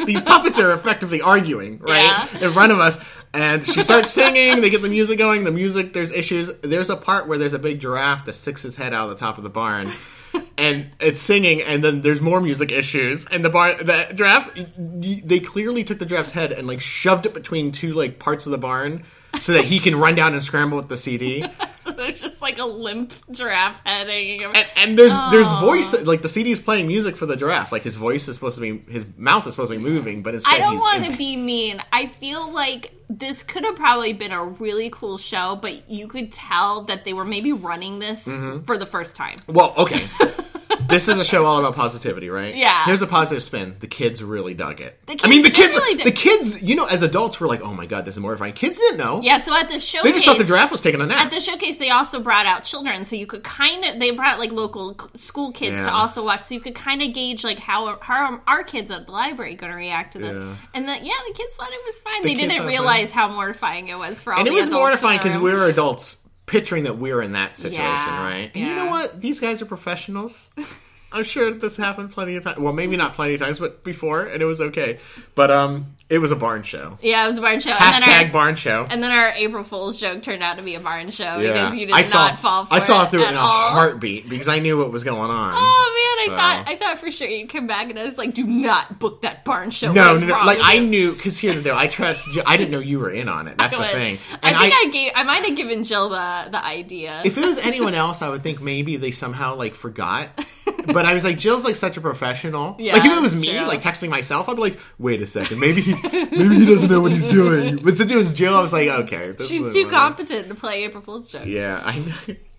these 0.06 0.22
puppets 0.22 0.58
are 0.58 0.72
effectively 0.72 1.20
arguing 1.20 1.78
right 1.80 2.04
Yeah. 2.32 2.46
in 2.46 2.52
front 2.52 2.70
of 2.72 2.78
us. 2.78 2.98
And 3.32 3.66
she 3.66 3.82
starts 3.82 4.10
singing. 4.10 4.60
They 4.60 4.70
get 4.70 4.82
the 4.82 4.88
music 4.88 5.18
going. 5.18 5.44
The 5.44 5.52
music, 5.52 5.92
there's 5.92 6.10
issues. 6.10 6.50
There's 6.62 6.90
a 6.90 6.96
part 6.96 7.28
where 7.28 7.38
there's 7.38 7.52
a 7.52 7.58
big 7.58 7.80
giraffe 7.80 8.24
that 8.24 8.32
sticks 8.32 8.62
his 8.62 8.76
head 8.76 8.92
out 8.92 9.08
of 9.08 9.16
the 9.16 9.20
top 9.20 9.38
of 9.38 9.44
the 9.44 9.50
barn, 9.50 9.90
and 10.58 10.90
it's 10.98 11.20
singing. 11.20 11.62
And 11.62 11.82
then 11.84 12.02
there's 12.02 12.20
more 12.20 12.40
music 12.40 12.72
issues. 12.72 13.26
And 13.26 13.44
the 13.44 13.50
barn, 13.50 13.86
the 13.86 14.08
giraffe, 14.14 14.50
they 14.76 15.40
clearly 15.40 15.84
took 15.84 16.00
the 16.00 16.06
giraffe's 16.06 16.32
head 16.32 16.50
and 16.50 16.66
like 16.66 16.80
shoved 16.80 17.24
it 17.24 17.34
between 17.34 17.70
two 17.70 17.92
like 17.92 18.18
parts 18.18 18.46
of 18.46 18.52
the 18.52 18.58
barn 18.58 19.04
so 19.40 19.52
that 19.52 19.64
he 19.64 19.78
can 19.78 19.94
run 19.94 20.16
down 20.16 20.32
and 20.34 20.42
scramble 20.42 20.76
with 20.76 20.88
the 20.88 20.98
CD. 20.98 21.44
so 21.84 21.92
there's 21.92 22.20
just 22.20 22.40
like 22.42 22.58
a 22.58 22.64
limp 22.64 23.12
giraffe 23.30 23.80
head 23.84 24.08
hanging 24.08 24.44
over. 24.44 24.56
And, 24.56 24.66
and 24.76 24.98
there's 24.98 25.14
there's 25.30 25.48
voice 25.60 25.92
like 26.04 26.22
the 26.22 26.28
CD 26.28 26.50
is 26.52 26.60
playing 26.60 26.86
music 26.86 27.16
for 27.16 27.26
the 27.26 27.36
giraffe. 27.36 27.72
Like 27.72 27.82
his 27.82 27.96
voice 27.96 28.28
is 28.28 28.36
supposed 28.36 28.56
to 28.56 28.60
be 28.60 28.90
his 28.90 29.06
mouth 29.16 29.46
is 29.46 29.54
supposed 29.54 29.72
to 29.72 29.78
be 29.78 29.82
moving, 29.82 30.22
but 30.22 30.34
instead 30.34 30.54
I 30.54 30.58
don't 30.58 30.76
want 30.78 31.04
to 31.10 31.16
be 31.16 31.36
mean. 31.36 31.82
I 31.92 32.06
feel 32.06 32.52
like 32.52 32.92
this 33.08 33.42
could 33.42 33.64
have 33.64 33.74
probably 33.76 34.12
been 34.12 34.30
a 34.32 34.44
really 34.44 34.88
cool 34.90 35.18
show, 35.18 35.56
but 35.56 35.90
you 35.90 36.06
could 36.06 36.30
tell 36.32 36.82
that 36.82 37.04
they 37.04 37.12
were 37.12 37.24
maybe 37.24 37.52
running 37.52 37.98
this 37.98 38.24
Mm-hmm. 38.26 38.64
for 38.64 38.78
the 38.78 38.86
first 38.86 39.16
time. 39.16 39.36
Well, 39.48 39.74
okay. 39.76 40.00
this 40.90 41.08
is 41.08 41.18
a 41.18 41.24
show 41.24 41.46
all 41.46 41.58
about 41.58 41.74
positivity, 41.74 42.28
right? 42.28 42.54
Yeah. 42.54 42.84
Here's 42.84 43.02
a 43.02 43.06
positive 43.06 43.42
spin. 43.42 43.76
The 43.80 43.86
kids 43.86 44.22
really 44.22 44.54
dug 44.54 44.80
it. 44.80 45.00
The 45.06 45.18
I 45.22 45.28
mean, 45.28 45.42
the 45.42 45.50
kids 45.50 45.70
kids, 45.70 45.76
really 45.76 46.04
the 46.04 46.12
kids. 46.12 46.62
You 46.62 46.74
know, 46.74 46.86
as 46.86 47.02
adults, 47.02 47.40
were 47.40 47.46
like, 47.46 47.62
"Oh 47.62 47.74
my 47.74 47.86
god, 47.86 48.04
this 48.04 48.14
is 48.14 48.20
mortifying." 48.20 48.52
Kids 48.54 48.78
didn't 48.78 48.98
know. 48.98 49.20
Yeah, 49.22 49.38
so 49.38 49.54
at 49.54 49.68
the 49.68 49.78
showcase, 49.78 50.04
They 50.04 50.12
just 50.12 50.24
thought 50.24 50.38
the 50.38 50.44
giraffe 50.44 50.70
was 50.70 50.80
taking 50.80 51.00
a 51.00 51.06
nap. 51.06 51.18
At 51.18 51.30
the 51.30 51.40
showcase, 51.40 51.78
they 51.78 51.90
also 51.90 52.20
brought 52.20 52.46
out 52.46 52.64
children, 52.64 53.04
so 53.04 53.16
you 53.16 53.26
could 53.26 53.44
kind 53.44 53.84
of 53.84 53.98
they 53.98 54.10
brought 54.10 54.38
like 54.38 54.52
local 54.52 54.96
school 55.14 55.52
kids 55.52 55.84
to 55.84 55.92
also 55.92 56.24
watch, 56.24 56.42
so 56.42 56.54
you 56.54 56.60
could 56.60 56.74
kind 56.74 57.02
of 57.02 57.12
gauge 57.12 57.44
like 57.44 57.58
how 57.58 57.98
how 58.00 58.40
our 58.46 58.64
kids 58.64 58.90
at 58.90 59.06
the 59.06 59.12
library 59.12 59.54
going 59.54 59.70
to 59.70 59.76
react 59.76 60.12
to 60.14 60.18
this. 60.18 60.36
Yeah. 60.36 60.56
And 60.74 60.86
then 60.86 61.04
yeah, 61.04 61.14
the 61.26 61.34
kids 61.34 61.54
thought 61.54 61.70
it 61.72 61.80
was 61.84 62.00
fine. 62.00 62.22
The 62.22 62.34
they 62.34 62.34
didn't 62.34 62.66
realize 62.66 63.10
how 63.10 63.28
mortifying 63.28 63.88
it 63.88 63.98
was 63.98 64.22
for 64.22 64.32
all 64.32 64.38
and 64.38 64.48
it 64.48 64.52
was 64.52 64.70
mortifying 64.70 65.18
because 65.18 65.36
we 65.40 65.52
were 65.52 65.66
adults 65.66 66.19
picturing 66.50 66.84
that 66.84 66.98
we're 66.98 67.22
in 67.22 67.32
that 67.32 67.56
situation, 67.56 67.80
Yeah, 67.82 68.22
right? 68.24 68.50
And 68.54 68.64
you 68.66 68.74
know 68.74 68.86
what? 68.86 69.20
These 69.20 69.38
guys 69.40 69.62
are 69.62 69.66
professionals. 69.66 70.50
I'm 71.12 71.24
sure 71.24 71.52
this 71.52 71.76
happened 71.76 72.12
plenty 72.12 72.36
of 72.36 72.44
times. 72.44 72.58
Well, 72.58 72.72
maybe 72.72 72.96
not 72.96 73.14
plenty 73.14 73.34
of 73.34 73.40
times, 73.40 73.58
but 73.58 73.82
before, 73.82 74.22
and 74.26 74.40
it 74.40 74.44
was 74.46 74.60
okay. 74.60 75.00
But 75.34 75.50
um, 75.50 75.96
it 76.08 76.18
was 76.18 76.30
a 76.30 76.36
barn 76.36 76.62
show. 76.62 76.98
Yeah, 77.02 77.24
it 77.24 77.30
was 77.30 77.38
a 77.38 77.42
barn 77.42 77.58
show. 77.60 77.70
and 77.70 77.78
Hashtag 77.80 78.06
then 78.06 78.26
our, 78.26 78.32
barn 78.32 78.54
show. 78.56 78.86
And 78.88 79.02
then 79.02 79.10
our 79.10 79.30
April 79.30 79.64
Fool's 79.64 79.98
joke 80.00 80.22
turned 80.22 80.42
out 80.42 80.56
to 80.58 80.62
be 80.62 80.74
a 80.76 80.80
barn 80.80 81.10
show 81.10 81.38
because 81.40 81.74
you 81.74 81.86
did 81.86 81.94
I 81.94 82.02
not 82.02 82.38
fall 82.38 82.66
for 82.66 82.74
I 82.74 82.78
saw 82.78 83.04
it 83.04 83.10
through 83.10 83.22
it 83.24 83.30
in 83.30 83.34
a 83.34 83.40
heartbeat 83.40 84.28
because 84.28 84.48
I 84.48 84.60
knew 84.60 84.78
what 84.78 84.92
was 84.92 85.02
going 85.04 85.30
on. 85.32 85.54
Oh 85.56 86.26
man, 86.26 86.34
I 86.34 86.36
thought 86.36 86.64
I 86.68 86.76
thought 86.76 86.98
for 86.98 87.10
sure 87.10 87.26
you'd 87.26 87.48
come 87.48 87.66
back 87.66 87.90
and 87.90 87.98
I 87.98 88.04
was 88.04 88.18
like, 88.18 88.34
"Do 88.34 88.46
not 88.46 88.98
book 88.98 89.22
that 89.22 89.44
barn 89.44 89.70
show." 89.70 89.92
No, 89.92 90.16
no, 90.16 90.26
no. 90.26 90.34
Like 90.44 90.58
I 90.62 90.78
knew 90.78 91.12
because 91.14 91.38
here's 91.38 91.56
the 91.56 91.62
deal. 91.62 91.74
I 91.74 91.86
trust. 91.86 92.28
I 92.46 92.56
didn't 92.56 92.70
know 92.70 92.78
you 92.80 92.98
were 92.98 93.10
in 93.10 93.28
on 93.28 93.48
it. 93.48 93.56
That's 93.58 93.76
the 93.76 93.84
thing. 93.84 94.18
I 94.42 94.50
And 94.50 94.58
think 94.58 94.74
I, 94.74 94.90
gave. 94.92 95.12
I 95.16 95.22
might 95.24 95.44
have 95.46 95.56
given 95.56 95.82
Jill 95.82 96.10
the 96.10 96.48
the 96.50 96.64
idea. 96.64 97.22
if 97.24 97.36
it 97.38 97.44
was 97.44 97.58
anyone 97.58 97.94
else, 97.94 98.22
I 98.22 98.28
would 98.28 98.42
think 98.42 98.60
maybe 98.60 98.96
they 98.96 99.10
somehow 99.10 99.54
like 99.56 99.74
forgot. 99.74 100.28
But 100.86 101.04
I 101.06 101.14
was 101.14 101.24
like, 101.24 101.38
Jill's 101.38 101.64
like 101.64 101.76
such 101.76 101.96
a 101.96 102.00
professional. 102.00 102.76
Yeah, 102.78 102.94
like 102.94 103.04
if 103.04 103.16
it 103.16 103.20
was 103.20 103.34
me, 103.36 103.50
true. 103.56 103.66
like 103.66 103.80
texting 103.80 104.08
myself, 104.08 104.48
I'd 104.48 104.56
be 104.56 104.62
like, 104.62 104.78
wait 104.98 105.20
a 105.22 105.26
second, 105.26 105.60
maybe 105.60 105.80
he, 105.82 105.92
maybe 105.92 106.56
he 106.56 106.66
doesn't 106.66 106.90
know 106.90 107.00
what 107.00 107.12
he's 107.12 107.26
doing. 107.26 107.76
But 107.82 107.96
since 107.96 108.10
it 108.10 108.16
was 108.16 108.32
Jill, 108.34 108.54
I 108.56 108.60
was 108.60 108.72
like, 108.72 108.88
okay, 108.88 109.34
She's 109.38 109.48
too 109.72 109.84
whatever. 109.84 109.90
competent 109.90 110.48
to 110.48 110.54
play 110.54 110.84
April 110.84 111.02
Fool's 111.02 111.30
joke. 111.30 111.46
Yeah, 111.46 111.80
I 111.84 111.98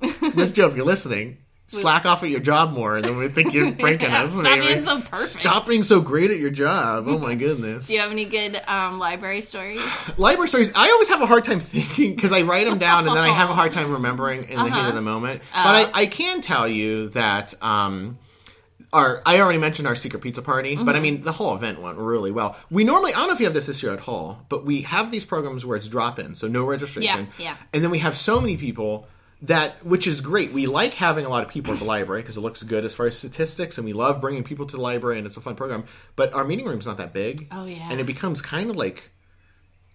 know. 0.02 0.32
Miss 0.36 0.52
Jill, 0.54 0.70
if 0.70 0.76
you're 0.76 0.86
listening. 0.86 1.38
Slack 1.72 2.06
off 2.06 2.22
at 2.24 2.30
your 2.30 2.40
job 2.42 2.74
more, 2.74 2.98
and 2.98 3.06
then 3.06 3.18
we 3.18 3.28
think 3.30 3.54
you're 3.54 3.72
pranking 3.76 4.10
Yeah, 4.10 4.24
us. 4.24 4.32
stop 4.34 4.44
maybe. 4.44 4.68
being 4.68 4.86
so 4.86 5.02
perfect. 5.02 5.30
Stop 5.42 5.68
being 5.68 5.84
so 5.84 6.02
great 6.02 6.30
at 6.32 6.38
your 6.38 6.50
job. 6.50 7.06
Oh 7.08 7.18
my 7.18 7.34
goodness. 7.36 7.88
Do 7.88 7.94
you 7.94 8.00
have 8.02 8.12
any 8.12 8.26
good 8.26 8.62
um, 8.68 9.00
library 9.00 9.42
stories? 9.42 9.82
library 10.18 10.48
stories 10.50 10.72
i 10.76 10.90
always 10.90 11.08
have 11.10 11.22
a 11.22 11.26
hard 11.26 11.46
time 11.46 11.60
thinking 11.60 12.14
because 12.16 12.32
i 12.32 12.42
write 12.42 12.66
them 12.68 12.78
down 12.78 13.08
and 13.08 13.16
then 13.16 13.24
i 13.24 13.30
have 13.30 13.50
a 13.50 13.56
hard 13.56 13.72
time 13.74 13.92
remembering 14.00 14.44
in 14.44 14.58
the 14.58 14.64
heat 14.66 14.72
Uh-huh. 14.74 14.90
of 14.90 14.96
the 14.96 15.02
moment 15.02 15.42
Oh. 15.56 15.64
but 15.64 15.96
I, 15.96 16.02
I 16.02 16.06
can 16.08 16.42
tell 16.42 16.68
you 16.68 17.10
that 17.10 17.54
um 17.64 18.18
our 18.94 19.22
i 19.26 19.40
already 19.40 19.60
mentioned 19.60 19.88
our 19.88 19.96
secret 19.96 20.22
pizza 20.22 20.42
party 20.42 20.76
but 20.76 20.90
i 20.90 20.92
Mm-hmm. 20.94 21.02
mean 21.02 21.22
the 21.24 21.32
whole 21.32 21.56
event 21.56 21.82
went 21.82 21.98
really 21.98 22.32
well 22.32 22.58
we 22.70 22.84
normally 22.84 23.14
i 23.14 23.18
don't 23.18 23.28
know 23.28 23.34
if 23.34 23.40
you 23.40 23.46
have 23.46 23.54
this 23.54 23.68
this 23.68 23.82
year 23.82 23.94
at 23.94 24.00
hall 24.02 24.46
but 24.50 24.66
we 24.66 24.82
have 24.82 25.12
these 25.12 25.24
programs 25.26 25.66
where 25.66 25.78
it's 25.78 25.88
drop 25.88 26.20
in 26.20 26.36
so 26.36 26.48
no 26.48 26.66
registration 26.66 27.28
Yeah, 27.38 27.44
yeah. 27.46 27.58
and 27.74 27.84
then 27.84 27.92
we 27.92 28.00
have 28.00 28.18
so 28.18 28.42
many 28.42 28.58
people 28.58 29.08
that 29.44 29.84
which 29.86 30.06
is 30.06 30.22
great. 30.22 30.52
We 30.52 30.68
like 30.68 30.94
having 30.94 31.26
a 31.26 31.30
lot 31.30 31.44
of 31.44 31.50
people 31.50 31.74
at 31.74 31.80
the 31.80 31.86
library 31.86 32.22
because 32.22 32.38
it 32.38 32.42
looks 32.42 32.62
good 32.64 32.86
as 32.86 32.94
far 32.94 33.08
as 33.08 33.18
statistics 33.18 33.78
and 33.78 33.86
we 33.86 33.94
love 33.94 34.22
bringing 34.22 34.44
people 34.44 34.68
to 34.68 34.76
the 34.76 34.82
library 34.82 35.18
and 35.18 35.26
it's 35.26 35.38
a 35.38 35.42
fun 35.42 35.56
program. 35.56 35.86
But 36.16 36.34
our 36.34 36.44
meeting 36.44 36.66
room's 36.66 36.86
not 36.86 36.98
that 36.98 37.14
big. 37.14 37.48
Oh, 37.52 37.66
yeah. 37.66 37.88
and 37.90 38.00
it 38.00 38.06
becomes 38.06 38.42
kind 38.42 38.70
of 38.70 38.76
like 38.76 39.12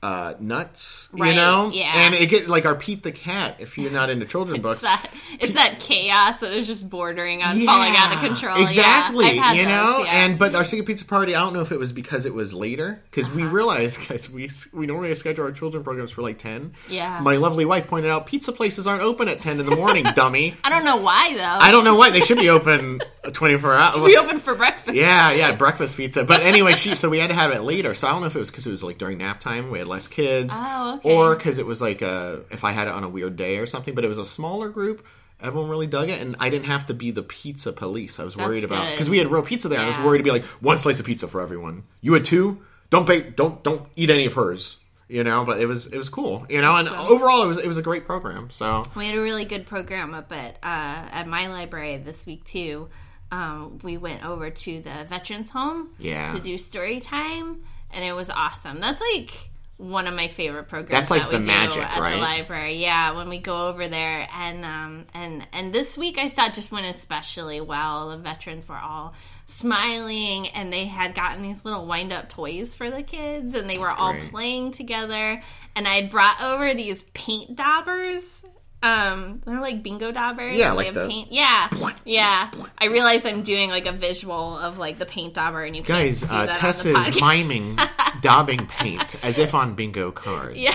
uh, 0.07 0.35
nuts, 0.39 1.09
you 1.17 1.25
know, 1.35 1.71
yeah. 1.73 1.93
and 1.97 2.15
it 2.15 2.27
get 2.29 2.47
like 2.49 2.65
our 2.65 2.77
Pete 2.77 3.03
the 3.03 3.11
cat. 3.11 3.57
If 3.59 3.77
you're 3.77 3.91
not 3.91 4.09
into 4.09 4.25
children's 4.25 4.61
books, 4.63 4.77
It's 4.77 4.83
that 4.85 5.11
it's 5.41 5.55
that 5.55 5.81
chaos 5.81 6.39
that 6.39 6.53
is 6.53 6.69
just 6.69 6.89
bordering 6.89 7.43
on 7.43 7.61
falling 7.63 7.93
out 7.97 8.15
of 8.15 8.21
control. 8.21 8.63
Exactly, 8.63 9.35
yeah, 9.35 9.53
you 9.53 9.65
those, 9.65 9.73
know. 9.73 10.05
yeah. 10.05 10.25
And 10.25 10.39
but 10.39 10.55
our 10.55 10.65
secret 10.65 10.87
pizza 10.87 11.05
party, 11.07 11.35
I 11.35 11.41
don't 11.41 11.55
know 11.55 11.61
if 11.63 11.73
it 11.73 11.79
was 11.81 11.91
because 11.93 12.25
it 12.25 12.33
was 12.35 12.55
later 12.55 13.03
because 13.11 13.27
Uh-huh. 13.27 13.37
we 13.37 13.43
realized, 13.47 13.99
guys, 14.09 14.31
we 14.31 14.49
we 14.73 14.87
normally 14.87 15.13
schedule 15.17 15.45
our 15.45 15.51
children 15.53 15.83
programs 15.83 16.13
for 16.13 16.23
like 16.23 16.39
ten. 16.39 16.75
Yeah. 16.89 17.19
My 17.21 17.35
lovely 17.35 17.65
wife 17.65 17.89
pointed 17.89 18.11
out 18.13 18.27
pizza 18.27 18.53
places 18.53 18.87
aren't 18.87 19.03
open 19.03 19.27
at 19.29 19.41
ten 19.41 19.59
in 19.59 19.67
the 19.67 19.75
morning, 19.75 20.05
dummy. 20.15 20.55
I 20.63 20.71
don't 20.71 20.85
know 20.85 20.99
why 20.99 21.35
though. 21.35 21.59
I 21.67 21.73
don't 21.73 21.83
know 21.85 21.97
why 21.97 22.11
they 22.11 22.21
should 22.21 22.39
be 22.39 22.49
open 22.51 23.01
twenty 23.33 23.57
four 23.59 23.75
hours. 23.75 23.97
We 24.01 24.17
open 24.17 24.39
for 24.41 24.55
breakfast. 24.55 24.97
Yeah, 24.97 25.33
yeah, 25.33 25.55
breakfast 25.55 25.97
pizza. 25.97 26.25
But 26.25 26.43
anyway, 26.43 26.75
she 26.75 26.95
so 26.95 27.09
we 27.09 27.19
had 27.19 27.29
to 27.29 27.35
have 27.35 27.51
it 27.53 27.63
later. 27.63 27.95
So 27.95 28.07
I 28.09 28.13
don't 28.13 28.21
know 28.21 28.27
if 28.27 28.37
it 28.37 28.39
was 28.39 28.51
because 28.51 28.67
it 28.67 28.71
was 28.71 28.83
like 28.83 28.99
during 28.99 29.19
nap 29.19 29.41
time, 29.41 29.71
we 29.71 29.79
had 29.79 29.89
less 29.89 30.09
kids, 30.09 30.53
Oh, 30.55 30.95
okay. 30.97 31.15
or 31.15 31.35
because 31.35 31.59
it 31.59 31.67
was 31.67 31.81
like 31.81 32.03
a 32.03 32.43
if 32.51 32.65
I 32.65 32.73
had 32.73 32.89
it 32.89 32.95
on 32.95 33.05
a 33.05 33.09
weird 33.09 33.37
day 33.37 33.59
or 33.59 33.67
something. 33.67 33.95
But 33.95 34.05
it 34.05 34.09
was 34.09 34.19
a 34.19 34.27
smaller 34.27 34.69
group. 34.69 35.05
Everyone 35.41 35.69
really 35.69 35.87
dug 35.87 36.09
it, 36.09 36.21
and 36.23 36.35
I 36.41 36.49
didn't 36.49 36.65
have 36.67 36.87
to 36.87 36.95
be 36.95 37.11
the 37.11 37.23
pizza 37.23 37.71
police. 37.73 38.19
I 38.19 38.25
was 38.25 38.37
worried 38.39 38.63
That's 38.63 38.73
about 38.73 38.85
good. 38.87 38.91
because 38.93 39.11
we 39.11 39.19
had 39.19 39.31
real 39.31 39.43
pizza 39.43 39.69
there. 39.69 39.79
and 39.79 39.85
I 39.87 39.97
was 39.97 39.99
worried 40.05 40.19
to 40.19 40.25
be 40.25 40.31
like 40.31 40.45
one 40.63 40.79
slice 40.79 40.99
of 40.99 41.05
pizza 41.05 41.29
for 41.29 41.43
everyone. 41.43 41.83
You 42.01 42.15
had 42.15 42.25
two. 42.25 42.63
Don't 42.89 43.07
bake. 43.07 43.37
Don't 43.37 43.63
don't 43.63 43.87
eat 43.97 44.09
any 44.09 44.27
of 44.27 44.33
hers. 44.33 44.79
You 45.09 45.23
know, 45.23 45.45
but 45.45 45.61
it 45.61 45.67
was 45.67 45.87
it 45.87 45.99
was 45.99 46.09
cool. 46.09 46.45
You 46.51 46.61
know, 46.63 46.75
and 46.75 46.89
overall 46.89 47.43
it 47.45 47.47
was 47.47 47.59
it 47.59 47.69
was 47.69 47.79
a 47.79 47.83
great 47.83 48.07
program. 48.07 48.51
So 48.51 48.83
We 48.97 49.07
had 49.07 49.17
a 49.17 49.21
really 49.21 49.45
good 49.45 49.65
program 49.67 50.15
up 50.15 50.33
at 50.33 50.55
uh, 50.65 51.09
at 51.13 51.29
my 51.29 51.47
library 51.49 51.97
this 51.99 52.27
week 52.27 52.43
too. 52.45 52.89
Um, 53.31 53.79
we 53.83 53.97
went 53.97 54.25
over 54.25 54.51
to 54.51 54.81
the 54.81 55.05
veterans 55.09 55.51
home 55.51 55.91
Yeah. 55.99 56.33
to 56.33 56.41
do 56.41 56.57
story 56.59 57.01
time, 57.01 57.59
and 57.91 58.05
it 58.05 58.13
was 58.13 58.31
awesome. 58.31 58.81
That's 58.81 59.01
like 59.01 59.51
one 59.79 60.07
of 60.07 60.15
my 60.15 60.29
favorite 60.29 60.69
programs. 60.69 61.09
That's 61.09 61.11
like 61.11 61.23
that 61.23 61.31
we 61.33 61.37
the 61.39 61.43
do 61.45 61.51
magic, 61.51 61.83
at 61.83 61.99
right? 62.01 62.15
the 62.15 62.21
library. 62.21 62.77
Yeah, 62.77 63.11
when 63.13 63.29
we 63.29 63.39
go 63.39 63.69
over 63.69 63.89
there, 63.89 64.27
and 64.33 64.65
um, 64.65 65.05
and 65.13 65.47
and 65.53 65.73
this 65.73 65.99
week 65.99 66.19
I 66.19 66.29
thought 66.31 66.55
just 66.55 66.71
went 66.73 66.87
especially 66.87 67.61
well. 67.61 68.09
The 68.11 68.17
veterans 68.17 68.67
were 68.69 68.79
all 68.79 69.13
smiling, 69.45 70.49
and 70.49 70.73
they 70.73 70.85
had 70.87 71.15
gotten 71.15 71.43
these 71.43 71.65
little 71.65 71.87
wind 71.87 72.13
up 72.13 72.29
toys 72.29 72.75
for 72.75 72.91
the 72.91 73.03
kids, 73.03 73.55
and 73.55 73.69
they 73.69 73.79
were 73.79 73.91
all 73.91 74.13
great. 74.13 74.31
playing 74.31 74.71
together. 74.73 75.43
And 75.75 75.87
I 75.89 75.97
had 76.01 76.11
brought 76.11 76.43
over 76.43 76.73
these 76.75 77.03
paint 77.15 77.57
daubers. 77.57 78.36
Um, 78.83 79.43
they're 79.45 79.61
like 79.61 79.83
bingo 79.83 80.13
daubers. 80.13 80.55
Yeah, 80.55 80.73
like 80.73 80.93
the- 80.93 81.09
paint. 81.09 81.33
Yeah, 81.33 81.69
yeah. 82.05 82.51
I 82.79 82.87
realized 82.87 83.27
I'm 83.27 83.43
doing 83.43 83.71
like 83.71 83.87
a 83.87 83.93
visual 83.93 84.59
of 84.59 84.79
like 84.79 84.99
the 84.99 85.07
paint 85.07 85.35
dauber, 85.35 85.65
and 85.65 85.75
you 85.75 85.83
can't 85.83 86.07
guys, 86.09 86.21
see 86.21 86.27
uh, 86.29 86.47
that 86.47 86.61
Tessa 86.61 86.95
on 86.95 87.03
the 87.03 87.09
is 87.09 87.21
miming 87.21 87.77
daubing 88.21 88.69
paint 88.69 89.17
as 89.25 89.39
if 89.39 89.55
on 89.55 89.75
bingo 89.75 90.11
cards. 90.13 90.59
Yeah. 90.59 90.75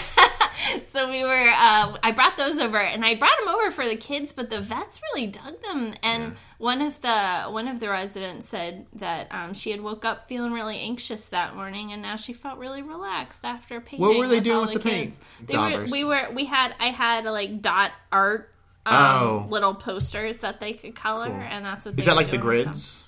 so 0.89 1.09
we 1.09 1.23
were. 1.23 1.47
Uh, 1.53 1.97
I 2.03 2.11
brought 2.11 2.35
those 2.35 2.57
over, 2.57 2.77
and 2.77 3.03
I 3.05 3.15
brought 3.15 3.37
them 3.43 3.53
over 3.55 3.71
for 3.71 3.87
the 3.87 3.95
kids, 3.95 4.33
but 4.33 4.49
the 4.49 4.59
vets 4.61 5.01
really 5.13 5.27
dug 5.27 5.61
them. 5.63 5.93
And 6.03 6.35
one 6.57 6.81
of 6.81 7.01
the 7.01 7.43
one 7.49 7.67
of 7.67 7.79
the 7.79 7.89
residents 7.89 8.49
said 8.49 8.85
that 8.93 9.27
um, 9.31 9.53
she 9.53 9.71
had 9.71 9.81
woke 9.81 10.05
up 10.05 10.27
feeling 10.27 10.51
really 10.51 10.79
anxious 10.79 11.25
that 11.29 11.55
morning, 11.55 11.91
and 11.91 12.01
now 12.01 12.15
she 12.15 12.33
felt 12.33 12.57
really 12.59 12.81
relaxed 12.81 13.45
after 13.45 13.79
painting. 13.81 14.05
What 14.07 14.17
were 14.17 14.27
they 14.27 14.35
with 14.37 14.43
doing 14.43 14.65
with 14.67 14.73
the 14.75 14.79
paint? 14.79 15.11
kids. 15.11 15.19
They 15.47 15.57
were. 15.57 15.85
We 15.89 16.03
were. 16.03 16.29
We 16.33 16.45
had. 16.45 16.75
I 16.79 16.85
had 16.87 17.25
like 17.25 17.61
dot 17.61 17.91
art. 18.11 18.47
Um, 18.83 18.95
Oh. 18.95 19.45
little 19.47 19.75
posters 19.75 20.37
that 20.37 20.59
they 20.59 20.73
could 20.73 20.95
color, 20.95 21.27
Cool. 21.27 21.35
and 21.35 21.63
that's 21.63 21.85
what 21.85 21.91
Is 21.91 21.97
they 21.97 22.03
that 22.09 22.11
were 22.13 22.15
like 22.15 22.31
the 22.31 22.39
doing 22.39 22.47
with 22.47 22.63
them. 22.63 22.71
grids? 22.73 23.00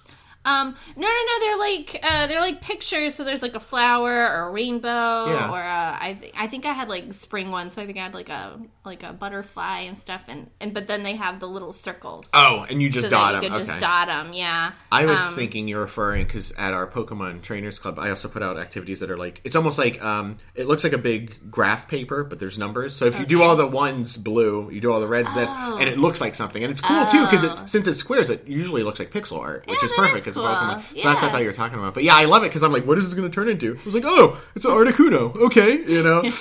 Um, 0.46 0.76
no, 0.96 1.02
no, 1.08 1.08
no. 1.08 1.40
They're 1.40 1.58
like 1.58 2.00
uh, 2.04 2.28
they're 2.28 2.42
like 2.42 2.62
pictures. 2.62 3.16
So 3.16 3.24
there's 3.24 3.42
like 3.42 3.56
a 3.56 3.60
flower 3.60 4.12
or 4.12 4.50
a 4.50 4.52
rainbow, 4.52 5.26
Yeah. 5.28 5.50
or 5.52 5.60
a, 5.62 5.98
I 6.02 6.18
th- 6.20 6.34
I 6.38 6.48
think 6.48 6.66
I 6.66 6.74
had 6.74 6.90
like 6.90 7.14
spring 7.14 7.52
ones. 7.52 7.74
So 7.76 7.82
I 7.82 7.86
think 7.86 7.98
I 7.98 8.04
had 8.04 8.14
like 8.14 8.30
a 8.30 8.60
like 8.86 9.04
a 9.04 9.14
butterfly 9.14 9.80
and 9.82 9.98
stuff. 9.98 10.26
And 10.28 10.50
and 10.60 10.74
but 10.74 10.88
then 10.88 11.04
they 11.04 11.16
have 11.16 11.40
the 11.40 11.48
little 11.48 11.72
circles. 11.74 12.30
Oh, 12.34 12.66
and 12.70 12.82
you 12.82 12.90
just 12.90 13.06
so 13.06 13.10
dot 13.10 13.36
you 13.36 13.42
them. 13.42 13.52
could 13.52 13.62
Okay. 13.62 13.70
just 13.72 13.80
dot 13.82 14.08
them. 14.08 14.34
Yeah. 14.34 14.72
I 14.92 15.06
was 15.06 15.20
Um, 15.20 15.36
thinking 15.36 15.68
you're 15.68 15.82
referring 15.82 16.26
because 16.26 16.52
at 16.54 16.74
our 16.74 16.88
Pokemon 16.88 17.42
Trainers 17.42 17.80
Club, 17.80 17.98
I 18.00 18.10
also 18.10 18.28
put 18.28 18.44
out 18.44 18.58
activities 18.58 19.00
that 19.00 19.10
are 19.10 19.18
like 19.18 19.40
it's 19.44 19.56
almost 19.56 19.78
like 19.78 20.04
um, 20.04 20.38
it 20.56 20.68
looks 20.68 20.84
like 20.84 20.94
a 20.94 20.98
big 20.98 21.50
graph 21.52 21.88
paper, 21.88 22.24
but 22.24 22.40
there's 22.40 22.58
numbers. 22.58 22.96
So 22.96 23.06
if 23.06 23.20
you 23.20 23.26
do 23.26 23.42
all 23.42 23.56
the 23.56 23.68
ones 23.68 24.18
blue, 24.18 24.70
you 24.72 24.82
do 24.82 24.92
all 24.92 25.00
the 25.00 25.08
reds 25.08 25.34
this, 25.34 25.50
Oh. 25.54 25.78
and 25.80 25.88
it 25.90 25.98
looks 26.00 26.20
like 26.20 26.36
something, 26.36 26.64
and 26.64 26.72
it's 26.72 26.82
cool 26.82 27.06
too 27.08 27.24
because 27.26 27.44
Oh. 27.46 27.64
it, 27.64 27.70
since 27.70 27.88
it's 27.88 28.00
squares, 28.00 28.30
it 28.30 28.48
usually 28.48 28.84
looks 28.84 29.00
like 29.00 29.12
pixel 29.12 29.40
art, 29.40 29.66
which 29.68 29.80
Yeah, 29.82 29.86
is 29.86 29.92
perfect 29.94 30.26
because 30.34 30.44
cool. 30.44 30.46
Pokemon. 30.46 30.98
So 31.02 31.08
that's 31.10 31.22
what 31.22 31.30
I 31.30 31.32
thought 31.32 31.42
you 31.42 31.48
were 31.48 31.54
talking 31.54 31.80
about. 31.80 31.94
But 31.94 32.04
yeah, 32.04 32.16
I 32.16 32.26
love 32.26 32.44
it 32.44 32.48
because 32.50 32.64
I'm 32.64 32.72
like, 32.74 32.86
what 32.86 32.98
is 32.98 33.06
this 33.06 33.14
going 33.14 33.30
to 33.30 33.34
turn 33.34 33.50
into? 33.50 33.78
I 33.82 33.86
was 33.86 33.96
like, 33.96 34.04
oh, 34.06 34.42
it's 34.56 34.66
an 34.66 34.72
Articuno. 34.72 35.36
Okay, 35.36 35.84
you 35.86 36.04
know. 36.04 36.24
yeah, 36.24 36.32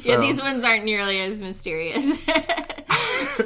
So- 0.00 0.20
these 0.20 0.40
ones 0.40 0.64
aren't 0.64 0.84
nearly 0.84 1.20
as 1.20 1.40
mysterious. 1.40 2.18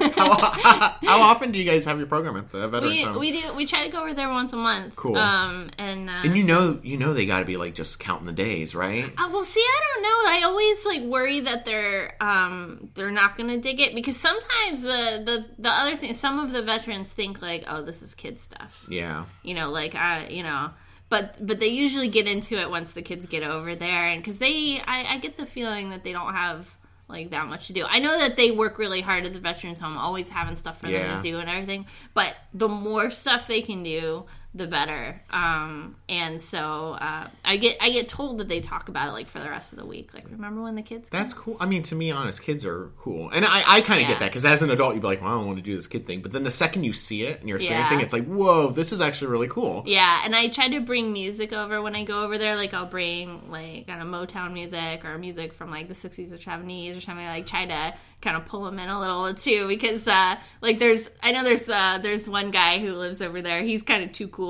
how, 0.14 0.96
how 1.02 1.20
often 1.22 1.52
do 1.52 1.58
you 1.58 1.64
guys 1.64 1.84
have 1.84 1.98
your 1.98 2.06
program 2.06 2.36
at 2.36 2.50
the 2.50 2.68
Veterans 2.68 2.94
we 2.94 3.02
Home? 3.02 3.18
we 3.18 3.42
do 3.42 3.54
we 3.54 3.66
try 3.66 3.84
to 3.84 3.90
go 3.90 4.00
over 4.00 4.14
there 4.14 4.28
once 4.28 4.52
a 4.52 4.56
month. 4.56 4.96
Cool. 4.96 5.16
Um, 5.16 5.70
and 5.78 6.08
uh, 6.08 6.22
and 6.24 6.36
you 6.36 6.44
know, 6.44 6.80
you 6.82 6.96
know, 6.96 7.12
they 7.12 7.26
got 7.26 7.40
to 7.40 7.44
be 7.44 7.56
like 7.56 7.74
just 7.74 7.98
counting 7.98 8.26
the 8.26 8.32
days, 8.32 8.74
right? 8.74 9.04
Uh, 9.04 9.28
well, 9.32 9.44
see, 9.44 9.60
I 9.60 9.80
don't 9.94 10.02
know. 10.02 10.08
I 10.08 10.42
always 10.44 10.86
like 10.86 11.02
worry 11.02 11.40
that 11.40 11.64
they're 11.64 12.14
um 12.20 12.90
they're 12.94 13.10
not 13.10 13.36
going 13.36 13.48
to 13.48 13.58
dig 13.58 13.80
it 13.80 13.94
because 13.94 14.16
sometimes 14.16 14.82
the 14.82 15.22
the 15.24 15.46
the 15.58 15.70
other 15.70 15.96
thing, 15.96 16.14
some 16.14 16.38
of 16.38 16.52
the 16.52 16.62
veterans 16.62 17.12
think 17.12 17.42
like, 17.42 17.64
oh, 17.66 17.82
this 17.82 18.02
is 18.02 18.14
kid 18.14 18.38
stuff. 18.38 18.86
Yeah. 18.88 19.24
You 19.42 19.54
know, 19.54 19.70
like 19.70 19.94
I, 19.94 20.28
you 20.28 20.42
know, 20.42 20.70
but 21.08 21.46
but 21.46 21.60
they 21.60 21.68
usually 21.68 22.08
get 22.08 22.26
into 22.26 22.58
it 22.58 22.70
once 22.70 22.92
the 22.92 23.02
kids 23.02 23.26
get 23.26 23.42
over 23.42 23.74
there, 23.74 24.06
and 24.06 24.22
because 24.22 24.38
they, 24.38 24.80
I, 24.80 25.14
I 25.14 25.18
get 25.18 25.36
the 25.36 25.44
feeling 25.44 25.90
that 25.90 26.04
they 26.04 26.12
don't 26.12 26.32
have 26.32 26.74
like 27.12 27.30
that 27.30 27.46
much 27.46 27.68
to 27.68 27.72
do. 27.72 27.84
I 27.88 27.98
know 28.00 28.18
that 28.18 28.36
they 28.36 28.50
work 28.50 28.78
really 28.78 29.00
hard 29.02 29.24
at 29.26 29.32
the 29.32 29.38
veterans 29.40 29.78
home, 29.78 29.96
always 29.96 30.28
having 30.28 30.56
stuff 30.56 30.80
for 30.80 30.88
Yeah. 30.88 31.06
them 31.08 31.22
to 31.22 31.30
do 31.30 31.38
and 31.38 31.48
everything. 31.48 31.86
But 32.14 32.34
the 32.52 32.68
more 32.68 33.10
stuff 33.10 33.46
they 33.46 33.62
can 33.62 33.82
do, 33.82 34.24
the 34.54 34.66
better. 34.66 35.22
Um, 35.30 35.96
and 36.10 36.40
so 36.40 36.58
uh, 37.00 37.26
I 37.44 37.56
get 37.56 37.78
I 37.80 37.90
get 37.90 38.08
told 38.08 38.38
that 38.38 38.48
they 38.48 38.60
talk 38.60 38.88
about 38.90 39.08
it 39.08 39.12
like 39.12 39.28
for 39.28 39.38
the 39.38 39.48
rest 39.48 39.72
of 39.72 39.78
the 39.78 39.86
week. 39.86 40.12
Like, 40.12 40.30
remember 40.30 40.60
when 40.62 40.74
the 40.74 40.82
kids? 40.82 41.08
That's 41.08 41.32
cool. 41.32 41.56
I 41.58 41.64
mean, 41.66 41.82
to 41.84 41.94
me, 41.94 42.10
honest, 42.10 42.42
kids 42.42 42.64
are 42.66 42.90
cool, 42.98 43.30
and 43.30 43.44
I, 43.46 43.62
I 43.66 43.80
kind 43.80 44.02
of 44.02 44.08
Yeah. 44.08 44.14
get 44.14 44.20
that 44.20 44.26
because 44.30 44.44
as 44.44 44.60
an 44.60 44.70
adult, 44.70 44.94
you'd 44.94 45.00
be 45.00 45.06
like, 45.06 45.22
"Well, 45.22 45.30
I 45.30 45.34
don't 45.36 45.46
want 45.46 45.58
to 45.58 45.62
do 45.64 45.74
this 45.74 45.86
kid 45.86 46.06
thing," 46.06 46.20
but 46.20 46.32
then 46.32 46.44
the 46.44 46.50
second 46.50 46.84
you 46.84 46.92
see 46.92 47.22
it 47.22 47.40
and 47.40 47.48
you're 47.48 47.56
experiencing, 47.56 47.98
Yeah. 47.98 48.02
it, 48.02 48.04
it's 48.04 48.12
like, 48.12 48.26
"Whoa, 48.26 48.70
this 48.72 48.92
is 48.92 49.00
actually 49.00 49.28
really 49.30 49.48
cool." 49.48 49.84
Yeah, 49.86 50.20
and 50.24 50.36
I 50.36 50.48
try 50.48 50.68
to 50.68 50.80
bring 50.80 51.12
music 51.14 51.52
over 51.54 51.80
when 51.80 51.94
I 51.96 52.04
go 52.04 52.22
over 52.22 52.36
there. 52.36 52.54
Like 52.56 52.74
I'll 52.74 52.84
bring 52.86 53.50
like 53.50 53.86
kind 53.86 54.02
of 54.02 54.08
Motown 54.08 54.52
music 54.52 55.04
or 55.06 55.16
music 55.16 55.54
from 55.54 55.70
like 55.70 55.88
the 55.88 55.94
sixties 55.94 56.30
or 56.30 56.40
seventies 56.40 56.94
or 56.96 57.00
something. 57.00 57.24
Like 57.24 57.46
try 57.46 57.64
to 57.64 57.94
kind 58.20 58.36
of 58.36 58.44
pull 58.44 58.64
them 58.64 58.78
in 58.78 58.88
a 58.88 59.00
little 59.00 59.32
too 59.34 59.66
because 59.66 60.06
uh 60.06 60.36
like 60.60 60.78
there's 60.78 61.08
I 61.22 61.32
know 61.32 61.42
there's 61.42 61.68
uh 61.68 61.98
there's 62.02 62.28
one 62.28 62.50
guy 62.50 62.78
who 62.78 62.92
lives 62.92 63.22
over 63.22 63.40
there. 63.40 63.62
He's 63.62 63.82
kind 63.82 64.04
of 64.04 64.12
too 64.12 64.28
cool. 64.28 64.41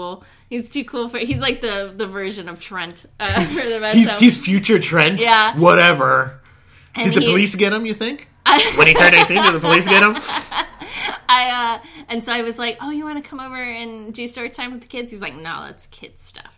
He's 0.49 0.69
too 0.71 0.85
cool 0.85 1.09
for. 1.09 1.19
He's 1.19 1.41
like 1.41 1.61
the 1.61 1.93
the 1.97 2.07
version 2.07 2.49
of 2.49 2.61
Trent 2.61 2.97
uh, 3.21 3.47
for 3.55 3.69
the 3.69 3.81
Red 3.81 3.95
He's, 3.97 4.09
Zone. 4.09 4.19
he's 4.19 4.37
future 4.37 4.79
Trent. 4.79 5.21
Yeah. 5.21 5.57
Whatever. 5.59 6.41
And 6.95 7.13
Did 7.13 7.21
the 7.23 7.27
he- 7.27 7.31
police 7.33 7.55
get 7.55 7.73
him? 7.73 7.87
You 7.87 7.95
think? 7.95 8.29
when 8.77 8.87
he 8.87 8.95
turned 8.95 9.15
eighteen, 9.15 9.43
did 9.43 9.55
the 9.55 9.61
police 9.61 9.87
get 9.87 10.03
him? 10.03 10.17
I 11.29 11.79
uh 11.83 11.87
and 12.09 12.25
so 12.25 12.33
I 12.33 12.43
was 12.43 12.59
like, 12.59 12.77
oh, 12.81 12.91
you 12.91 13.05
want 13.05 13.23
to 13.23 13.29
come 13.29 13.41
over 13.41 13.57
and 13.57 14.13
do 14.13 14.27
story 14.29 14.51
time 14.51 14.73
with 14.73 14.83
the 14.83 14.87
kids? 14.89 15.11
He's 15.11 15.23
like, 15.23 15.35
no, 15.35 15.63
that's 15.63 15.87
kid 15.87 16.19
stuff. 16.21 16.52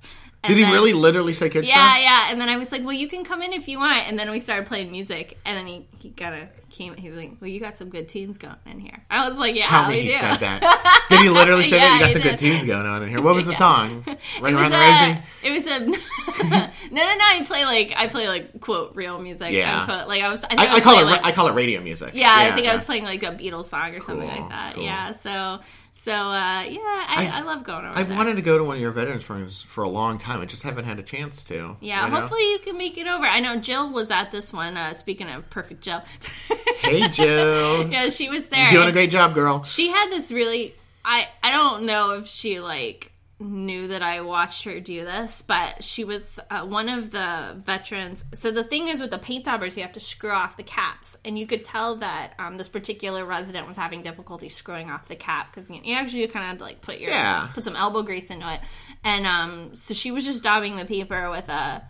And 0.44 0.48
Did 0.48 0.58
he 0.58 0.64
then- 0.64 0.72
really 0.74 0.92
literally 0.92 1.32
say 1.32 1.48
kid 1.48 1.64
Yeah, 1.64 1.74
stuff? 1.74 1.98
yeah. 2.02 2.26
And 2.30 2.40
then 2.40 2.48
I 2.50 2.56
was 2.58 2.70
like, 2.70 2.82
well, 2.84 2.92
you 2.92 3.08
can 3.08 3.24
come 3.24 3.40
in 3.42 3.52
if 3.54 3.66
you 3.66 3.78
want. 3.78 4.06
And 4.06 4.18
then 4.18 4.30
we 4.30 4.40
started 4.40 4.66
playing 4.66 4.90
music. 4.90 5.38
And 5.46 5.56
then 5.56 5.66
he, 5.66 5.86
he 5.98 6.10
kind 6.10 6.34
of 6.42 6.48
came. 6.70 6.94
He's 6.96 7.14
like, 7.14 7.36
well, 7.40 7.48
you 7.48 7.60
got 7.60 7.76
some 7.78 7.88
good 7.88 8.08
tunes 8.08 8.36
going 8.36 8.56
in 8.66 8.78
here. 8.78 9.02
I 9.10 9.26
was 9.28 9.38
like, 9.38 9.56
yeah, 9.56 9.66
Tell 9.68 9.88
me 9.88 10.02
he 10.02 10.08
do. 10.08 10.14
said 10.14 10.36
that. 10.36 11.06
Did 11.08 11.20
he 11.20 11.28
literally 11.30 11.64
say 11.70 11.78
that? 11.78 11.94
You 11.94 12.04
got 12.04 12.12
some 12.12 12.22
good 12.22 12.38
tunes 12.38 12.64
going 12.64 12.84
on 12.86 13.02
in 13.02 13.08
here. 13.08 13.22
What 13.22 13.34
was 13.34 13.46
the 13.46 13.54
song? 13.64 14.04
Ring 14.42 14.54
around 14.54 14.70
the 14.70 14.76
rosy. 14.76 15.22
it 15.42 15.50
was 15.52 15.66
a 15.66 15.78
no, 16.44 16.58
no, 16.90 17.14
no. 17.14 17.24
I 17.24 17.42
play 17.46 17.64
like 17.64 17.94
I 17.96 18.06
play 18.08 18.28
like 18.28 18.60
quote 18.60 18.94
real 18.94 19.18
music. 19.20 19.52
Yeah. 19.52 19.80
unquote. 19.80 20.08
like 20.08 20.22
I 20.22 20.28
was. 20.30 20.42
I, 20.44 20.48
I, 20.58 20.66
I 20.66 20.74
was 20.74 20.82
call 20.82 20.98
it. 20.98 21.04
like, 21.04 21.24
I 21.24 21.32
call 21.32 21.48
it 21.48 21.52
radio 21.52 21.80
music. 21.80 22.10
yeah, 22.14 22.34
I 22.36 22.52
think 22.52 22.66
yeah. 22.66 22.72
I 22.72 22.74
was 22.74 22.84
playing 22.84 23.04
like 23.04 23.22
a 23.22 23.32
Beatles 23.32 23.66
song 23.66 23.94
or 23.94 24.00
something 24.00 24.28
like 24.28 24.48
that. 24.50 24.74
cool. 24.74 24.84
Yeah, 24.84 25.12
so 25.12 25.60
so 26.04 26.12
uh, 26.12 26.60
yeah, 26.68 26.78
I, 26.82 27.30
I've- 27.32 27.46
love 27.46 27.64
going 27.64 27.86
over 27.86 27.98
I've 27.98 28.08
there. 28.08 28.16
wanted 28.16 28.36
to 28.36 28.42
go 28.42 28.58
to 28.58 28.64
one 28.64 28.76
of 28.76 28.82
your 28.82 28.90
veterans 28.92 29.24
programs 29.24 29.62
for 29.62 29.82
a 29.84 29.88
long 29.88 30.18
time. 30.18 30.40
I 30.42 30.44
just 30.44 30.62
haven't 30.62 30.84
had 30.84 30.98
a 30.98 31.02
chance 31.02 31.42
to. 31.44 31.76
yeah, 31.80 32.04
you 32.04 32.10
know? 32.12 32.20
hopefully 32.20 32.42
you 32.52 32.58
can 32.58 32.76
make 32.76 32.98
it 32.98 33.06
over. 33.06 33.24
I 33.24 33.40
know 33.40 33.56
Jill 33.56 33.90
was 33.90 34.10
at 34.10 34.30
this 34.32 34.52
one. 34.52 34.76
Uh, 34.76 34.92
speaking 34.92 35.28
of 35.30 35.48
perfect 35.48 35.80
Jill, 35.82 36.02
Hey, 36.80 37.08
Jill. 37.08 37.88
yeah, 37.90 38.10
she 38.10 38.28
was 38.28 38.48
there. 38.48 38.70
Doing 38.70 38.88
a 38.88 38.92
great 38.92 39.10
job, 39.10 39.32
girl. 39.34 39.62
she 39.64 39.88
had 39.88 40.10
this 40.10 40.30
really 40.30 40.74
i 41.06 41.26
i 41.42 41.52
don't 41.52 41.84
know 41.84 42.12
if 42.12 42.26
she 42.26 42.60
like 42.60 43.12
knew 43.40 43.88
that 43.88 44.00
i 44.00 44.20
watched 44.20 44.62
her 44.64 44.78
do 44.78 45.04
this 45.04 45.42
but 45.42 45.82
she 45.82 46.04
was 46.04 46.38
uh, 46.50 46.60
one 46.60 46.88
of 46.88 47.10
the 47.10 47.52
veterans 47.56 48.24
so 48.32 48.50
the 48.52 48.62
thing 48.62 48.86
is 48.86 49.00
with 49.00 49.10
the 49.10 49.18
paint 49.18 49.44
daubers 49.44 49.76
you 49.76 49.82
have 49.82 49.92
to 49.92 49.98
screw 50.00 50.30
off 50.30 50.56
the 50.56 50.62
caps 50.62 51.18
and 51.24 51.36
you 51.36 51.44
could 51.46 51.64
tell 51.64 51.96
that 51.96 52.32
um, 52.38 52.56
this 52.58 52.68
particular 52.68 53.24
resident 53.24 53.66
was 53.66 53.76
having 53.76 54.02
difficulty 54.02 54.48
screwing 54.48 54.88
off 54.88 55.08
the 55.08 55.16
cap 55.16 55.52
because 55.52 55.68
you, 55.68 55.80
you 55.82 55.94
actually 55.96 56.24
kind 56.28 56.44
of 56.44 56.48
had 56.50 56.58
to 56.58 56.64
like 56.64 56.80
put 56.80 57.00
your 57.00 57.10
Yeah. 57.10 57.48
put 57.54 57.64
some 57.64 57.74
elbow 57.74 58.02
grease 58.02 58.30
into 58.30 58.48
it 58.52 58.60
and 59.02 59.26
um 59.26 59.74
so 59.74 59.94
she 59.94 60.12
was 60.12 60.24
just 60.24 60.42
daubing 60.44 60.76
the 60.78 60.84
paper 60.84 61.28
with 61.30 61.48
a 61.48 61.82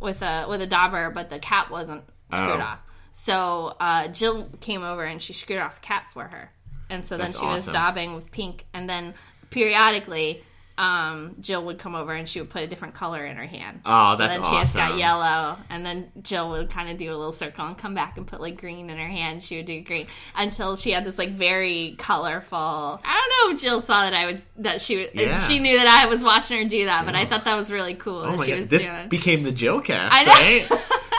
with 0.00 0.20
a 0.22 0.46
with 0.50 0.60
a 0.60 0.66
dauber 0.66 1.08
but 1.10 1.30
the 1.30 1.38
cap 1.38 1.70
wasn't 1.70 2.02
screwed 2.30 2.60
Oh. 2.60 2.62
off 2.62 2.78
so 3.12 3.74
uh, 3.80 4.06
Jill 4.08 4.48
came 4.60 4.82
over 4.82 5.02
and 5.04 5.20
she 5.20 5.32
screwed 5.32 5.58
off 5.58 5.80
the 5.80 5.86
cap 5.86 6.10
for 6.12 6.24
her, 6.24 6.50
and 6.88 7.06
so 7.06 7.16
then 7.16 7.26
That's 7.32 7.38
she 7.40 7.44
was 7.44 7.68
awesome. 7.68 7.74
daubing 7.74 8.14
with 8.14 8.30
pink, 8.30 8.64
and 8.72 8.88
then 8.88 9.14
periodically. 9.50 10.42
Um, 10.80 11.36
Jill 11.40 11.64
would 11.66 11.78
come 11.78 11.94
over 11.94 12.12
and 12.14 12.26
she 12.28 12.40
would 12.40 12.48
put 12.48 12.62
a 12.62 12.66
different 12.66 12.94
color 12.94 13.26
in 13.26 13.36
her 13.36 13.44
hand. 13.44 13.82
Oh, 13.84 14.16
that's 14.16 14.36
then 14.36 14.44
she 14.44 14.50
just 14.60 14.74
got 14.74 14.96
yellow, 14.96 15.58
and 15.68 15.84
then 15.84 16.10
Jill 16.22 16.50
would 16.52 16.70
kind 16.70 16.88
of 16.88 16.96
do 16.96 17.10
a 17.10 17.16
little 17.16 17.32
circle 17.32 17.66
and 17.66 17.76
come 17.76 17.94
back 17.94 18.16
and 18.16 18.26
put 18.26 18.40
like 18.40 18.58
green 18.58 18.88
in 18.88 18.96
her 18.96 19.06
hand. 19.08 19.42
She 19.44 19.56
would 19.56 19.66
do 19.66 19.82
green 19.82 20.06
until 20.34 20.76
she 20.76 20.90
had 20.92 21.04
this 21.04 21.18
like 21.18 21.32
very 21.32 21.96
colorful. 21.98 22.58
I 23.04 23.28
don't 23.42 23.48
know 23.50 23.54
if 23.54 23.60
Jill 23.60 23.80
saw 23.82 24.04
that 24.04 24.14
I 24.14 24.24
would 24.26 24.42
that 24.58 24.80
she 24.80 24.96
would 24.96 25.10
Yeah. 25.12 25.38
she 25.40 25.58
knew 25.58 25.76
that 25.76 25.86
I 25.86 26.06
was 26.06 26.24
watching 26.24 26.56
her 26.62 26.68
do 26.68 26.86
that, 26.86 27.04
but 27.04 27.14
I 27.14 27.26
thought 27.26 27.44
that 27.44 27.56
was 27.56 27.70
really 27.70 27.94
cool. 27.94 28.18
Oh 28.20 28.30
that 28.30 28.38
my 28.38 28.44
she 28.46 28.50
god, 28.52 28.60
was 28.60 28.68
this 28.68 28.84
doing. 28.84 29.08
became 29.08 29.42
the 29.42 29.52
Jill 29.52 29.80
cast, 29.82 30.26
right? 30.26 30.66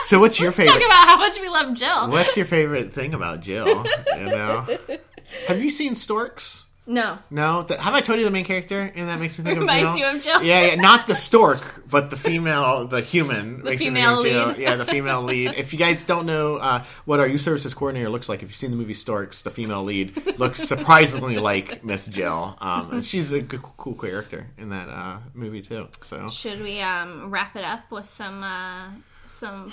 So, 0.06 0.18
what's 0.18 0.40
your 0.40 0.48
Let's 0.48 0.56
favorite? 0.58 0.72
talk 0.80 0.84
about 0.86 1.06
how 1.08 1.16
much 1.18 1.40
we 1.40 1.48
love 1.48 1.74
Jill. 1.76 2.10
What's 2.10 2.36
your 2.36 2.46
favorite 2.46 2.92
thing 2.92 3.14
about 3.14 3.40
Jill? 3.42 3.86
You 4.16 4.24
know, 4.24 4.66
have 5.46 5.62
you 5.62 5.70
seen 5.70 5.94
Storks? 5.94 6.64
No, 6.84 7.16
No, 7.30 7.62
Th- 7.62 7.78
have 7.78 7.94
I 7.94 8.00
told 8.00 8.18
you 8.18 8.24
the 8.24 8.30
main 8.32 8.44
character? 8.44 8.90
And 8.96 9.08
that 9.08 9.20
makes 9.20 9.38
me 9.38 9.44
think 9.44 9.56
of 9.56 9.60
Reminds 9.60 9.96
Jill. 9.96 9.98
you 10.10 10.16
of 10.16 10.22
Jill. 10.22 10.42
Yeah, 10.42 10.66
yeah, 10.66 10.74
not 10.74 11.06
the 11.06 11.14
stork, 11.14 11.84
but 11.88 12.10
the 12.10 12.16
female, 12.16 12.88
the 12.88 13.00
human. 13.00 13.62
makes 13.62 13.80
me 13.80 13.86
think 13.86 13.96
female 13.96 14.18
of 14.18 14.24
Jill. 14.26 14.48
lead. 14.48 14.56
Yeah, 14.58 14.74
the 14.74 14.84
female 14.96 15.22
lead. 15.22 15.54
If 15.56 15.72
you 15.72 15.78
guys 15.78 16.02
don't 16.02 16.26
know 16.26 16.56
uh, 16.56 16.84
what 17.04 17.20
our 17.20 17.28
youth 17.28 17.40
services 17.42 17.72
coordinator 17.72 18.08
looks 18.10 18.28
like, 18.28 18.38
if 18.42 18.48
you've 18.48 18.56
seen 18.56 18.72
the 18.72 18.76
movie 18.76 18.94
Storks, 18.94 19.42
the 19.42 19.52
female 19.52 19.84
lead 19.84 20.38
looks 20.40 20.60
surprisingly 20.68 21.36
like 21.38 21.84
Miss 21.84 22.06
Jill. 22.08 22.56
Um, 22.60 23.00
she's 23.00 23.30
a 23.32 23.42
cool 23.42 23.94
character 23.94 24.48
in 24.58 24.70
that 24.70 24.88
uh, 24.88 25.18
movie 25.34 25.62
too. 25.62 25.86
So 26.02 26.28
Should 26.30 26.62
we 26.62 26.80
um, 26.80 27.30
wrap 27.30 27.54
it 27.54 27.64
up 27.64 27.92
with 27.92 28.08
some 28.08 28.42
uh, 28.42 28.88
some 29.26 29.72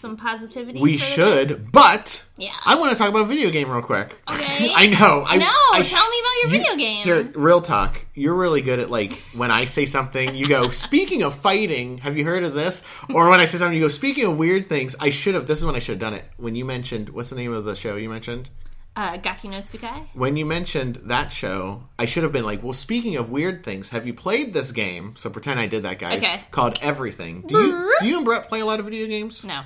some 0.00 0.16
positivity? 0.16 0.80
we 0.80 0.92
the 0.92 0.98
day? 0.98 1.04
should, 1.04 1.72
but 1.72 2.24
Yeah. 2.36 2.50
I 2.64 2.76
want 2.76 2.92
to 2.92 2.98
talk 2.98 3.08
about 3.08 3.22
a 3.22 3.26
video 3.26 3.50
game 3.50 3.70
real 3.70 3.82
quick. 3.82 4.14
Okay. 4.30 4.72
I 4.74 4.86
know. 4.86 5.24
I, 5.26 5.36
No, 5.36 5.46
I 5.46 5.82
tell 5.82 6.08
me 6.10 6.16
about 6.20 6.34
your 6.42 6.44
you- 6.44 6.50
video 6.50 6.76
game. 6.76 7.04
Here, 7.04 7.32
real 7.34 7.62
talk. 7.62 8.04
You're 8.14 8.34
really 8.34 8.62
good 8.62 8.78
at 8.80 8.90
like 8.90 9.12
when 9.36 9.50
I 9.50 9.64
say 9.66 9.86
something, 9.86 10.34
you 10.34 10.48
go. 10.48 10.70
Speaking 10.90 11.22
of 11.22 11.34
fighting, 11.34 11.98
have 11.98 12.16
you 12.16 12.24
heard 12.24 12.42
of 12.44 12.54
this? 12.54 12.82
Or 13.14 13.28
when 13.30 13.40
I 13.40 13.44
say 13.44 13.58
something, 13.58 13.76
you 13.76 13.82
go. 13.84 13.88
Speaking 13.88 14.24
of 14.26 14.36
weird 14.38 14.68
things, 14.68 14.96
I 14.98 15.10
should 15.10 15.34
have. 15.34 15.46
This 15.46 15.58
is 15.58 15.64
when 15.66 15.76
I 15.76 15.78
should 15.78 15.92
have 15.92 16.00
done 16.00 16.14
it. 16.14 16.24
When 16.36 16.54
you 16.54 16.64
mentioned 16.64 17.10
what's 17.10 17.30
the 17.30 17.36
name 17.36 17.52
of 17.52 17.64
the 17.64 17.74
show 17.76 17.96
you 17.96 18.08
mentioned? 18.08 18.48
uh, 18.96 19.16
Gaki 19.16 19.46
no 19.48 19.62
Tsukai. 19.62 20.08
When 20.14 20.36
you 20.36 20.44
mentioned 20.44 20.96
that 21.04 21.32
show, 21.32 21.84
I 21.98 22.06
should 22.06 22.24
have 22.24 22.32
been 22.32 22.44
like, 22.44 22.62
well, 22.62 22.72
speaking 22.72 23.16
of 23.16 23.30
weird 23.30 23.62
things, 23.64 23.90
have 23.90 24.04
you 24.06 24.12
played 24.12 24.52
this 24.52 24.72
game? 24.72 25.14
So 25.16 25.30
pretend 25.30 25.60
I 25.60 25.68
did 25.68 25.84
that, 25.84 26.00
guys. 26.00 26.20
Okay. 26.22 26.40
Called 26.50 26.76
Everything. 26.82 27.42
Do 27.46 27.56
you, 27.56 27.94
do 28.00 28.06
you 28.08 28.16
and 28.16 28.24
Brett 28.24 28.48
play 28.48 28.60
a 28.60 28.66
lot 28.66 28.80
of 28.80 28.86
video 28.86 29.06
games 29.06 29.44
No, 29.44 29.62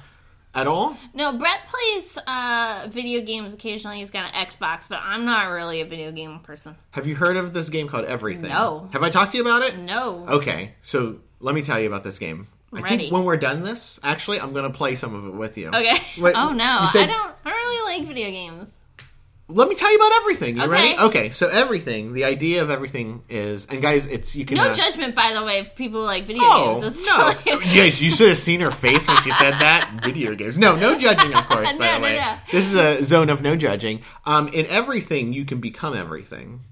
at 0.54 0.66
all? 0.66 0.96
no. 1.14 1.32
Brett 1.36 1.60
plays 1.66 2.18
uh, 2.26 2.86
video 2.90 3.20
games 3.22 3.52
occasionally. 3.54 3.98
He's 3.98 4.10
got 4.10 4.32
an 4.32 4.46
Xbox, 4.46 4.88
but 4.88 5.00
I'm 5.02 5.24
not 5.24 5.44
really 5.50 5.80
a 5.80 5.84
video 5.84 6.12
game 6.12 6.38
person. 6.40 6.76
Have 6.92 7.06
you 7.06 7.14
heard 7.16 7.36
of 7.36 7.52
this 7.52 7.68
game 7.68 7.88
called 7.88 8.04
Everything? 8.04 8.50
No. 8.50 8.88
Have 8.92 9.02
I 9.02 9.10
talked 9.10 9.32
to 9.32 9.38
you 9.38 9.44
about 9.44 9.62
it? 9.62 9.78
No. 9.78 10.26
Okay, 10.28 10.72
so 10.82 11.18
let 11.40 11.54
me 11.54 11.62
tell 11.62 11.80
you 11.80 11.86
about 11.86 12.04
this 12.04 12.18
game. 12.18 12.48
I 12.72 12.80
Ready. 12.80 12.96
think 12.96 13.12
when 13.12 13.24
we're 13.24 13.36
done 13.36 13.62
this, 13.62 14.00
actually, 14.02 14.40
I'm 14.40 14.52
going 14.52 14.70
to 14.70 14.76
play 14.76 14.96
some 14.96 15.14
of 15.14 15.26
it 15.26 15.34
with 15.38 15.56
you. 15.56 15.68
Okay. 15.68 15.96
Wait, 16.18 16.34
oh 16.36 16.50
no, 16.50 16.88
said- 16.92 17.08
I 17.08 17.12
don't. 17.12 17.34
I 17.44 17.50
don't 17.50 17.58
really 17.58 17.98
like 17.98 18.08
video 18.08 18.30
games. 18.30 18.70
Let 19.46 19.68
me 19.68 19.74
tell 19.74 19.90
you 19.92 19.98
about 19.98 20.12
everything. 20.22 20.56
You 20.56 20.62
Okay. 20.62 20.70
ready? 20.72 20.98
Okay, 20.98 21.30
so 21.30 21.48
everything. 21.48 22.14
The 22.14 22.24
idea 22.24 22.62
of 22.62 22.70
everything 22.70 23.24
is, 23.28 23.66
and 23.66 23.82
guys, 23.82 24.06
it's 24.06 24.34
you 24.34 24.46
can. 24.46 24.56
No 24.56 24.70
uh, 24.70 24.74
judgment, 24.74 25.14
by 25.14 25.34
the 25.34 25.44
way, 25.44 25.58
if 25.58 25.76
people 25.76 26.00
like 26.00 26.24
video 26.24 26.42
Oh 26.44 26.80
games. 26.80 26.94
It's 26.94 27.06
no! 27.06 27.34
yes, 27.60 28.00
you 28.00 28.10
should 28.10 28.28
have 28.30 28.38
seen 28.38 28.60
her 28.60 28.70
face 28.70 29.06
when 29.06 29.18
she 29.18 29.32
said 29.32 29.52
that. 29.52 30.00
Video 30.02 30.34
games. 30.34 30.56
No, 30.58 30.76
no 30.76 30.98
judging, 30.98 31.34
of 31.34 31.46
course. 31.46 31.68
by 31.76 31.86
No, 31.86 31.92
the 31.92 31.98
no, 31.98 32.02
way, 32.04 32.16
no. 32.16 32.36
this 32.50 32.66
is 32.66 32.74
a 32.74 33.04
zone 33.04 33.28
of 33.28 33.42
no 33.42 33.54
judging. 33.54 34.00
Um, 34.24 34.48
in 34.48 34.64
everything, 34.66 35.34
you 35.34 35.44
can 35.44 35.60
become 35.60 35.94
everything. 35.94 36.62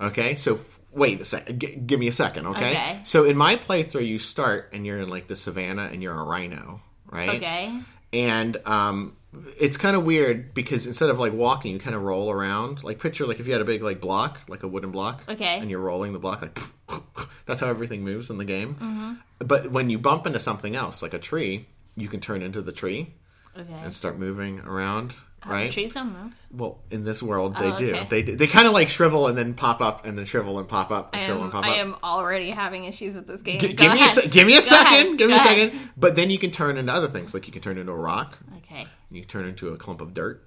Okay, 0.00 0.34
so 0.34 0.54
f- 0.54 0.80
wait 0.90 1.20
a 1.20 1.26
second. 1.26 1.60
G- 1.60 1.76
give 1.76 2.00
me 2.00 2.08
a 2.08 2.12
second. 2.12 2.46
Okay? 2.46 2.70
Okay. 2.70 3.00
So 3.04 3.24
in 3.24 3.36
my 3.36 3.56
playthrough, 3.56 4.06
you 4.06 4.18
start 4.18 4.70
and 4.72 4.86
you're 4.86 5.00
in 5.00 5.08
like 5.10 5.26
the 5.26 5.36
savannah 5.36 5.90
and 5.92 6.02
you're 6.02 6.18
a 6.18 6.24
rhino, 6.24 6.80
right? 7.10 7.28
okay. 7.36 7.78
And 8.12 8.56
um, 8.66 9.16
it's 9.58 9.76
kind 9.76 9.96
of 9.96 10.04
weird 10.04 10.52
because 10.54 10.86
instead 10.86 11.08
of 11.10 11.18
like 11.18 11.32
walking, 11.32 11.72
you 11.72 11.78
kind 11.78 11.96
of 11.96 12.02
roll 12.02 12.30
around. 12.30 12.82
Like 12.84 12.98
picture 13.00 13.26
like 13.26 13.40
if 13.40 13.46
you 13.46 13.52
had 13.52 13.62
a 13.62 13.64
big 13.66 13.82
like 13.82 14.00
block, 14.00 14.38
like 14.48 14.62
a 14.62 14.68
wooden 14.68 14.90
block, 14.90 15.22
Okay. 15.28 15.58
and 15.58 15.70
you're 15.70 15.80
rolling 15.80 16.12
the 16.12 16.18
block 16.18 16.42
like 16.42 16.58
that's 17.46 17.60
how 17.60 17.68
everything 17.68 18.02
moves 18.04 18.30
in 18.30 18.38
the 18.38 18.44
game. 18.44 18.74
Mm-hmm. 18.74 19.12
But 19.46 19.70
when 19.72 19.90
you 19.90 19.98
bump 19.98 20.26
into 20.26 20.38
something 20.40 20.76
else, 20.76 21.02
like 21.02 21.14
a 21.14 21.18
tree, 21.18 21.66
you 21.96 22.08
can 22.08 22.20
turn 22.20 22.42
into 22.42 22.62
the 22.62 22.72
tree 22.72 23.14
Okay. 23.58 23.72
and 23.84 23.92
start 23.92 24.18
moving 24.18 24.60
around 24.60 25.14
Uh, 25.44 25.50
right? 25.50 25.70
Trees 25.70 25.94
don't 25.94 26.12
move. 26.12 26.32
Well, 26.52 26.78
in 26.90 27.04
this 27.04 27.22
world, 27.22 27.56
they 27.56 27.70
Oh, 27.72 27.78
do. 27.78 27.98
They 28.08 28.22
do. 28.22 28.36
They 28.36 28.46
kind 28.46 28.66
of 28.66 28.72
like 28.72 28.88
shrivel 28.88 29.26
and 29.26 29.36
then 29.36 29.54
pop 29.54 29.80
up, 29.80 30.06
and 30.06 30.16
then 30.16 30.24
shrivel 30.24 30.58
and 30.58 30.68
pop 30.68 30.90
up, 30.90 31.10
and 31.14 31.22
I 31.22 31.26
shrivel 31.26 31.42
am, 31.42 31.44
and 31.46 31.52
pop 31.52 31.64
up. 31.64 31.70
I 31.70 31.76
am 31.76 31.96
already 32.04 32.50
having 32.50 32.84
issues 32.84 33.16
with 33.16 33.26
this 33.26 33.42
game. 33.42 33.58
G- 33.60 33.72
give 33.72 33.92
me 33.92 34.04
a 34.04 34.08
se- 34.08 34.28
give 34.28 34.46
me 34.46 34.52
a 34.54 34.56
Go 34.58 34.62
second. 34.62 34.86
ahead. 34.86 35.18
Give 35.18 35.28
me 35.28 35.34
Go 35.36 35.42
a 35.42 35.44
ahead. 35.44 35.72
second. 35.72 35.90
But 35.96 36.14
then 36.16 36.30
you 36.30 36.38
can 36.38 36.50
turn 36.52 36.76
into 36.78 36.92
other 36.92 37.08
things, 37.08 37.34
like 37.34 37.46
you 37.46 37.52
can 37.52 37.62
turn 37.62 37.76
into 37.78 37.90
a 37.92 37.96
rock, 37.96 38.38
Okay. 38.58 38.82
and 38.82 38.88
you 39.10 39.22
can 39.22 39.28
turn 39.28 39.46
into 39.48 39.70
a 39.70 39.76
clump 39.76 40.00
of 40.00 40.14
dirt, 40.14 40.46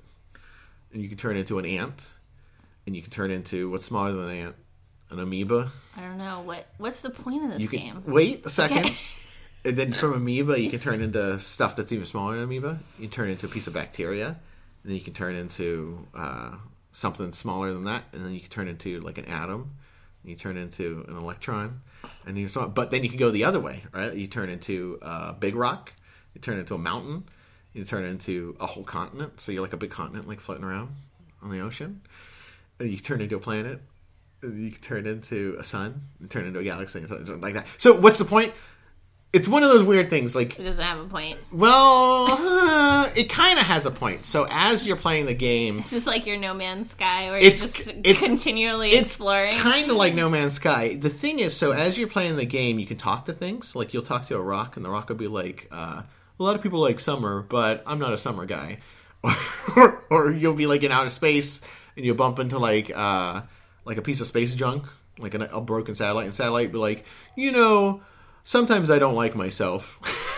and 0.94 1.02
you 1.02 1.10
can 1.10 1.18
turn 1.18 1.36
into 1.36 1.60
an 1.60 1.66
ant, 1.66 2.06
and 2.86 2.96
you 2.96 3.02
can 3.02 3.12
turn 3.12 3.32
into 3.32 3.70
what's 3.70 3.86
smaller 3.86 4.14
than 4.14 4.30
an 4.30 4.38
ant, 4.38 4.56
an 5.10 5.20
amoeba. 5.20 5.72
I 5.98 6.02
don't 6.02 6.18
know 6.18 6.42
what. 6.46 6.68
What's 6.78 7.02
the 7.02 7.10
point 7.10 7.44
of 7.52 7.60
this 7.60 7.70
game? 7.70 8.04
wait 8.06 8.46
a 8.46 8.50
second. 8.50 8.86
Okay. 8.86 8.96
And 9.66 9.76
then 9.76 9.94
from 9.94 10.14
amoeba, 10.14 10.60
you 10.62 10.70
can 10.70 10.80
turn 10.80 11.02
into 11.02 11.40
stuff 11.40 11.76
that's 11.76 11.92
even 11.92 12.06
smaller 12.06 12.36
than 12.36 12.44
amoeba. 12.44 12.80
You 13.00 13.08
turn 13.08 13.30
into 13.32 13.48
a 13.48 13.50
piece 13.50 13.66
of 13.66 13.74
bacteria, 13.74 14.38
and 14.86 14.92
then 14.92 14.96
you 15.00 15.02
can 15.02 15.16
turn 15.16 15.34
into 15.34 16.08
uh, 16.14 16.52
something 16.92 17.34
smaller 17.34 17.74
than 17.74 17.86
that, 17.86 18.04
and 18.14 18.24
then 18.24 18.34
you 18.34 18.40
can 18.40 18.52
turn 18.52 18.68
into 18.68 19.00
like 19.00 19.18
an 19.18 19.26
atom. 19.26 19.72
And 20.22 20.30
you 20.30 20.36
turn 20.36 20.58
into 20.58 21.04
an 21.08 21.18
electron, 21.18 21.82
and 22.28 22.38
you 22.38 22.48
so. 22.50 22.68
But 22.68 22.92
then 22.92 23.02
you 23.02 23.10
can 23.10 23.18
go 23.18 23.32
the 23.32 23.46
other 23.46 23.60
way, 23.60 23.84
right? 23.92 24.14
You 24.14 24.28
turn 24.28 24.50
into 24.50 25.00
a 25.02 25.34
big 25.34 25.56
rock. 25.56 25.92
You 26.36 26.42
turn 26.42 26.60
into 26.60 26.76
a 26.76 26.78
mountain. 26.78 27.24
You 27.74 27.84
turn 27.84 28.06
into 28.06 28.56
a 28.60 28.68
whole 28.68 28.84
continent. 28.84 29.42
So 29.42 29.52
you're 29.52 29.64
like 29.64 29.74
a 29.74 29.78
big 29.78 29.90
continent, 29.90 30.28
like 30.28 30.40
floating 30.40 30.64
around 30.64 30.96
on 31.42 31.50
the 31.50 31.62
ocean. 31.62 32.02
And 32.80 32.92
you 32.92 33.00
turn 33.00 33.22
into 33.22 33.38
a 33.38 33.40
planet. 33.40 33.82
You 34.44 34.70
turn 34.70 35.08
into 35.08 35.56
a 35.60 35.64
sun. 35.64 36.02
Turn 36.30 36.46
into 36.46 36.60
a 36.60 36.64
galaxy, 36.64 37.00
like 37.08 37.56
that. 37.56 37.66
So 37.80 37.94
what's 37.94 38.20
the 38.20 38.26
point? 38.26 38.54
It's 39.34 39.50
one 39.50 39.64
of 39.64 39.70
those 39.70 39.84
weird 39.84 40.10
things, 40.10 40.34
like 40.34 40.58
It 40.58 40.64
doesn't 40.64 40.82
have 40.82 40.98
a 41.00 41.06
point. 41.10 41.38
well, 41.52 42.28
uh, 42.30 43.10
it 43.18 43.30
kind 43.30 43.60
of 43.60 43.66
has 43.66 43.86
a 43.86 43.92
point. 43.92 44.26
So 44.26 44.48
as 44.50 44.88
you're 44.88 44.96
playing 44.96 45.26
the 45.26 45.34
game, 45.34 45.80
Is 45.80 45.90
this 45.90 46.08
like 46.08 46.26
your 46.26 46.38
No 46.38 46.54
Man's 46.54 46.92
Sky 46.92 47.30
where 47.30 47.38
It's- 47.38 47.60
you're 47.62 47.70
just 47.70 47.90
it's- 47.90 48.18
continually 48.26 48.92
it's 48.92 49.08
exploring? 49.10 49.58
kind 49.58 49.92
of 49.92 49.98
like 49.98 50.14
No 50.16 50.30
Man's 50.30 50.54
Sky. 50.54 50.96
The 50.96 51.10
thing 51.10 51.40
is, 51.40 51.54
so 51.56 51.72
as 51.74 51.98
you're 51.98 52.08
playing 52.08 52.38
the 52.38 52.46
game, 52.46 52.80
you 52.80 52.86
can 52.86 52.96
talk 52.96 53.26
to 53.26 53.34
things. 53.34 53.76
Like 53.76 53.94
you'll 53.94 54.04
talk 54.04 54.26
to 54.28 54.38
a 54.38 54.42
rock, 54.42 54.78
and 54.78 54.86
the 54.86 54.90
rock 54.90 55.10
will 55.10 55.18
be 55.18 55.28
like, 55.28 55.68
uh, 55.70 56.04
"A 56.40 56.44
lot 56.44 56.56
of 56.56 56.62
people 56.62 56.80
like 56.80 57.02
summer, 57.02 57.42
but 57.42 57.84
I'm 57.86 58.00
not 58.00 58.14
a 58.14 58.18
summer 58.18 58.46
guy." 58.46 58.78
or, 59.76 60.04
or 60.10 60.32
you'll 60.32 60.54
be 60.54 60.68
like 60.68 60.84
in 60.84 60.92
outer 60.94 61.10
space, 61.10 61.60
and 61.98 62.06
you'll 62.06 62.16
bump 62.16 62.40
into 62.40 62.58
like 62.58 62.90
uh, 62.96 63.42
like 63.84 63.98
a 63.98 64.02
piece 64.02 64.22
of 64.22 64.28
space 64.28 64.54
junk, 64.56 64.86
like 65.20 65.34
an, 65.34 65.42
a 65.42 65.60
broken 65.60 65.94
satellite, 65.94 66.26
and 66.26 66.34
satellite 66.34 66.72
be 66.72 66.78
like, 66.78 67.04
you 67.36 67.52
know, 67.52 68.02
sometimes 68.46 68.90
I 68.90 68.98
don't 69.00 69.16
like 69.16 69.36
myself. 69.36 70.00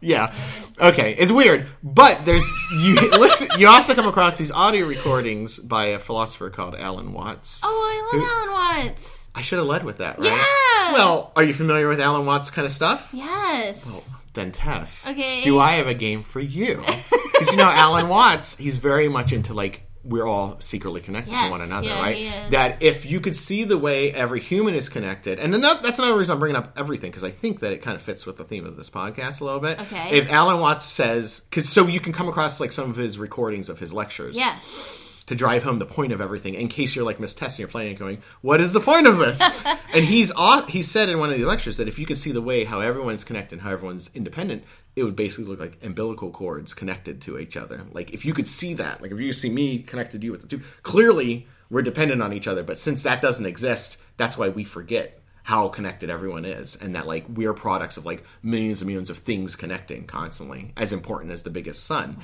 Yeah. 0.00 0.34
Okay. 0.78 1.14
It's 1.18 1.32
weird, 1.32 1.66
but 1.82 2.26
there's 2.26 2.46
you 2.78 2.94
listen. 2.94 3.48
You 3.58 3.68
also 3.68 3.94
come 3.94 4.06
across 4.06 4.36
these 4.36 4.50
audio 4.50 4.86
recordings 4.86 5.58
by 5.58 5.86
a 5.86 5.98
philosopher 5.98 6.50
called 6.50 6.74
Alan 6.74 7.14
Watts. 7.14 7.60
oh, 7.62 7.68
I 8.12 8.12
love 8.18 8.22
Who- 8.22 8.30
Alan 8.30 8.84
Watts. 8.90 9.28
I 9.34 9.40
should 9.40 9.58
have 9.60 9.66
led 9.66 9.82
with 9.82 9.98
that, 9.98 10.18
right? 10.18 10.26
Yeah. 10.26 10.92
Well, 10.92 11.32
are 11.36 11.42
you 11.42 11.54
familiar 11.54 11.88
with 11.88 12.00
Alan 12.00 12.26
Watts 12.26 12.50
kind 12.50 12.66
of 12.66 12.72
stuff? 12.72 13.08
Yes. 13.14 14.10
Then 14.34 14.52
Tess. 14.52 15.08
Okay. 15.08 15.42
Do 15.42 15.58
I 15.58 15.72
have 15.76 15.86
a 15.86 15.94
game 15.94 16.22
for 16.22 16.40
you? 16.40 16.84
Because 17.32 17.48
you 17.50 17.56
know 17.56 17.64
Alan 17.70 18.08
Watts, 18.10 18.58
he's 18.58 18.76
very 18.76 19.08
much 19.08 19.32
into 19.32 19.54
like 19.54 19.83
we're 20.04 20.26
all 20.26 20.60
secretly 20.60 21.00
connected 21.00 21.30
Yes, 21.32 21.46
to 21.46 21.50
one 21.50 21.60
another, 21.62 21.86
yeah, 21.88 22.00
right? 22.02 22.50
That 22.50 22.82
if 22.82 23.06
you 23.06 23.20
could 23.20 23.34
see 23.34 23.64
the 23.64 23.78
way 23.78 24.12
every 24.12 24.40
human 24.40 24.74
is 24.74 24.88
connected, 24.88 25.38
and 25.38 25.54
another, 25.54 25.80
that's 25.82 25.98
another 25.98 26.18
reason 26.18 26.34
I'm 26.34 26.38
bringing 26.40 26.56
up 26.56 26.74
everything 26.76 27.10
because 27.10 27.24
I 27.24 27.30
think 27.30 27.60
that 27.60 27.72
it 27.72 27.80
kind 27.82 27.94
of 27.96 28.02
fits 28.02 28.26
with 28.26 28.36
the 28.36 28.44
theme 28.44 28.66
of 28.66 28.76
this 28.76 28.90
podcast 28.90 29.40
a 29.40 29.44
little 29.44 29.60
bit. 29.60 29.80
Okay. 29.80 30.18
If 30.18 30.30
Alan 30.30 30.60
Watts 30.60 30.84
says, 30.86 31.40
because 31.48 31.68
so 31.68 31.86
you 31.86 32.00
can 32.00 32.12
come 32.12 32.28
across 32.28 32.60
like 32.60 32.72
some 32.72 32.90
of 32.90 32.96
his 32.96 33.18
recordings 33.18 33.68
of 33.68 33.78
his 33.78 33.92
lectures, 33.94 34.36
Yes. 34.36 34.86
to 35.26 35.34
drive 35.34 35.62
home 35.62 35.78
the 35.78 35.86
point 35.86 36.12
of 36.12 36.20
everything 36.20 36.52
in 36.52 36.68
case 36.68 36.94
you're 36.94 37.04
like 37.06 37.18
Miss 37.18 37.34
Tess 37.34 37.54
and 37.54 37.60
you're 37.60 37.68
playing 37.68 37.90
and 37.90 37.98
going, 37.98 38.22
what 38.42 38.60
is 38.60 38.74
the 38.74 38.80
point 38.80 39.06
of 39.06 39.16
this? 39.16 39.40
and 39.94 40.04
he's 40.04 40.30
he 40.68 40.82
said 40.82 41.08
in 41.08 41.18
one 41.18 41.30
of 41.30 41.38
the 41.38 41.44
lectures 41.46 41.78
that 41.78 41.88
if 41.88 41.98
you 41.98 42.04
can 42.04 42.16
see 42.16 42.30
the 42.30 42.42
way 42.42 42.64
how 42.64 42.80
everyone's 42.80 43.24
connected, 43.24 43.60
how 43.60 43.70
everyone's 43.70 44.10
independent, 44.14 44.64
it 44.96 45.02
would 45.02 45.16
basically 45.16 45.44
look 45.44 45.60
like 45.60 45.78
umbilical 45.82 46.30
cords 46.30 46.74
connected 46.74 47.20
to 47.22 47.38
each 47.38 47.56
other. 47.56 47.84
Like 47.92 48.12
if 48.12 48.24
you 48.24 48.32
could 48.32 48.48
see 48.48 48.74
that, 48.74 49.02
like 49.02 49.10
if 49.10 49.20
you 49.20 49.32
see 49.32 49.50
me 49.50 49.80
connected 49.80 50.20
to 50.20 50.24
you 50.24 50.32
with 50.32 50.42
the 50.42 50.48
two, 50.48 50.62
clearly 50.82 51.46
we're 51.70 51.82
dependent 51.82 52.22
on 52.22 52.32
each 52.32 52.46
other. 52.46 52.62
But 52.62 52.78
since 52.78 53.02
that 53.02 53.20
doesn't 53.20 53.46
exist, 53.46 53.98
that's 54.16 54.38
why 54.38 54.50
we 54.50 54.64
forget 54.64 55.20
how 55.42 55.68
connected 55.68 56.08
everyone 56.08 56.44
is 56.44 56.76
and 56.76 56.94
that 56.94 57.06
like 57.06 57.26
we're 57.28 57.52
products 57.52 57.96
of 57.96 58.06
like 58.06 58.24
millions 58.42 58.80
and 58.80 58.88
millions 58.88 59.10
of 59.10 59.18
things 59.18 59.56
connecting 59.56 60.06
constantly 60.06 60.72
as 60.76 60.92
important 60.92 61.32
as 61.32 61.42
the 61.42 61.50
biggest 61.50 61.84
sun 61.84 62.16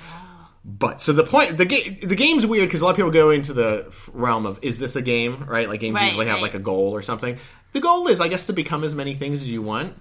but 0.65 1.01
so 1.01 1.13
the 1.13 1.25
point, 1.25 1.57
the 1.57 1.65
game, 1.65 1.99
the 2.03 2.17
game's 2.17 2.47
weird 2.47 2.69
because 2.69 2.83
a 2.83 2.85
lot 2.85 2.91
of 2.91 2.97
people 2.97 3.11
go 3.11 3.31
into 3.31 3.55
the 3.55 3.93
realm 4.13 4.45
of 4.45 4.59
is 4.63 4.79
this 4.79 4.95
a 4.95 5.03
game, 5.03 5.47
right? 5.49 5.69
Like 5.69 5.81
games 5.81 5.95
Right, 5.95 6.07
usually 6.09 6.27
have 6.27 6.43
like 6.43 6.55
a 6.55 6.59
goal 6.59 6.95
or 6.95 7.03
something. 7.03 7.39
The 7.73 7.81
goal 7.81 8.09
is, 8.09 8.21
I 8.21 8.29
guess, 8.29 8.47
to 8.47 8.53
become 8.53 8.85
as 8.85 8.95
many 8.95 9.15
things 9.15 9.41
as 9.41 9.49
you 9.49 9.63
want, 9.63 9.97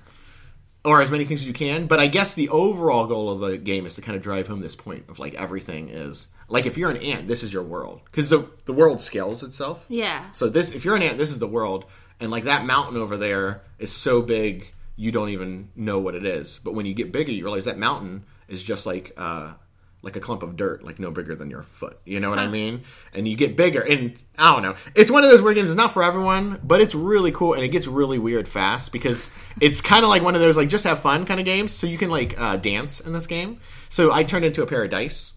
or 0.86 1.02
as 1.02 1.12
many 1.12 1.26
things 1.26 1.42
as 1.42 1.48
you 1.48 1.54
can. 1.54 1.88
But 1.88 2.00
I 2.00 2.08
guess 2.08 2.34
the 2.34 2.50
overall 2.50 3.06
goal 3.06 3.32
of 3.32 3.40
the 3.40 3.58
game 3.58 3.86
is 3.86 3.96
to 3.96 4.02
kind 4.02 4.16
of 4.16 4.22
drive 4.22 4.48
home 4.48 4.62
this 4.62 4.76
point 4.76 5.06
of 5.10 5.20
like 5.20 5.36
everything 5.36 5.90
is 5.90 6.28
like 6.48 6.66
if 6.66 6.78
you're 6.78 6.90
an 6.90 6.98
ant, 6.98 7.28
this 7.28 7.44
is 7.44 7.54
your 7.54 7.64
world 7.64 8.02
because 8.06 8.30
the 8.30 8.48
the 8.66 8.74
world 8.74 9.02
scales 9.02 9.44
itself. 9.44 9.86
Yeah. 9.88 10.32
So 10.32 10.50
this, 10.50 10.74
if 10.74 10.86
you're 10.86 10.96
an 10.96 11.04
ant, 11.04 11.18
this 11.18 11.32
is 11.32 11.40
the 11.40 11.48
world, 11.48 11.86
and 12.20 12.32
like 12.32 12.46
that 12.46 12.66
mountain 12.66 12.98
over 12.98 13.18
there 13.18 13.62
is 13.78 13.92
so 13.92 14.22
big 14.22 14.74
you 14.96 15.12
don't 15.12 15.30
even 15.30 15.70
know 15.76 16.00
what 16.00 16.16
it 16.16 16.26
is. 16.26 16.60
But 16.62 16.74
when 16.74 16.86
you 16.86 16.94
get 16.94 17.14
bigger, 17.14 17.32
you 17.32 17.44
realize 17.44 17.66
that 17.66 17.78
mountain 17.78 18.26
is 18.50 18.62
just 18.62 18.86
like 18.86 19.14
uh, 19.16 19.54
like 20.02 20.16
a 20.16 20.20
clump 20.20 20.44
of 20.44 20.56
dirt, 20.56 20.84
like 20.84 21.00
no 21.00 21.12
bigger 21.12 21.36
than 21.36 21.50
your 21.50 21.64
foot. 21.64 22.00
You 22.06 22.20
know 22.20 22.30
what 22.30 22.40
I 22.40 22.48
mean? 22.48 22.84
And 23.14 23.28
you 23.28 23.36
get 23.36 23.56
bigger, 23.56 23.82
and 23.82 24.22
I 24.38 24.54
don't 24.54 24.64
know. 24.64 24.76
It's 24.96 25.12
one 25.12 25.24
of 25.24 25.30
those 25.30 25.42
weird 25.42 25.56
games. 25.56 25.70
It's 25.70 25.78
not 25.78 25.94
for 25.94 26.04
everyone, 26.04 26.60
but 26.64 26.82
it's 26.82 26.96
really 26.96 27.32
cool, 27.32 27.54
and 27.54 27.64
it 27.64 27.70
gets 27.70 27.88
really 27.88 28.20
weird 28.20 28.48
fast 28.48 28.92
because 28.92 29.30
it's 29.60 29.82
kind 29.82 30.04
of 30.04 30.10
like 30.10 30.24
one 30.24 30.36
of 30.36 30.42
those 30.42 30.58
like 30.58 30.70
just 30.70 30.86
have 30.86 31.00
fun 31.00 31.26
kind 31.26 31.40
of 31.40 31.46
games. 31.46 31.74
So 31.74 31.88
you 31.88 31.98
can 31.98 32.10
like 32.10 32.40
uh, 32.40 32.58
dance 32.58 33.00
in 33.02 33.14
this 33.14 33.28
game. 33.28 33.60
So 33.90 34.12
I 34.12 34.24
turned 34.24 34.46
into 34.46 34.62
a 34.62 34.68
pair 34.68 34.84
of 34.84 34.92
dice 34.92 35.34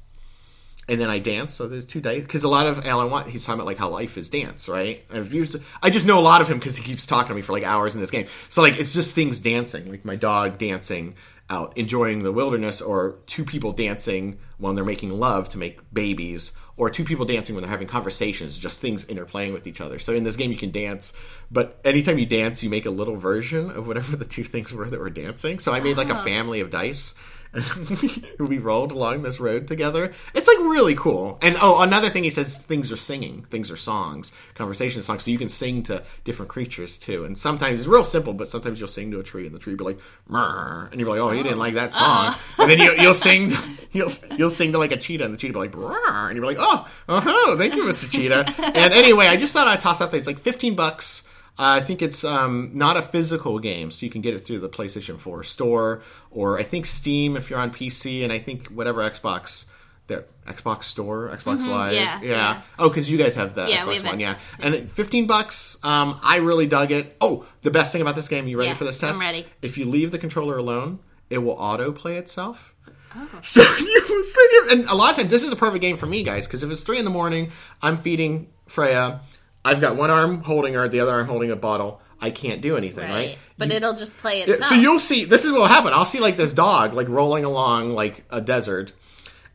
and 0.89 1.01
then 1.01 1.09
I 1.11 1.19
dance. 1.19 1.55
So 1.55 1.69
there's 1.69 1.87
two 1.87 2.01
dice 2.01 2.23
because 2.23 2.45
a 2.45 2.49
lot 2.49 2.67
of 2.67 2.85
Alan 2.85 3.11
Watt 3.11 3.29
he's 3.29 3.45
talking 3.45 3.61
about 3.61 3.67
like 3.67 3.79
how 3.79 3.89
life 3.89 4.19
is 4.19 4.29
dance, 4.29 4.69
right? 4.69 5.05
I've 5.11 5.33
used, 5.33 5.57
I 5.83 5.91
just 5.91 6.07
know 6.07 6.19
a 6.19 6.21
lot 6.21 6.41
of 6.41 6.49
him 6.49 6.59
because 6.59 6.77
he 6.77 6.85
keeps 6.85 7.07
talking 7.07 7.29
to 7.29 7.35
me 7.35 7.43
for 7.43 7.53
like 7.53 7.63
hours 7.63 7.95
in 7.95 8.01
this 8.01 8.11
game. 8.11 8.27
So 8.49 8.63
like 8.63 8.79
it's 8.79 8.93
just 8.93 9.15
things 9.15 9.41
dancing, 9.41 9.91
like 9.91 10.05
my 10.05 10.17
dog 10.17 10.59
dancing 10.59 11.15
out, 11.51 11.77
enjoying 11.77 12.23
the 12.23 12.33
wilderness, 12.33 12.81
or 12.81 13.19
two 13.27 13.45
people 13.45 13.73
dancing 13.73 14.39
when 14.59 14.75
they're 14.75 14.85
making 14.85 15.11
love 15.11 15.49
to 15.51 15.59
make 15.59 15.81
babies, 15.93 16.53
or 16.77 16.89
two 16.89 17.05
people 17.05 17.25
dancing 17.25 17.55
when 17.55 17.63
they're 17.63 17.71
having 17.71 17.89
conversations, 17.89 18.57
just 18.57 18.81
things 18.81 19.05
interplaying 19.05 19.53
with 19.53 19.67
each 19.67 19.81
other. 19.81 19.99
So 19.99 20.15
in 20.15 20.25
this 20.25 20.37
game 20.37 20.51
you 20.51 20.57
can 20.57 20.71
dance, 20.71 21.13
but 21.51 21.81
anytime 21.85 22.19
you 22.19 22.27
dance, 22.27 22.63
you 22.63 22.71
make 22.71 22.87
a 22.87 22.91
little 22.91 23.17
version 23.17 23.71
of 23.71 23.87
whatever 23.87 24.17
the 24.17 24.25
two 24.25 24.45
things 24.45 24.73
were 24.73 24.89
that 24.89 25.01
were 25.01 25.11
dancing. 25.11 25.59
So 25.59 25.73
I 25.73 25.81
made 25.81 25.97
like 25.97 26.09
a 26.09 26.15
uh-huh. 26.15 26.25
family 26.25 26.61
of 26.61 26.71
dice 26.71 27.15
we, 28.39 28.59
rolled 28.59 28.93
along 28.93 29.23
this 29.23 29.39
road 29.39 29.69
together. 29.69 30.13
It's 30.35 30.47
like 30.47 30.59
really 30.59 30.95
cool. 30.95 31.39
And 31.43 31.57
oh, 31.61 31.83
another 31.83 32.09
thing 32.09 32.25
he 32.25 32.31
says 32.31 32.59
things 32.63 32.91
are 32.91 32.97
singing, 32.97 33.45
things 33.51 33.71
are 33.71 33.77
songs, 33.77 34.33
conversation 34.55 35.03
songs. 35.03 35.25
So 35.25 35.31
you 35.31 35.39
can 35.39 35.51
sing 35.51 35.83
to 35.85 36.03
different 36.25 36.51
creatures 36.51 36.97
too. 36.97 37.25
And 37.25 37.37
sometimes 37.37 37.79
it's 37.79 37.89
real 37.89 38.05
simple, 38.05 38.33
but 38.33 38.49
sometimes 38.49 38.79
you'll 38.79 38.89
sing 38.89 39.11
to 39.11 39.21
a 39.21 39.23
tree 39.23 39.45
and 39.47 39.55
the 39.55 39.59
tree 39.59 39.75
will 39.75 39.85
be 39.87 39.95
like, 39.95 40.01
Mrr, 40.31 40.91
and 40.91 40.99
you're 40.99 41.11
like, 41.11 41.21
oh, 41.21 41.33
you 41.33 41.43
didn't 41.43 41.59
like 41.59 41.75
that 41.75 41.93
song. 41.93 42.35
Oh. 42.35 42.41
And 42.59 42.71
then 42.71 42.79
you, 42.79 42.95
you'll 42.95 43.15
sing, 43.15 43.51
to, 43.51 43.59
you'll 43.93 44.13
you'll 44.39 44.51
sing 44.51 44.73
to 44.73 44.79
like 44.79 44.93
a 44.93 44.97
cheetah, 44.97 45.25
and 45.25 45.35
the 45.35 45.39
cheetah 45.39 45.53
will 45.53 45.67
be 45.67 45.77
like, 45.77 45.93
Mrr, 45.93 46.29
and 46.29 46.37
you're 46.37 46.47
like, 46.47 46.59
oh, 46.59 46.89
oh, 47.09 47.57
thank 47.59 47.75
you, 47.75 47.85
Mr. 47.85 48.11
Cheetah. 48.11 48.55
and 48.75 48.95
anyway, 48.95 49.27
I 49.27 49.37
just 49.37 49.53
thought 49.53 49.69
I'd 49.69 49.81
toss 49.81 50.01
out 50.01 50.11
there. 50.11 50.19
It's 50.19 50.27
like 50.27 50.39
15 50.39 50.75
bucks. 50.75 51.27
Uh, 51.59 51.77
I 51.77 51.81
think 51.81 52.01
it's 52.01 52.25
um, 52.25 52.71
not 52.73 52.97
a 52.97 53.03
physical 53.03 53.59
game, 53.59 53.91
so 53.91 54.07
you 54.07 54.11
can 54.11 54.23
get 54.23 54.33
it 54.35 54.39
through 54.41 54.61
the 54.61 54.71
PlayStation 54.71 55.19
4 55.19 55.45
store, 55.45 56.03
or 56.31 56.59
I 56.59 56.63
think 56.63 56.87
Steam 56.87 57.37
if 57.37 57.51
you're 57.51 57.59
on 57.59 57.71
PC, 57.71 58.25
and 58.25 58.33
I 58.33 58.39
think 58.39 58.69
whatever 58.69 59.03
Xbox, 59.03 59.67
the 60.07 60.25
Xbox 60.47 60.85
Store, 60.85 61.29
Xbox 61.29 61.67
Live, 61.69 61.93
yeah, 61.95 62.21
yeah. 62.23 62.63
Oh, 62.79 62.89
because 62.89 63.11
you 63.11 63.19
guys 63.19 63.35
have 63.35 63.55
the 63.55 63.69
Yeah, 63.69 63.83
Xbox 63.83 63.95
have 63.97 64.05
One, 64.07 64.21
yeah. 64.21 64.35
Xbox, 64.35 64.65
And 64.65 64.75
at 64.75 64.91
15 64.91 65.27
bucks, 65.27 65.79
um, 65.85 66.19
I 66.23 66.37
really 66.37 66.67
dug 66.67 66.91
it. 66.91 67.17
Oh, 67.21 67.47
the 67.61 67.71
best 67.71 67.93
thing 67.93 68.01
about 68.01 68.17
this 68.17 68.29
game, 68.29 68.49
you 68.49 68.57
ready 68.59 68.71
Yes, 68.71 68.79
for 68.79 68.85
this 68.85 68.99
test? 68.99 69.17
I'm 69.17 69.21
ready. 69.21 69.47
If 69.61 69.77
you 69.77 69.85
leave 69.85 70.11
the 70.11 70.19
controller 70.19 70.57
alone, 70.57 71.01
it 71.29 71.39
will 71.39 71.53
auto 71.53 71.93
play 71.93 72.17
itself. 72.17 72.75
Oh. 73.15 73.29
So 73.43 73.61
you 73.61 74.25
sit 74.25 74.51
here, 74.53 74.69
and 74.71 74.87
a 74.89 74.95
lot 74.95 75.11
of 75.11 75.17
times 75.17 75.31
this 75.31 75.43
is 75.43 75.53
a 75.53 75.57
perfect 75.57 75.83
game 75.83 75.99
for 75.99 76.07
me, 76.07 76.23
guys, 76.23 76.47
because 76.47 76.63
if 76.63 76.71
it's 76.71 76.81
three 76.81 76.99
in 76.99 77.05
the 77.05 77.11
morning, 77.11 77.53
I'm 77.83 77.99
feeding 77.99 78.49
Freya. 78.67 79.21
I've 79.65 79.81
got 79.81 79.97
one 79.97 80.11
arm 80.11 80.43
holding 80.43 80.75
her, 80.75 80.89
the 80.89 81.01
other 81.01 81.13
arm 81.13 81.27
holding 81.29 81.51
a 81.51 81.57
bottle. 81.57 82.01
I 82.21 82.31
can't 82.31 82.61
do 82.61 82.77
anything, 82.77 83.09
right? 83.09 83.15
Right. 83.15 83.39
But 83.59 83.69
You- 83.71 83.77
it'll 83.77 83.95
just 83.97 84.17
play 84.19 84.43
itself. 84.43 84.65
so 84.65 84.75
you'll 84.77 84.99
see. 85.01 85.25
This 85.25 85.45
is 85.45 85.53
what 85.53 85.61
will 85.63 85.67
happen. 85.69 85.93
I'll 85.93 86.05
see 86.05 86.21
like 86.21 86.37
this 86.37 86.53
dog 86.53 86.95
like 86.95 87.09
rolling 87.09 87.45
along 87.45 87.95
like 87.95 88.25
a 88.31 88.41
desert, 88.41 88.93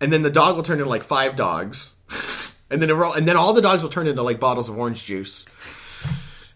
and 0.01 0.12
then 0.12 0.22
the 0.22 0.30
dog 0.30 0.55
will 0.55 0.64
turn 0.64 0.80
into 0.80 0.89
like 0.89 1.03
five 1.03 1.36
dogs, 1.36 1.93
and 2.70 2.82
then 2.82 2.89
it 2.89 2.93
roll, 2.93 3.14
and 3.14 3.28
then 3.28 3.38
all 3.38 3.53
the 3.53 3.62
dogs 3.62 3.84
will 3.84 3.89
turn 3.89 4.08
into 4.08 4.22
like 4.22 4.39
bottles 4.39 4.68
of 4.70 4.78
orange 4.78 5.05
juice. 5.05 5.45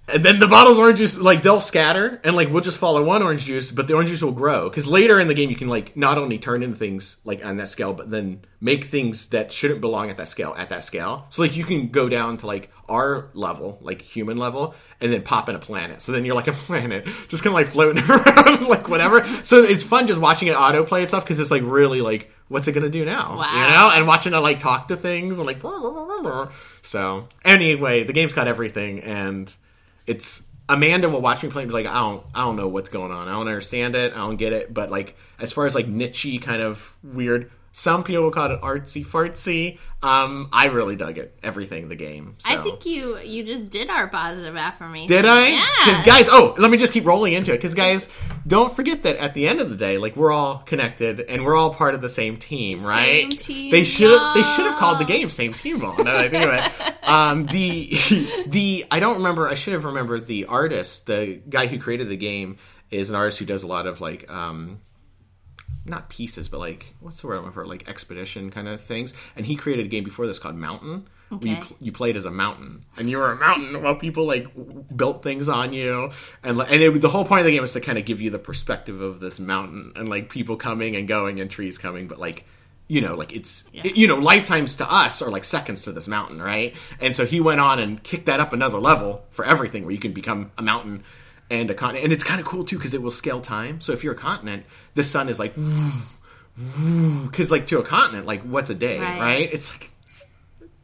And 0.07 0.25
then 0.25 0.39
the 0.39 0.47
bottles 0.47 0.77
of 0.77 0.83
orange 0.83 0.97
juice 0.97 1.17
like 1.17 1.41
they'll 1.41 1.61
scatter 1.61 2.19
and 2.23 2.35
like 2.35 2.49
we'll 2.49 2.63
just 2.63 2.77
follow 2.77 3.03
one 3.03 3.21
orange 3.21 3.45
juice 3.45 3.71
but 3.71 3.87
the 3.87 3.93
orange 3.93 4.09
juice 4.09 4.21
will 4.21 4.31
grow. 4.31 4.69
Because 4.69 4.87
later 4.87 5.19
in 5.19 5.27
the 5.27 5.33
game 5.33 5.49
you 5.49 5.55
can 5.55 5.67
like 5.67 5.95
not 5.95 6.17
only 6.17 6.37
turn 6.37 6.63
into 6.63 6.75
things 6.75 7.17
like 7.23 7.45
on 7.45 7.57
that 7.57 7.69
scale 7.69 7.93
but 7.93 8.09
then 8.09 8.41
make 8.59 8.85
things 8.85 9.29
that 9.29 9.51
shouldn't 9.51 9.81
belong 9.81 10.09
at 10.09 10.17
that 10.17 10.27
scale 10.27 10.53
at 10.57 10.69
that 10.69 10.83
scale. 10.83 11.25
So 11.29 11.41
like 11.41 11.55
you 11.55 11.63
can 11.63 11.89
go 11.89 12.09
down 12.09 12.37
to 12.37 12.47
like 12.47 12.71
our 12.89 13.29
level 13.33 13.77
like 13.81 14.01
human 14.01 14.37
level 14.37 14.75
and 14.99 15.13
then 15.13 15.23
pop 15.23 15.49
in 15.49 15.55
a 15.55 15.59
planet. 15.59 16.01
So 16.01 16.11
then 16.11 16.25
you're 16.25 16.35
like 16.35 16.47
a 16.47 16.53
planet 16.53 17.05
just 17.27 17.43
kind 17.43 17.53
of 17.53 17.55
like 17.55 17.67
floating 17.67 18.03
around 18.09 18.67
like 18.67 18.89
whatever. 18.89 19.25
So 19.43 19.63
it's 19.63 19.83
fun 19.83 20.07
just 20.07 20.19
watching 20.19 20.47
it 20.47 20.55
autoplay 20.55 21.03
itself 21.03 21.23
because 21.23 21.39
it's 21.39 21.51
like 21.51 21.63
really 21.63 22.01
like 22.01 22.31
what's 22.47 22.67
it 22.67 22.73
gonna 22.73 22.89
do 22.89 23.05
now? 23.05 23.37
Wow. 23.37 23.53
you 23.53 23.71
know? 23.71 23.91
And 23.91 24.07
watching 24.07 24.33
it 24.33 24.37
like 24.37 24.59
talk 24.59 24.89
to 24.89 24.97
things 24.97 25.37
and 25.37 25.47
like 25.47 25.61
so 26.81 27.27
anyway 27.45 28.03
the 28.03 28.13
game's 28.13 28.33
got 28.33 28.47
everything 28.47 29.01
and 29.01 29.53
it's 30.05 30.43
Amanda 30.69 31.09
will 31.09 31.21
watch 31.21 31.43
me 31.43 31.49
play 31.49 31.63
and 31.63 31.69
be 31.69 31.73
like, 31.73 31.85
I 31.85 31.99
don't, 31.99 32.25
I 32.33 32.41
don't 32.41 32.55
know 32.55 32.67
what's 32.67 32.89
going 32.89 33.11
on. 33.11 33.27
I 33.27 33.31
don't 33.31 33.47
understand 33.47 33.95
it. 33.95 34.13
I 34.13 34.17
don't 34.17 34.37
get 34.37 34.53
it. 34.53 34.73
But 34.73 34.89
like, 34.89 35.17
as 35.37 35.51
far 35.51 35.65
as 35.65 35.75
like 35.75 35.87
nichey 35.87 36.41
kind 36.41 36.61
of 36.61 36.95
weird, 37.03 37.51
some 37.73 38.03
people 38.03 38.23
will 38.23 38.31
call 38.31 38.51
it 38.51 38.61
artsy 38.61 39.05
fartsy. 39.05 39.79
Um, 40.03 40.49
I 40.51 40.65
really 40.65 40.95
dug 40.95 41.17
it. 41.17 41.37
Everything 41.43 41.87
the 41.87 41.95
game. 41.95 42.35
So. 42.39 42.49
I 42.49 42.63
think 42.63 42.85
you 42.85 43.19
you 43.19 43.43
just 43.43 43.71
did 43.71 43.89
our 43.89 44.07
positive 44.07 44.57
affirmation. 44.57 45.07
Did 45.07 45.25
I? 45.25 45.49
Yeah. 45.49 45.65
Because 45.85 46.01
guys, 46.03 46.27
oh, 46.29 46.55
let 46.57 46.69
me 46.71 46.77
just 46.77 46.91
keep 46.91 47.05
rolling 47.05 47.33
into 47.33 47.53
it. 47.53 47.57
Because 47.57 47.75
guys, 47.75 48.09
don't 48.45 48.75
forget 48.75 49.03
that 49.03 49.17
at 49.17 49.33
the 49.33 49.47
end 49.47 49.61
of 49.61 49.69
the 49.69 49.77
day, 49.77 49.97
like 49.97 50.15
we're 50.17 50.31
all 50.31 50.59
connected 50.59 51.21
and 51.21 51.45
we're 51.45 51.55
all 51.55 51.73
part 51.73 51.95
of 51.95 52.01
the 52.01 52.09
same 52.09 52.37
team, 52.37 52.83
right? 52.83 53.31
Same 53.31 53.39
team, 53.39 53.71
they 53.71 53.83
should 53.85 54.11
have. 54.11 54.35
They 54.35 54.43
should 54.43 54.65
have 54.65 54.77
called 54.77 54.99
the 54.99 55.05
game 55.05 55.29
"Same 55.29 55.53
Team." 55.53 55.79
Ball. 55.79 55.95
I 56.07 56.27
think 56.27 56.43
of 56.43 56.53
it, 56.53 57.03
um, 57.07 57.45
the 57.45 57.91
the 58.47 58.85
I 58.91 58.99
don't 58.99 59.17
remember. 59.17 59.47
I 59.47 59.55
should 59.55 59.73
have 59.73 59.85
remembered 59.85 60.27
the 60.27 60.45
artist. 60.45 61.05
The 61.05 61.41
guy 61.47 61.67
who 61.67 61.79
created 61.79 62.09
the 62.09 62.17
game 62.17 62.57
is 62.89 63.09
an 63.09 63.15
artist 63.15 63.37
who 63.37 63.45
does 63.45 63.63
a 63.63 63.67
lot 63.67 63.87
of 63.87 64.01
like. 64.01 64.29
Um, 64.29 64.81
not 65.85 66.09
pieces, 66.09 66.47
but 66.49 66.59
like 66.59 66.93
what's 66.99 67.21
the 67.21 67.27
word 67.27 67.35
I'm 67.37 67.41
looking 67.41 67.53
for? 67.53 67.65
Like 67.67 67.89
expedition 67.89 68.51
kind 68.51 68.67
of 68.67 68.81
things. 68.81 69.13
And 69.35 69.45
he 69.45 69.55
created 69.55 69.85
a 69.85 69.89
game 69.89 70.03
before 70.03 70.27
this 70.27 70.39
called 70.39 70.55
Mountain. 70.55 71.07
Where 71.29 71.39
you, 71.47 71.53
Okay. 71.53 71.61
pl- 71.67 71.77
you 71.79 71.91
played 71.93 72.17
as 72.17 72.25
a 72.25 72.31
mountain, 72.31 72.83
and 72.97 73.09
you 73.09 73.17
were 73.17 73.31
a 73.31 73.37
mountain 73.39 73.81
while 73.81 73.95
people 73.95 74.25
like 74.25 74.53
w- 74.53 74.83
built 74.93 75.23
things 75.23 75.47
on 75.47 75.71
you, 75.71 76.11
and 76.43 76.59
and 76.59 76.81
it, 76.81 76.99
the 76.99 77.07
whole 77.07 77.23
point 77.23 77.39
of 77.39 77.45
the 77.45 77.53
game 77.53 77.63
is 77.63 77.71
to 77.71 77.79
kind 77.79 77.97
of 77.97 78.03
give 78.03 78.19
you 78.19 78.29
the 78.29 78.37
perspective 78.37 78.99
of 78.99 79.21
this 79.21 79.39
mountain 79.39 79.93
and 79.95 80.09
like 80.09 80.29
people 80.29 80.57
coming 80.57 80.97
and 80.97 81.07
going 81.07 81.39
and 81.39 81.49
trees 81.49 81.77
coming, 81.77 82.07
but 82.09 82.19
like 82.19 82.43
you 82.89 82.99
know, 82.99 83.15
like 83.15 83.31
it's 83.33 83.63
it- 83.71 83.95
you 83.95 84.09
know 84.09 84.17
lifetimes 84.17 84.75
to 84.75 84.93
us 84.93 85.21
are 85.21 85.31
like 85.31 85.45
seconds 85.45 85.83
to 85.85 85.93
this 85.93 86.05
mountain, 86.05 86.41
right? 86.41 86.75
And 86.99 87.15
so 87.15 87.25
he 87.25 87.39
went 87.39 87.61
on 87.61 87.79
and 87.79 88.03
kicked 88.03 88.25
that 88.25 88.41
up 88.41 88.51
another 88.51 88.79
level 88.81 89.23
for 89.31 89.45
everything, 89.45 89.85
where 89.85 89.93
you 89.93 89.99
can 89.99 90.11
become 90.11 90.51
a 90.57 90.61
mountain 90.61 91.05
and 91.51 91.69
a 91.69 91.73
continent, 91.75 92.05
and 92.05 92.13
it's 92.13 92.23
kind 92.23 92.39
of 92.39 92.45
cool 92.47 92.63
too 92.65 92.77
because 92.77 92.93
it 92.93 93.01
will 93.01 93.11
scale 93.11 93.41
time. 93.41 93.81
So 93.81 93.91
if 93.93 94.03
you're 94.03 94.13
a 94.13 94.17
continent, 94.17 94.65
the 94.95 95.03
sun 95.03 95.29
is 95.29 95.37
like 95.39 95.53
because 97.25 97.51
like 97.51 97.67
to 97.67 97.79
a 97.79 97.83
continent, 97.83 98.25
like 98.25 98.41
what's 98.43 98.69
a 98.69 98.75
day, 98.75 98.99
Right. 98.99 99.19
right? 99.19 99.49
It's 99.53 99.71
like 99.71 99.89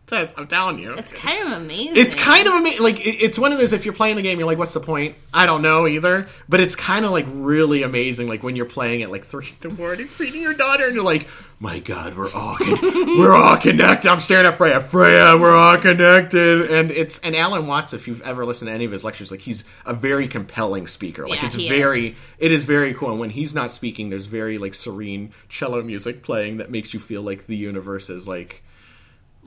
Tess, 0.07 0.33
I'm 0.37 0.47
telling 0.47 0.79
you, 0.79 0.93
It's 0.93 1.11
kind 1.11 1.45
of 1.51 1.61
amazing. 1.61 1.97
it's 1.97 2.15
kind 2.15 2.47
of 2.47 2.53
amazing. 2.53 2.81
Like 2.81 3.05
it- 3.05 3.21
it's 3.21 3.37
one 3.37 3.51
of 3.51 3.59
those. 3.59 3.73
If 3.73 3.83
you're 3.83 3.93
playing 3.93 4.15
the 4.15 4.21
game, 4.21 4.39
you're 4.39 4.47
like, 4.47 4.57
"What's 4.57 4.73
the 4.73 4.79
point?" 4.79 5.15
I 5.33 5.45
don't 5.45 5.61
know 5.61 5.85
either. 5.85 6.27
But 6.47 6.61
it's 6.61 6.75
kind 6.77 7.03
of 7.03 7.11
like 7.11 7.25
really 7.29 7.83
amazing. 7.83 8.27
Like 8.29 8.41
when 8.41 8.55
you're 8.55 8.65
playing 8.67 9.03
at 9.03 9.11
like 9.11 9.25
three 9.31 9.47
in 9.61 9.69
the 9.69 9.75
morning, 9.75 10.07
feeding 10.07 10.41
your 10.41 10.53
daughter, 10.53 10.85
and 10.85 10.95
you're 10.95 11.03
like, 11.03 11.27
"My 11.59 11.79
God, 11.79 12.15
we're 12.15 12.31
all 12.31 12.55
con- 12.55 12.79
we're 13.19 13.33
all 13.35 13.57
connected." 13.57 14.09
I'm 14.09 14.21
staring 14.21 14.45
at 14.47 14.57
Freya. 14.57 14.79
Freya, 14.79 15.35
we're 15.37 15.53
all 15.55 15.77
connected. 15.77 16.71
And 16.71 16.89
it's 16.89 17.19
and 17.19 17.35
Alan 17.35 17.67
Watts. 17.67 17.93
If 17.93 18.07
you've 18.07 18.21
ever 18.21 18.45
listened 18.45 18.69
to 18.69 18.73
any 18.73 18.85
of 18.85 18.93
his 18.93 19.03
lectures, 19.03 19.29
like 19.29 19.41
he's 19.41 19.65
a 19.85 19.93
very 19.93 20.29
compelling 20.29 20.87
speaker. 20.87 21.27
Like 21.27 21.41
Yeah, 21.41 21.47
it's 21.47 21.55
very 21.55 22.05
is. 22.07 22.15
it 22.39 22.51
is 22.53 22.63
very 22.63 22.93
cool. 22.93 23.11
And 23.11 23.19
when 23.19 23.31
he's 23.31 23.53
not 23.53 23.71
speaking, 23.71 24.09
there's 24.09 24.25
very 24.27 24.57
like 24.57 24.73
serene 24.73 25.33
cello 25.49 25.81
music 25.83 26.23
playing 26.23 26.57
that 26.57 26.71
makes 26.71 26.93
you 26.93 27.01
feel 27.01 27.23
like 27.23 27.47
the 27.47 27.57
universe 27.57 28.09
is 28.09 28.25
like 28.25 28.63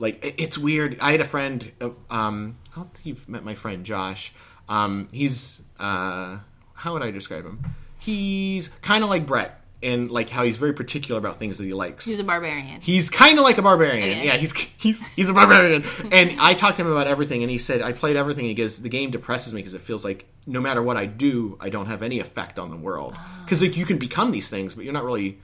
like 0.01 0.25
it- 0.25 0.35
it's 0.37 0.57
weird. 0.57 0.97
I 0.99 1.11
had 1.11 1.21
a 1.21 1.25
friend. 1.25 1.71
uh, 1.79 1.89
Um, 2.09 2.57
I 2.73 2.75
don't 2.77 2.93
think 2.93 3.05
you've 3.05 3.29
met 3.29 3.45
my 3.45 3.55
friend 3.55 3.85
Josh. 3.85 4.33
Um, 4.67 5.07
he's 5.13 5.61
uh, 5.79 6.39
how 6.73 6.93
would 6.93 7.03
I 7.03 7.11
describe 7.11 7.45
him? 7.45 7.63
He's 7.99 8.69
kind 8.81 9.03
of 9.03 9.09
like 9.09 9.25
Brett, 9.25 9.61
and 9.83 10.09
like 10.09 10.29
how 10.29 10.43
he's 10.43 10.57
very 10.57 10.73
particular 10.73 11.19
about 11.19 11.37
things 11.37 11.57
that 11.59 11.65
he 11.65 11.73
likes. 11.73 12.05
He's 12.05 12.19
a 12.19 12.23
barbarian. 12.23 12.81
He's 12.81 13.09
kind 13.09 13.37
of 13.37 13.43
like 13.43 13.57
a 13.57 13.61
barbarian. 13.61 14.09
Okay. 14.09 14.25
Yeah, 14.25 14.37
he's 14.37 14.53
he's 14.53 15.05
he's 15.15 15.29
a 15.29 15.33
barbarian. 15.33 15.83
and 16.11 16.35
I 16.39 16.53
talked 16.55 16.77
to 16.77 16.83
him 16.83 16.91
about 16.91 17.07
everything, 17.07 17.43
and 17.43 17.51
he 17.51 17.57
said 17.57 17.81
I 17.81 17.91
played 17.93 18.15
everything. 18.15 18.45
He 18.45 18.53
goes, 18.55 18.81
the 18.81 18.89
game 18.89 19.11
depresses 19.11 19.53
me 19.53 19.59
because 19.61 19.73
it 19.75 19.81
feels 19.81 20.03
like 20.03 20.25
no 20.47 20.59
matter 20.61 20.81
what 20.81 20.97
I 20.97 21.05
do, 21.05 21.57
I 21.59 21.69
don't 21.69 21.85
have 21.85 22.01
any 22.01 22.19
effect 22.19 22.57
on 22.57 22.71
the 22.71 22.77
world. 22.77 23.15
Because 23.45 23.61
like 23.61 23.77
you 23.77 23.85
can 23.85 23.97
become 23.99 24.31
these 24.31 24.49
things, 24.49 24.73
but 24.73 24.83
you're 24.83 24.93
not 24.93 25.03
really 25.03 25.39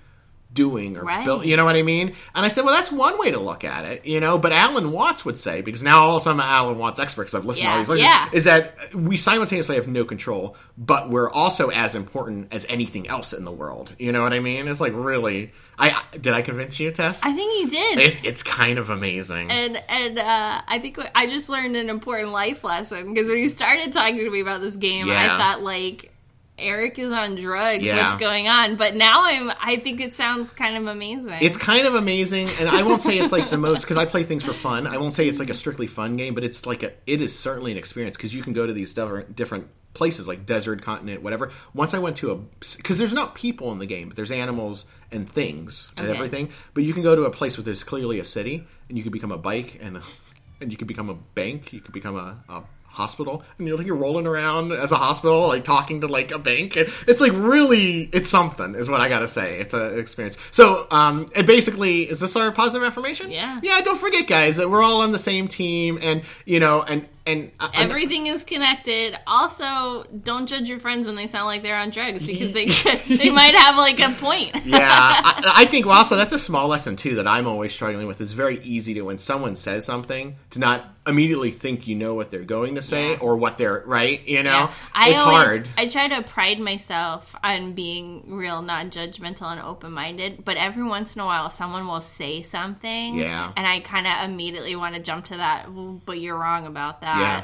doing 0.54 0.98
or 0.98 1.04
Right. 1.04 1.26
build, 1.26 1.46
you 1.46 1.56
know 1.56 1.66
what 1.66 1.76
I 1.76 1.84
mean? 1.84 2.16
And 2.34 2.46
I 2.46 2.50
said, 2.50 2.66
well, 2.66 2.74
that's 2.74 2.92
one 2.92 3.20
way 3.20 3.32
to 3.32 3.40
look 3.40 3.64
at 3.64 3.86
it, 3.86 4.06
you 4.06 4.20
know. 4.20 4.38
But 4.38 4.52
Alan 4.52 4.92
Watts 4.92 5.24
would 5.26 5.38
say, 5.38 5.62
because 5.62 5.84
now 5.84 6.06
all 6.06 6.18
of 6.18 6.22
a 6.22 6.24
sudden 6.24 6.40
I'm 6.40 6.48
an 6.48 6.52
Alan 6.52 6.78
Watts 6.78 7.00
expert 7.00 7.24
because 7.24 7.36
I've 7.36 7.46
listened 7.46 7.66
to 7.68 7.72
all 7.72 7.78
these 7.80 7.90
lectures, 7.90 8.06
yeah. 8.06 8.30
is 8.34 8.46
that 8.46 8.94
we 8.96 9.18
simultaneously 9.18 9.76
have 9.76 9.88
no 9.88 10.04
control, 10.06 10.56
but 10.78 11.10
we're 11.10 11.30
also 11.30 11.70
as 11.70 11.96
important 11.96 12.54
as 12.54 12.66
anything 12.70 13.08
else 13.08 13.34
in 13.34 13.46
the 13.46 13.52
world. 13.52 13.94
You 14.00 14.12
know 14.12 14.24
what 14.24 14.34
I 14.34 14.40
mean? 14.40 14.68
It's 14.68 14.82
like 14.82 14.94
really. 14.96 15.52
I 15.80 16.02
did 16.20 16.34
I 16.34 16.42
convince 16.42 16.80
you, 16.80 16.90
Tess? 16.92 17.20
I 17.22 17.34
think 17.34 17.62
you 17.62 17.70
did. 17.70 18.00
It, 18.00 18.26
it's 18.26 18.42
kind 18.42 18.80
of 18.80 18.90
amazing. 18.90 19.52
and 19.52 19.80
and 19.88 20.18
uh, 20.18 20.62
I 20.68 20.80
think 20.80 20.98
I 21.14 21.28
just 21.28 21.50
learned 21.50 21.76
an 21.76 21.92
important 21.92 22.32
life 22.32 22.64
lesson 22.64 23.14
because 23.14 23.28
when 23.28 23.38
you 23.38 23.50
started 23.52 23.94
talking 23.94 24.18
to 24.18 24.32
me 24.32 24.42
about 24.42 24.62
this 24.62 24.76
game, 24.76 25.08
I 25.12 25.28
thought 25.28 25.62
like 25.62 26.12
Eric 26.60 26.98
is 26.98 27.12
on 27.12 27.36
drugs. 27.36 27.84
Yeah. 27.84 28.08
What's 28.10 28.20
going 28.20 28.48
on? 28.48 28.76
But 28.78 28.96
now 28.96 29.24
I'm. 29.26 29.52
I 29.62 29.78
think 29.78 30.02
it 30.02 30.16
sounds 30.16 30.50
kind 30.52 30.76
of 30.76 30.88
amazing. 30.88 31.30
It's 31.42 31.58
kind 31.58 31.86
of 31.86 31.94
amazing, 31.96 32.50
and 32.60 32.68
I 32.68 32.84
won't 32.84 33.02
say 33.02 33.20
it's 33.20 33.32
like 33.32 33.50
the 33.50 33.58
most 33.58 33.82
because 33.82 33.98
I 33.98 34.06
play 34.06 34.24
things 34.24 34.44
for 34.44 34.54
fun. 34.54 34.88
I 34.88 34.98
won't 34.98 35.14
say 35.14 35.28
it's 35.28 35.40
like 35.40 35.50
a 35.50 35.54
strictly 35.54 35.88
fun 35.88 36.18
game, 36.18 36.34
but 36.34 36.44
it's 36.44 36.66
like 36.66 36.84
a. 36.84 36.94
It 37.06 37.22
is 37.22 37.38
certainly 37.38 37.72
an 37.72 37.78
experience 37.78 38.18
because 38.18 38.34
you 38.34 38.42
can 38.42 38.54
go 38.54 38.66
to 38.66 38.74
these 38.74 38.94
different 38.94 39.36
different 39.36 39.68
places 39.94 40.28
like 40.28 40.46
desert, 40.46 40.82
continent, 40.82 41.22
whatever. 41.24 41.52
Once 41.74 41.94
I 41.94 42.00
went 42.00 42.18
to 42.18 42.32
a 42.32 42.36
because 42.78 42.98
there's 42.98 43.14
not 43.14 43.36
people 43.36 43.72
in 43.72 43.80
the 43.80 43.86
game, 43.86 44.08
but 44.10 44.16
there's 44.16 44.32
animals 44.32 44.86
and 45.12 45.28
things 45.30 45.92
and 45.98 46.08
Okay. 46.08 46.16
everything. 46.18 46.50
But 46.74 46.84
you 46.84 46.94
can 46.94 47.04
go 47.04 47.16
to 47.16 47.24
a 47.24 47.32
place 47.32 47.58
where 47.58 47.64
there's 47.64 47.84
clearly 47.84 48.20
a 48.20 48.26
city, 48.26 48.66
and 48.90 48.98
you 48.98 49.04
can 49.04 49.12
become 49.12 49.32
a 49.32 49.38
bike 49.38 49.78
and 49.82 50.02
and 50.62 50.72
you 50.72 50.78
can 50.78 50.88
become 50.88 51.10
a 51.10 51.16
bank. 51.16 51.72
You 51.72 51.82
can 51.82 51.92
become 51.92 52.16
a. 52.16 52.44
a 52.50 52.64
hospital. 52.98 53.44
And 53.58 53.68
you're 53.68 53.78
like 53.78 53.86
you're 53.86 53.96
rolling 53.96 54.26
around 54.26 54.72
as 54.72 54.92
a 54.92 54.96
hospital 54.96 55.48
like 55.48 55.64
talking 55.64 56.02
to 56.02 56.08
like 56.08 56.32
a 56.32 56.40
bank. 56.40 56.76
And 56.76 56.92
it's 57.08 57.22
like 57.22 57.32
really 57.34 58.10
it's 58.12 58.30
something 58.30 58.74
is 58.74 58.90
what 58.90 59.02
i 59.02 59.08
gotta 59.08 59.28
say. 59.28 59.60
It's 59.60 59.74
an 59.74 60.00
experience. 60.00 60.38
So 60.52 60.88
um 60.90 61.28
and 61.36 61.46
basically 61.46 62.10
is 62.10 62.20
this 62.20 62.36
our 62.36 62.52
positive 62.52 62.86
affirmation? 62.86 63.30
Yeah. 63.30 63.60
yeah 63.62 63.82
don't 63.82 64.00
forget 64.00 64.28
guys 64.28 64.56
that 64.58 64.70
we're 64.70 64.82
all 64.82 65.02
on 65.02 65.12
the 65.12 65.20
same 65.20 65.48
team 65.48 66.00
and 66.02 66.24
you 66.46 66.60
know 66.60 66.82
and 66.82 67.08
and 67.28 67.52
uh, 67.60 67.70
I- 67.74 67.78
I'm- 67.82 67.90
Everything 67.90 68.28
is 68.28 68.44
connected. 68.44 69.16
Also, 69.28 70.04
don't 70.24 70.48
judge 70.48 70.68
your 70.70 70.80
friends 70.80 71.06
when 71.06 71.16
they 71.16 71.28
sound 71.28 71.46
like 71.46 71.62
they're 71.64 71.78
on 71.78 71.90
drugs 71.90 72.26
because 72.28 72.54
they 72.54 72.66
could, 72.68 73.00
they 73.20 73.30
might 73.30 73.54
have 73.56 73.76
like 73.78 74.00
a 74.00 74.12
point. 74.14 74.56
yeah, 74.66 74.80
I, 74.90 75.54
I 75.64 75.66
think 75.66 75.86
also 75.86 76.16
that's 76.16 76.32
a 76.34 76.40
small 76.40 76.68
lesson 76.68 76.96
too 76.96 77.16
that 77.16 77.28
I'm 77.28 77.48
always 77.48 77.72
struggling 77.74 78.08
with. 78.08 78.22
It's 78.22 78.34
very 78.34 78.60
easy 78.64 78.94
to 78.96 79.02
when 79.04 79.18
someone 79.18 79.56
says 79.56 79.86
something 79.86 80.36
to 80.52 80.60
not 80.60 80.86
immediately 81.06 81.52
think 81.52 81.88
you 81.88 81.96
know 81.96 82.14
what 82.16 82.32
they're 82.32 82.44
going 82.44 82.76
to 82.76 82.82
say 82.82 83.12
Yeah. 83.12 83.20
or 83.22 83.38
what 83.38 83.58
they're 83.58 83.82
right. 83.86 84.28
You 84.28 84.44
know, 84.44 84.52
Yeah. 84.52 84.72
I 84.94 85.10
it's 85.12 85.20
always, 85.22 85.38
hard. 85.38 85.70
I 85.78 85.88
try 85.88 86.10
to 86.10 86.22
pride 86.24 86.60
myself 86.60 87.34
on 87.42 87.72
being 87.74 88.24
real 88.36 88.62
non-judgmental 88.62 89.44
and 89.44 89.62
open-minded, 89.62 90.44
but 90.44 90.58
every 90.58 90.84
once 90.84 91.16
in 91.16 91.22
a 91.22 91.26
while 91.26 91.50
someone 91.50 91.88
will 91.88 92.02
say 92.02 92.42
something 92.42 93.16
Yeah. 93.20 93.54
and 93.56 93.66
I 93.66 93.80
kind 93.80 94.06
of 94.06 94.30
immediately 94.30 94.76
want 94.76 94.96
to 94.96 95.02
jump 95.02 95.26
to 95.26 95.38
that, 95.38 95.72
"Well, 95.74 96.02
but 96.06 96.20
you're 96.20 96.38
wrong 96.38 96.66
about 96.68 97.00
that. 97.02 97.17
Yeah. 97.22 97.44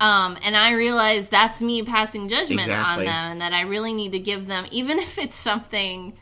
Um, 0.00 0.36
and 0.44 0.56
I 0.56 0.72
realize 0.72 1.28
that's 1.28 1.62
me 1.62 1.82
passing 1.82 2.28
judgment 2.28 2.62
Exactly. 2.62 2.74
on 2.74 2.98
them 3.04 3.32
and 3.32 3.40
that 3.40 3.52
I 3.52 3.62
really 3.62 3.92
need 3.92 4.12
to 4.12 4.18
give 4.18 4.46
them 4.46 4.66
even 4.70 4.98
if 4.98 5.18
it's 5.18 5.36
something 5.36 6.14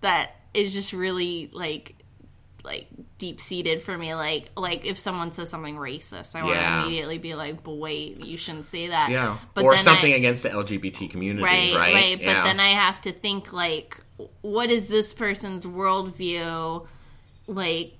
that 0.00 0.34
is 0.52 0.72
just 0.72 0.92
really 0.92 1.48
like 1.52 1.94
like 2.64 2.88
deep 3.16 3.40
seated 3.40 3.80
for 3.80 3.96
me 3.96 4.14
like 4.14 4.50
like 4.56 4.84
if 4.84 4.98
someone 4.98 5.32
says 5.32 5.48
something 5.48 5.76
racist 5.76 6.34
I 6.34 6.42
want 6.44 6.58
to 6.58 6.82
immediately 6.82 7.16
be 7.16 7.34
like 7.34 7.62
but 7.62 7.74
wait 7.74 8.18
you 8.20 8.36
shouldn't 8.36 8.66
say 8.66 8.88
that 8.88 9.10
yeah, 9.10 9.38
but 9.54 9.64
or 9.64 9.76
something 9.78 10.12
I, 10.12 10.16
against 10.16 10.42
the 10.42 10.50
LGBT 10.50 11.08
community, 11.10 11.42
right, 11.44 11.74
right? 11.74 11.94
right. 11.94 12.18
But 12.18 12.24
Yeah. 12.24 12.44
then 12.44 12.60
I 12.60 12.68
have 12.68 13.00
to 13.02 13.12
think 13.12 13.52
like, 13.54 13.98
what 14.42 14.70
is 14.70 14.88
this 14.88 15.14
person's 15.14 15.64
worldview? 15.64 16.86
Like, 17.46 17.94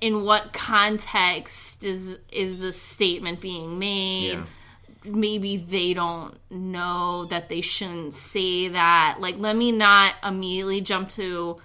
in 0.00 0.22
what 0.22 0.52
context 0.52 1.84
is 1.84 2.18
is 2.32 2.58
this 2.58 2.80
statement 2.80 3.40
being 3.40 3.78
made? 3.78 4.32
Yeah. 4.32 4.44
Maybe 5.04 5.56
they 5.56 5.94
don't 5.94 6.36
know 6.50 7.26
that 7.26 7.48
they 7.48 7.60
shouldn't 7.60 8.14
say 8.14 8.68
that. 8.68 9.18
Like, 9.20 9.36
let 9.38 9.54
me 9.54 9.70
not 9.70 10.14
immediately 10.24 10.80
jump 10.80 11.10
to, 11.10 11.58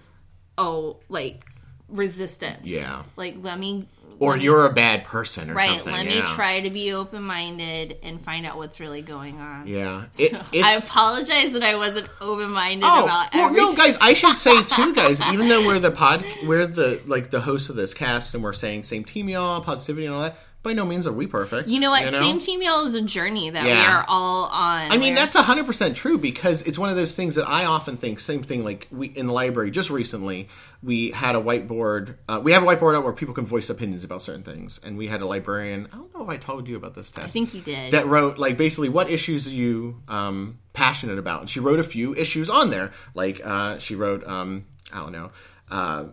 oh, 0.60 0.98
like 1.10 1.44
resistance. 1.92 2.62
Yeah. 2.64 3.04
Like 3.16 3.36
let 3.42 3.60
me 3.60 3.88
or 4.22 4.38
you're 4.38 4.68
a 4.68 4.72
bad 4.72 5.04
person 5.04 5.50
or 5.50 5.56
right. 5.56 5.72
something. 5.72 5.92
Let 5.92 6.06
me 6.06 6.18
yeah. 6.18 6.34
try 6.36 6.62
to 6.62 6.70
be 6.70 6.94
open 6.94 7.24
minded 7.24 7.98
and 8.04 8.22
find 8.22 8.46
out 8.46 8.56
what's 8.56 8.80
really 8.80 9.02
going 9.02 9.40
on. 9.40 9.66
Yeah, 9.66 10.06
it, 10.20 10.32
So, 10.32 10.42
I 10.54 10.76
apologize 10.76 11.54
that 11.54 11.64
I 11.64 11.76
wasn't 11.76 12.08
open 12.22 12.52
minded 12.52 12.86
Oh, 12.86 13.06
about 13.06 13.34
well, 13.34 13.46
everything. 13.46 13.66
no, 13.66 13.76
guys. 13.76 13.98
I 14.00 14.14
should 14.14 14.36
say 14.36 14.64
too, 14.64 14.94
guys. 14.96 15.20
Even 15.22 15.50
though 15.50 15.66
we're 15.66 15.80
the 15.80 15.90
pod, 15.90 16.24
we're 16.44 16.68
the 16.68 17.02
like 17.08 17.32
the 17.32 17.42
host 17.42 17.70
of 17.72 17.76
this 17.76 17.96
cast, 17.96 18.36
and 18.36 18.44
we're 18.44 18.54
saying 18.54 18.84
same 18.84 19.04
team, 19.04 19.28
y'all, 19.28 19.60
positivity, 19.62 20.06
and 20.06 20.14
all 20.16 20.22
that. 20.22 20.38
By 20.64 20.74
no 20.74 20.86
means 20.86 21.08
are 21.08 21.12
we 21.12 21.26
perfect. 21.26 21.70
You 21.70 21.80
know 21.80 21.90
what? 21.90 22.08
Same 22.12 22.40
team 22.40 22.62
y'all 22.62 22.86
is 22.86 22.94
a 22.94 23.02
journey 23.02 23.50
that 23.50 23.64
we 23.64 23.72
are 23.72 24.06
all 24.08 24.46
on. 24.46 24.92
I 24.92 24.98
mean, 24.98 25.16
where- 25.16 25.24
that's 25.26 25.36
hundred 25.36 25.66
percent 25.66 25.98
true 25.98 26.20
because 26.20 26.62
it's 26.64 26.78
one 26.78 26.90
of 26.92 26.96
those 26.96 27.16
things 27.16 27.36
that 27.36 27.48
I 27.50 27.66
often 27.66 27.98
think. 27.98 28.20
Same 28.20 28.44
thing, 28.44 28.64
like 28.64 28.88
we 28.92 29.08
in 29.08 29.26
the 29.28 29.34
library 29.34 29.72
just 29.72 29.90
recently, 29.90 30.50
we 30.84 31.10
had 31.12 31.36
a 31.36 31.40
whiteboard. 31.42 32.16
Uh, 32.30 32.40
we 32.44 32.52
have 32.52 32.62
a 32.62 32.66
whiteboard 32.68 32.96
out 32.96 33.04
where 33.04 33.14
people 33.14 33.34
can 33.34 33.46
voice 33.48 33.72
opinions 33.72 34.04
about 34.04 34.22
certain 34.22 34.44
things, 34.44 34.80
and 34.84 34.98
we 35.00 35.08
had 35.08 35.22
a 35.22 35.26
librarian. 35.26 35.88
I 35.92 35.96
don't 35.96 36.14
know 36.14 36.22
if 36.24 36.30
I 36.30 36.38
told 36.38 36.68
you 36.68 36.76
about 36.76 36.94
this 36.94 37.10
test. 37.10 37.26
I 37.26 37.30
think 37.30 37.56
you 37.56 37.62
did. 37.62 37.94
that 37.94 38.06
wrote 38.06 38.38
like 38.38 38.58
basically 38.58 38.90
what 38.90 39.10
issues 39.10 39.48
are 39.48 39.52
you 39.52 40.02
um, 40.08 40.60
passionate 40.74 41.18
about 41.18 41.42
and 41.42 41.50
she 41.50 41.60
wrote 41.60 41.80
a 41.80 41.84
few 41.84 42.14
issues 42.16 42.50
on 42.50 42.70
there 42.70 42.92
like 43.16 43.42
uh, 43.44 43.78
she 43.80 43.94
wrote 43.96 44.26
um, 44.26 44.66
i 44.94 45.00
don't 45.00 45.12
know 45.12 45.32
uh, 45.70 46.06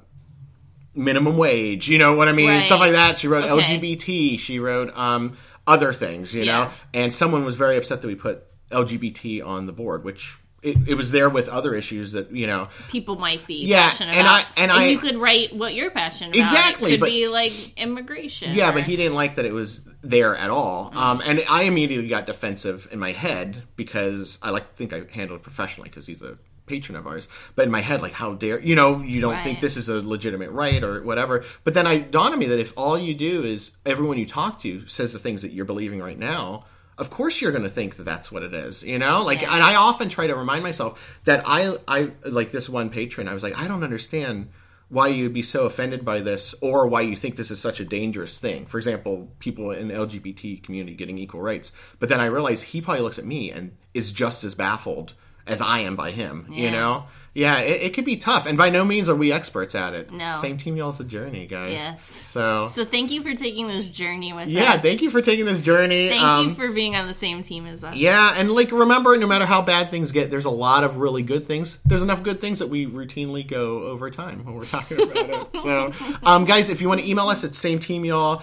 minimum 0.95 1.37
wage 1.37 1.89
you 1.89 1.99
know 1.99 2.15
what 2.15 2.29
i 2.29 2.33
mean 2.33 2.49
Right. 2.49 2.65
stuff 2.65 2.81
like 2.81 2.93
that 2.93 3.19
she 3.19 3.29
wrote 3.29 3.45
Okay. 3.45 3.79
lgbt 3.79 4.39
she 4.41 4.59
wrote 4.59 4.97
um, 4.97 5.37
other 5.67 5.93
things 5.93 6.35
you 6.35 6.45
know 6.45 6.71
and 6.95 7.15
someone 7.15 7.45
was 7.45 7.55
very 7.57 7.77
upset 7.77 8.01
that 8.03 8.09
we 8.09 8.15
put 8.15 8.45
lgbt 8.71 9.45
on 9.47 9.67
the 9.67 9.73
board 9.73 10.03
which 10.05 10.39
it, 10.61 10.77
it 10.89 10.95
was 10.95 11.13
there 11.13 11.29
with 11.29 11.49
other 11.49 11.73
issues 11.73 12.13
that 12.13 12.33
you 12.33 12.47
know 12.49 12.69
people 12.89 13.15
might 13.17 13.47
be 13.47 13.65
Yeah, 13.67 13.89
passionate 13.91 14.13
and 14.17 14.27
about. 14.27 14.45
I- 14.45 14.47
and 14.57 14.73
I- 14.73 14.87
you 14.87 14.99
could 14.99 15.17
write 15.17 15.55
what 15.55 15.73
you're 15.73 15.93
passionate 15.93 16.35
about. 16.37 16.41
Exactly, 16.53 16.91
It 16.91 16.95
could 16.95 17.01
but- 17.01 17.09
be 17.11 17.29
like 17.29 17.53
immigration. 17.79 18.55
Yeah, 18.57 18.71
or- 18.71 18.73
but 18.73 18.83
he 18.83 18.97
didn't 18.97 19.15
like 19.15 19.37
that 19.37 19.45
it 19.45 19.53
was 19.53 19.83
there 20.03 20.35
at 20.35 20.51
all. 20.51 20.91
Um, 20.97 21.23
and 21.25 21.45
I 21.49 21.63
immediately 21.63 22.09
got 22.09 22.27
defensive 22.27 22.89
in 22.91 22.99
my 22.99 23.13
head 23.13 23.63
because 23.77 24.41
I 24.43 24.51
like 24.51 24.75
think 24.75 24.93
I 24.93 25.03
handled 25.13 25.41
it 25.41 25.43
professionally 25.45 25.91
because 25.91 26.09
he's 26.09 26.23
a 26.23 26.37
patron 26.69 26.97
of 26.97 27.07
ours. 27.07 27.27
But 27.55 27.65
in 27.67 27.71
my 27.71 27.81
head, 27.81 28.03
like, 28.03 28.13
how 28.13 28.35
dare 28.35 28.61
you 28.61 28.75
know 28.77 29.01
you 29.01 29.21
don't 29.21 29.43
think 29.43 29.61
this 29.61 29.77
is 29.77 29.89
a 29.89 30.01
legitimate 30.01 30.51
right 30.51 30.83
or 30.85 31.03
whatever. 31.03 31.45
But 31.65 31.75
then 31.75 31.87
I 31.87 31.99
dawned 31.99 32.35
on 32.35 32.39
me 32.39 32.47
that 32.47 32.61
if 32.61 32.73
all 32.77 32.99
you 32.99 33.15
do 33.15 33.43
is 33.43 33.73
everyone 33.87 34.19
you 34.19 34.27
talk 34.27 34.61
to 34.61 34.87
says 34.87 35.13
the 35.13 35.19
things 35.19 35.43
that 35.43 35.53
you're 35.53 35.65
believing 35.65 36.01
right 36.01 36.19
now. 36.19 36.65
Of 36.99 37.11
course, 37.11 37.41
you're 37.41 37.53
going 37.53 37.63
to 37.63 37.69
think 37.69 37.95
that 37.97 38.03
that's 38.03 38.33
what 38.33 38.43
it 38.43 38.53
is, 38.53 38.83
you 38.83 38.99
know. 38.99 39.23
Like, 39.23 39.41
Yeah. 39.43 39.55
and 39.55 39.63
I 39.63 39.77
often 39.77 40.09
try 40.09 40.27
to 40.27 40.35
remind 40.35 40.65
myself 40.65 41.01
that 41.27 41.45
I, 41.47 41.77
I 41.87 42.11
like 42.27 42.51
this 42.51 42.69
one 42.69 42.91
patron. 42.91 43.29
I 43.29 43.35
was 43.35 43.45
like, 43.45 43.57
I 43.57 43.69
don't 43.69 43.85
understand 43.85 44.49
why 44.89 45.07
you'd 45.07 45.33
be 45.33 45.43
so 45.43 45.67
offended 45.67 46.05
by 46.05 46.19
this 46.21 46.57
or 46.61 46.89
why 46.89 47.03
you 47.03 47.15
think 47.15 47.37
this 47.37 47.53
is 47.53 47.61
such 47.61 47.79
a 47.79 47.85
dangerous 47.85 48.41
thing. 48.41 48.67
For 48.67 48.79
example, 48.79 49.31
people 49.39 49.71
in 49.71 49.87
the 49.87 49.95
LGBT 49.95 50.61
community 50.65 50.97
getting 50.97 51.19
equal 51.19 51.41
rights. 51.41 51.71
But 52.01 52.09
then 52.09 52.19
I 52.21 52.25
realize 52.27 52.63
he 52.63 52.81
probably 52.81 53.03
looks 53.03 53.19
at 53.21 53.25
me 53.27 53.53
and 53.53 53.77
is 53.95 54.11
just 54.11 54.43
as 54.43 54.57
baffled 54.57 55.13
as 55.49 55.61
I 55.61 55.81
am 55.81 55.97
by 55.97 56.11
him, 56.11 56.47
you 56.51 56.71
know? 56.71 57.05
Yeah, 57.35 57.59
it, 57.59 57.83
it 57.83 57.95
could 57.95 58.05
be 58.05 58.17
tough. 58.17 58.47
And 58.47 58.59
by 58.59 58.69
no 58.71 58.85
means 58.85 59.09
are 59.09 59.15
we 59.15 59.33
experts 59.33 59.77
at 59.77 59.95
it. 59.95 60.11
No. 60.11 60.39
Same 60.41 60.57
team 60.57 60.77
y'all's 60.77 60.99
the 60.99 61.05
journey, 61.05 61.47
guys. 61.47 61.73
Yes. 61.73 62.05
So, 62.27 62.67
So 62.67 62.85
thank 62.85 63.13
you 63.13 63.23
for 63.23 63.33
taking 63.35 63.69
this 63.69 63.91
journey 63.91 64.33
with 64.33 64.49
yeah, 64.49 64.63
us. 64.63 64.67
Yeah, 64.75 64.81
thank 64.81 65.03
you 65.03 65.11
for 65.11 65.23
taking 65.23 65.45
this 65.45 65.61
journey. 65.63 66.09
Thank 66.09 66.23
Um, 66.23 66.49
you 66.49 66.55
for 66.55 66.73
being 66.73 66.97
on 66.97 67.07
the 67.07 67.15
same 67.15 67.43
team 67.43 67.67
as 67.67 67.85
us. 67.85 67.95
yeah, 67.95 68.35
and 68.37 68.51
like 68.51 68.73
remember, 68.73 69.17
no 69.17 69.29
matter 69.29 69.47
how 69.47 69.63
bad 69.63 69.91
things 69.91 70.11
get, 70.11 70.33
there's 70.33 70.47
a 70.47 70.51
lot 70.51 70.83
of 70.83 70.97
really 70.97 71.23
good 71.23 71.47
things. 71.47 71.79
There's 71.85 72.03
enough 72.03 72.25
good 72.25 72.41
things 72.41 72.59
that 72.59 72.71
we 72.71 72.87
routinely 72.87 73.47
go 73.47 73.85
over 73.85 74.11
time 74.11 74.45
when 74.45 74.55
we're 74.57 74.65
talking 74.65 75.01
about 75.01 75.17
it. 75.55 75.61
So, 75.61 75.93
um, 76.25 76.45
guys, 76.45 76.71
if 76.71 76.81
you 76.81 76.89
want 76.89 77.03
to 77.03 77.09
email 77.09 77.29
us 77.29 77.45
at 77.45 77.55
same 77.55 77.79
team 77.79 78.05
y'all 78.05 78.43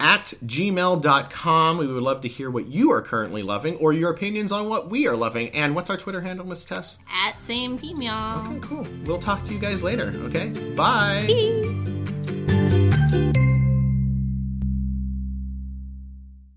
at 0.00 0.34
gmail.com, 0.44 1.78
we 1.78 1.86
would 1.86 2.02
love 2.02 2.20
to 2.22 2.28
hear 2.28 2.50
what 2.50 2.66
you 2.66 2.90
are 2.92 3.02
currently 3.02 3.42
loving 3.42 3.76
or 3.76 3.92
your 3.92 4.10
opinions 4.10 4.52
on 4.52 4.68
what 4.68 4.90
we 4.90 5.06
are 5.06 5.16
loving. 5.16 5.50
And 5.50 5.74
what's 5.74 5.90
our 5.90 5.96
Twitter 5.96 6.20
handle, 6.20 6.46
Miss 6.46 6.64
Tess? 6.64 6.98
At 7.08 7.42
same 7.42 7.78
team, 7.78 8.02
y'all. 8.02 8.46
Okay, 8.46 8.58
cool. 8.60 8.86
We'll 9.04 9.20
talk 9.20 9.44
to 9.44 9.52
you 9.52 9.58
guys 9.58 9.82
later. 9.82 10.12
Okay, 10.26 10.48
bye. 10.74 11.24
Peace. 11.26 12.13